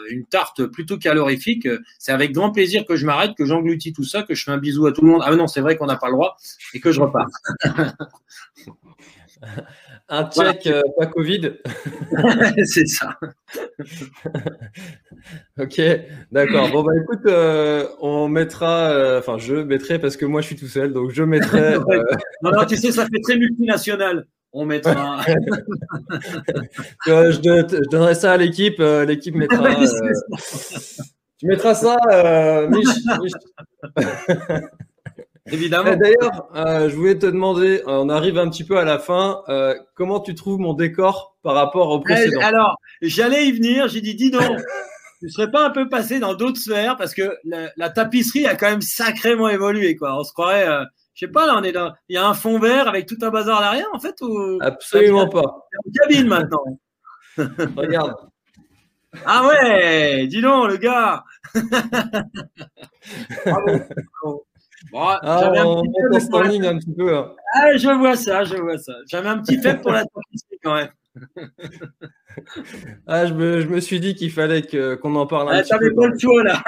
une 0.10 0.26
tarte 0.26 0.66
plutôt 0.66 0.98
calorifique, 0.98 1.68
c'est 2.00 2.12
avec 2.12 2.32
grand 2.32 2.52
plaisir 2.52 2.86
que 2.86 2.96
je 2.96 3.06
m'arrête, 3.06 3.32
que 3.38 3.46
j'engloutis 3.46 3.94
tout 3.94 4.04
ça, 4.04 4.24
que 4.24 4.34
je 4.34 4.44
fais 4.44 4.52
un 4.52 4.58
bisou 4.58 4.88
à 4.88 4.92
tout 4.92 5.02
le 5.02 5.12
monde. 5.12 5.22
Ah 5.24 5.36
non, 5.36 5.48
c'est 5.48 5.62
vrai 5.62 5.76
qu'on 5.76 5.86
n'a 5.86 5.98
pas 5.98 6.08
le 6.08 6.14
droit, 6.14 6.38
et 6.74 6.80
que 6.80 6.92
je 6.92 7.02
repars. 7.02 7.28
Un 10.10 10.30
check, 10.30 10.68
euh, 10.68 10.82
pas 10.98 11.08
Covid. 11.08 11.54
c'est 12.66 12.88
ça. 12.88 13.18
ok, 15.60 15.82
d'accord. 16.32 16.70
Bon, 16.72 16.84
bah 16.84 16.94
écoute, 17.02 17.26
euh, 17.26 17.88
on 18.00 18.28
mettra, 18.28 18.92
euh, 18.92 19.20
enfin, 19.20 19.38
je 19.38 19.56
mettrai 19.56 20.00
parce 20.00 20.18
que 20.18 20.26
moi 20.26 20.42
je 20.42 20.48
suis 20.48 20.56
tout 20.56 20.68
seul, 20.68 20.94
donc 20.94 21.12
je 21.12 21.24
mettrai. 21.24 21.78
non, 22.42 22.52
non, 22.52 22.66
tu 22.66 22.78
sais, 22.78 22.92
ça 22.92 23.06
fait 23.06 23.22
très 23.22 23.38
multinational. 23.38 24.26
On 24.54 24.66
mettra. 24.66 25.22
je, 27.06 27.32
je, 27.32 27.90
donnerai 27.90 28.16
ça 28.16 28.34
à 28.34 28.38
l'équipe. 28.38 28.80
l'équipe 28.80 29.36
mettra. 29.36 29.76
tu 31.38 31.48
mettras 31.48 31.76
ça, 31.76 31.98
Mich. 32.70 32.88
Évidemment. 35.52 35.92
Eh, 35.94 35.98
d'ailleurs, 35.98 36.50
euh, 36.56 36.90
je 36.90 36.96
voulais 36.96 37.20
te 37.20 37.28
demander, 37.28 37.82
euh, 37.82 37.84
on 37.88 38.10
arrive 38.10 38.40
un 38.40 38.50
petit 38.50 38.64
peu 38.64 38.78
à 38.80 38.84
la 38.84 38.98
fin, 38.98 39.44
euh, 39.48 39.76
comment 39.94 40.20
tu 40.20 40.34
trouves 40.34 40.60
mon 40.60 40.74
décor 40.74 41.38
par 41.44 41.54
rapport 41.54 41.90
au 41.90 42.00
précédent? 42.00 42.42
Alors, 42.42 42.78
j'allais 43.02 43.48
y 43.48 43.52
venir, 43.52 43.88
j'ai 43.88 44.02
dit, 44.02 44.16
dis 44.16 44.32
donc, 44.32 44.42
tu 45.22 45.30
serais 45.30 45.52
pas 45.52 45.64
un 45.64 45.70
peu 45.70 45.88
passé 45.88 46.20
dans 46.20 46.34
d'autres 46.34 46.60
sphères 46.60 46.98
parce 46.98 47.14
que 47.14 47.38
la, 47.46 47.90
tapisserie 47.92 48.48
a 48.48 48.56
quand 48.56 48.70
même 48.70 48.82
sacrément 48.82 49.48
évolué, 49.48 49.96
quoi. 49.96 50.20
On 50.20 50.24
se 50.24 50.34
croirait, 50.34 50.68
je 51.14 51.26
sais 51.28 51.32
pas, 51.32 51.46
là, 51.46 51.56
on 51.58 51.64
est 51.64 51.74
dans, 51.74 51.94
il 52.10 52.16
y 52.16 52.18
a 52.18 52.28
un 52.28 52.34
fond 52.34 52.58
vert 52.58 52.88
avec 52.88 53.06
tout 53.06 53.18
un 53.22 53.30
bazar 53.30 53.62
derrière, 53.62 53.88
en 53.94 54.00
fait, 54.00 54.16
ou? 54.22 54.58
Absolument 54.62 55.30
pas. 55.30 55.68
une 55.86 55.92
cabine 55.94 56.28
maintenant. 56.28 56.64
Regarde. 57.78 58.16
Ah 59.26 59.48
ouais, 59.48 60.26
dis 60.28 60.42
donc, 60.42 60.72
le 60.72 60.78
gars. 60.78 61.24
bravo. 63.46 64.46
Bon, 64.92 65.02
ah, 65.02 66.20
standing 66.20 66.66
un 66.66 66.78
petit 66.78 66.94
peu. 66.94 67.16
Hein. 67.16 67.34
Ah, 67.54 67.78
je 67.78 67.90
vois 67.90 68.16
ça, 68.16 68.44
je 68.44 68.56
vois 68.56 68.78
ça. 68.78 68.94
J'avais 69.08 69.30
un 69.30 69.40
petit 69.40 69.60
fait 69.60 69.82
pour 69.82 69.92
la 69.92 70.06
tapisserie 70.06 70.60
quand 70.64 70.76
même. 70.76 70.90
ah, 73.08 73.26
je 73.26 73.34
me, 73.34 73.62
je 73.62 73.68
me 73.68 73.80
suis 73.80 74.00
dit 74.00 74.16
qu'il 74.16 74.32
fallait 74.32 74.64
que, 74.64 74.96
qu'on 74.96 75.16
en 75.16 75.28
parle 75.28 75.50
un 75.50 75.60
ah, 75.60 75.64
petit 75.64 75.78
peu. 75.78 75.96
pas 75.96 76.08
le 76.08 76.20
choix 76.20 76.44
là. 76.44 76.64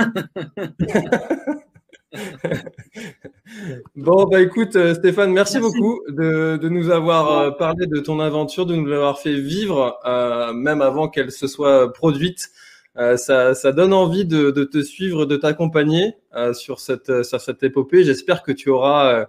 bon, 3.95 4.25
bah 4.25 4.41
écoute, 4.41 4.75
euh, 4.75 4.95
Stéphane, 4.95 5.33
merci, 5.33 5.59
beaucoup 5.59 6.01
de, 6.07 6.57
de, 6.57 6.69
nous 6.69 6.89
avoir 6.89 7.37
euh, 7.37 7.51
parlé 7.51 7.85
de 7.85 7.99
ton 7.99 8.19
aventure, 8.19 8.65
de 8.65 8.75
nous 8.75 8.85
l'avoir 8.85 9.19
fait 9.19 9.39
vivre, 9.39 9.99
euh, 10.05 10.53
même 10.53 10.81
avant 10.81 11.09
qu'elle 11.09 11.31
se 11.31 11.47
soit 11.47 11.91
produite. 11.93 12.49
Ça, 13.17 13.53
ça, 13.53 13.71
donne 13.71 13.93
envie 13.93 14.25
de, 14.25 14.51
te 14.51 14.81
suivre, 14.81 15.25
de 15.25 15.35
t'accompagner 15.35 16.15
sur, 16.53 16.79
cette, 16.79 17.23
sur 17.23 17.39
cette 17.39 17.63
épopée. 17.63 18.03
J'espère 18.03 18.43
que 18.43 18.51
tu 18.51 18.69
auras 18.69 19.27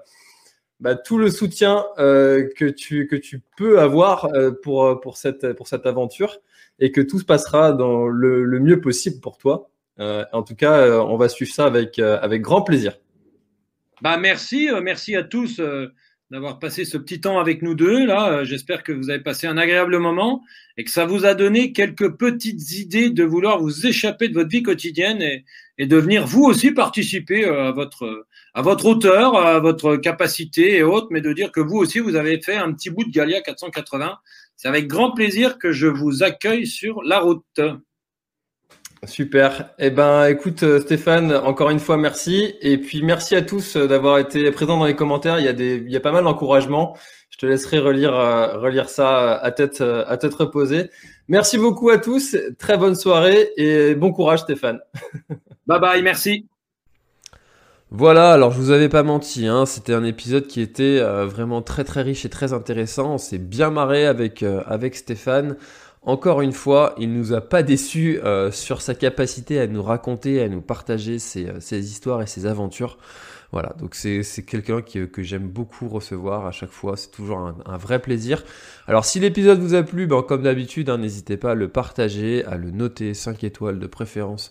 bah, 0.81 0.95
tout 0.95 1.19
le 1.19 1.31
soutien 1.31 1.85
que, 1.97 2.71
tu, 2.71 3.43
peux 3.57 3.81
avoir 3.81 4.29
pour, 4.63 5.17
cette, 5.17 5.45
aventure 5.85 6.39
et 6.79 6.93
que 6.93 7.01
tout 7.01 7.19
se 7.19 7.25
passera 7.25 7.73
dans 7.73 8.07
le, 8.07 8.45
le 8.45 8.61
mieux 8.61 8.81
possible 8.81 9.21
pour 9.21 9.39
toi. 9.39 9.69
en 9.99 10.43
tout 10.43 10.55
cas, 10.55 11.01
on 11.01 11.17
va 11.17 11.29
suivre 11.29 11.53
ça 11.53 11.67
avec, 11.67 11.99
avec 11.99 12.43
grand 12.43 12.63
plaisir. 12.63 12.99
Bah 14.01 14.17
merci, 14.17 14.69
merci 14.83 15.17
à 15.17 15.25
tous 15.25 15.61
d'avoir 16.31 16.59
passé 16.59 16.85
ce 16.85 16.99
petit 16.99 17.21
temps 17.21 17.39
avec 17.39 17.63
nous 17.63 17.75
deux. 17.75 18.07
Là, 18.07 18.31
euh, 18.31 18.45
j'espère 18.45 18.83
que 18.83 18.93
vous 18.93 19.11
avez 19.11 19.23
passé 19.23 19.47
un 19.47 19.57
agréable 19.57 19.99
moment 19.99 20.43
et 20.77 20.85
que 20.85 20.91
ça 20.91 21.07
vous 21.07 21.25
a 21.25 21.35
donné 21.35 21.73
quelques 21.73 22.11
petites 22.17 22.73
idées 22.73 23.11
de 23.11 23.25
vouloir 23.25 23.59
vous 23.61 23.87
échapper 23.87 24.29
de 24.29 24.35
votre 24.35 24.51
vie 24.51 24.63
quotidienne 24.63 25.23
et, 25.23 25.45
et 25.79 25.87
de 25.87 25.97
venir 25.97 26.27
vous 26.27 26.45
aussi 26.45 26.73
participer 26.73 27.47
euh, 27.47 27.69
à 27.69 27.73
votre 27.73 28.27
à 28.55 28.63
votre 28.63 28.87
hauteur, 28.87 29.37
à 29.37 29.61
votre 29.61 29.97
capacité 29.97 30.77
et 30.77 30.83
autres, 30.83 31.09
mais 31.11 31.21
de 31.21 31.33
dire 31.33 31.53
que 31.53 31.61
vous 31.61 31.77
aussi 31.77 32.01
vous 32.01 32.17
avez 32.17 32.41
fait 32.41 32.57
un 32.57 32.73
petit 32.73 32.91
bout 32.91 33.05
de 33.05 33.11
Galia 33.11 33.41
480. 33.41 34.19
C'est 34.57 34.69
avec 34.69 34.89
grand 34.89 35.13
plaisir 35.13 35.59
que 35.59 35.71
je 35.71 35.87
vous 35.87 36.23
accueille 36.23 36.67
sur 36.67 37.03
la 37.03 37.21
route. 37.21 37.61
Super. 39.07 39.71
Eh 39.79 39.91
ben, 39.91 40.27
écoute, 40.27 40.65
euh, 40.65 40.81
Stéphane, 40.81 41.33
encore 41.33 41.71
une 41.71 41.79
fois, 41.79 41.97
merci. 41.97 42.55
Et 42.61 42.79
puis, 42.79 43.03
merci 43.03 43.37
à 43.37 43.43
tous 43.43 43.77
euh, 43.77 43.87
d'avoir 43.87 44.19
été 44.19 44.51
présents 44.51 44.77
dans 44.77 44.87
les 44.87 44.97
commentaires. 44.97 45.39
Il 45.39 45.45
y 45.45 45.49
a 45.49 45.53
des, 45.53 45.77
il 45.77 45.91
y 45.91 45.97
a 45.97 46.01
pas 46.01 46.11
mal 46.11 46.25
d'encouragement. 46.25 46.97
Je 47.31 47.39
te 47.39 47.47
laisserai 47.47 47.79
relire, 47.79 48.15
euh, 48.15 48.59
relire 48.59 48.89
ça 48.89 49.37
à 49.37 49.51
tête, 49.53 49.81
à 49.81 50.17
tête 50.17 50.35
reposée. 50.35 50.91
Merci 51.29 51.59
beaucoup 51.59 51.91
à 51.91 51.99
tous. 51.99 52.37
Très 52.59 52.77
bonne 52.77 52.97
soirée 52.97 53.51
et 53.57 53.95
bon 53.95 54.13
courage, 54.13 54.41
Stéphane. 54.41 54.81
Bye 55.67 55.81
bye. 55.81 56.03
Merci. 56.03 56.47
Voilà, 57.91 58.33
alors 58.33 58.51
je 58.51 58.59
vous 58.59 58.71
avais 58.71 58.91
pas 58.91 59.03
menti, 59.03 59.47
hein, 59.47 59.65
c'était 59.65 59.95
un 59.95 60.05
épisode 60.05 60.47
qui 60.47 60.61
était 60.61 61.01
vraiment 61.01 61.63
très 61.63 61.85
très 61.85 62.03
riche 62.03 62.27
et 62.27 62.29
très 62.29 62.53
intéressant. 62.53 63.15
On 63.15 63.19
s'est 63.19 63.39
bien 63.39 63.71
marré 63.71 64.05
avec, 64.05 64.43
avec 64.43 64.95
Stéphane. 64.95 65.57
Encore 66.09 66.41
une 66.41 66.53
fois, 66.53 66.95
il 66.97 67.13
nous 67.13 67.35
a 67.35 67.43
pas 67.43 67.63
déçus 67.63 68.19
euh, 68.25 68.51
sur 68.51 68.81
sa 68.81 68.95
capacité 68.95 69.61
à 69.61 69.67
nous 69.67 69.83
raconter, 69.83 70.43
à 70.43 70.49
nous 70.49 70.63
partager 70.63 71.19
ses, 71.19 71.49
euh, 71.49 71.77
histoires 71.77 72.23
et 72.23 72.27
ses 72.27 72.47
aventures. 72.47 72.97
Voilà, 73.53 73.75
donc 73.79 73.95
c'est 73.95 74.25
quelqu'un 74.47 74.81
que 74.81 75.23
j'aime 75.23 75.49
beaucoup 75.49 75.87
recevoir 75.87 76.47
à 76.47 76.51
chaque 76.51 76.71
fois, 76.71 76.97
c'est 76.97 77.11
toujours 77.11 77.41
un, 77.41 77.77
vrai 77.77 77.99
plaisir. 77.99 78.43
Alors 78.87 79.05
si 79.05 79.21
l'épisode 79.21 79.59
vous 79.59 79.75
a 79.75 79.83
plu, 79.83 80.07
ben, 80.07 80.23
comme 80.23 80.45
d'habitude, 80.45 80.89
hein, 80.89 80.97
n'hésitez 80.97 81.37
pas 81.37 81.51
à 81.51 81.55
le 81.55 81.69
partager, 81.69 82.43
à 82.47 82.57
le 82.57 82.71
noter 82.71 83.13
5 83.13 83.45
étoiles 83.45 83.79
de 83.79 83.87
préférence 83.87 84.51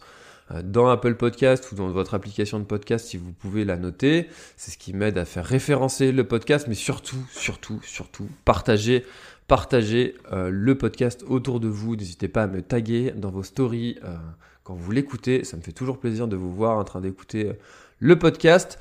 euh, 0.51 0.62
dans 0.64 0.88
Apple 0.89 1.16
Podcast 1.16 1.72
ou 1.72 1.76
dans 1.76 1.89
votre 1.89 2.14
application 2.14 2.60
de 2.60 2.66
podcast 2.66 3.08
si 3.08 3.18
vous 3.18 3.34
pouvez 3.34 3.66
la 3.66 3.78
noter. 3.78 4.30
C'est 4.58 4.70
ce 4.70 4.78
qui 4.78 4.93
m'aide 4.93 5.18
à 5.18 5.26
faire 5.26 5.45
référencer 5.45 6.12
le 6.12 6.24
podcast, 6.24 6.68
mais 6.68 6.76
surtout, 6.76 7.26
surtout, 7.32 7.80
surtout, 7.82 8.28
partager 8.45 9.05
partagez 9.48 10.16
euh, 10.34 10.50
le 10.52 10.78
podcast 10.78 11.24
autour 11.28 11.60
de 11.60 11.68
vous. 11.68 11.95
N'hésitez 11.95 12.28
pas 12.28 12.43
à 12.43 12.48
me 12.48 12.62
taguer 12.62 13.14
dans 13.16 13.32
vos 13.32 13.43
stories 13.43 13.98
euh, 14.04 14.16
quand 14.64 14.76
vous 14.76 14.91
l'écoutez. 14.91 15.43
Ça 15.43 15.58
me 15.58 15.62
fait 15.62 15.72
toujours 15.72 16.00
plaisir 16.00 16.28
de 16.28 16.36
vous 16.36 16.54
voir 16.54 16.78
en 16.78 16.84
train 16.84 17.02
d'écouter 17.02 17.48
euh, 17.48 17.54
le 18.00 18.20
podcast. 18.20 18.78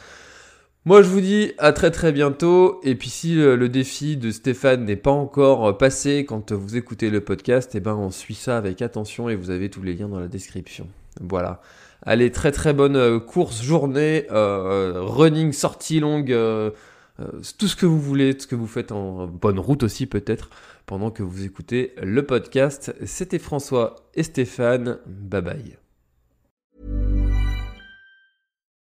Moi, 0.85 1.03
je 1.03 1.09
vous 1.09 1.21
dis 1.21 1.53
à 1.59 1.73
très 1.73 1.91
très 1.91 2.12
bientôt. 2.12 2.81
Et 2.85 2.95
puis, 2.95 3.11
si 3.11 3.35
le, 3.35 3.69
défi 3.69 4.17
de 4.17 4.31
Stéphane 4.31 4.85
n'est 4.85 4.95
pas 4.95 5.11
encore 5.11 5.77
passé 5.79 6.25
quand 6.25 6.53
vous 6.53 6.77
écoutez 6.77 7.11
le 7.11 7.21
podcast, 7.21 7.73
eh 7.75 7.81
ben, 7.81 7.95
on 7.95 8.12
suit 8.12 8.37
ça 8.37 8.57
avec 8.57 8.83
attention 8.83 9.29
et 9.29 9.35
vous 9.35 9.51
avez 9.51 9.69
tous 9.69 9.83
les 9.83 9.95
liens 9.95 10.09
dans 10.09 10.21
la 10.21 10.29
description. 10.29 10.87
Voilà. 11.21 11.61
Allez, 12.03 12.31
très 12.31 12.53
très 12.53 12.73
bonne 12.73 13.19
course, 13.19 13.64
journée, 13.64 14.27
running, 14.31 15.53
sortie 15.53 15.99
longue 15.99 16.31
euh, 16.31 16.71
tout 17.59 17.69
ce 17.69 17.77
que 17.77 17.87
vous 17.87 18.01
voulez, 18.01 18.39
ce 18.39 18.47
que 18.47 18.55
vous 18.55 18.67
faites 18.67 18.93
en 18.93 19.27
bonne 19.27 19.59
route 19.59 19.83
aussi 19.83 20.07
peut-être 20.07 20.51
pendant 20.87 21.11
que 21.11 21.23
vous 21.23 21.45
écoutez 21.45 21.95
le 22.03 22.25
podcast. 22.25 22.95
C'était 23.05 23.39
François 23.39 23.97
et 24.14 24.23
Stéphane. 24.23 24.99
Bye 25.07 25.43
bye. 25.43 25.86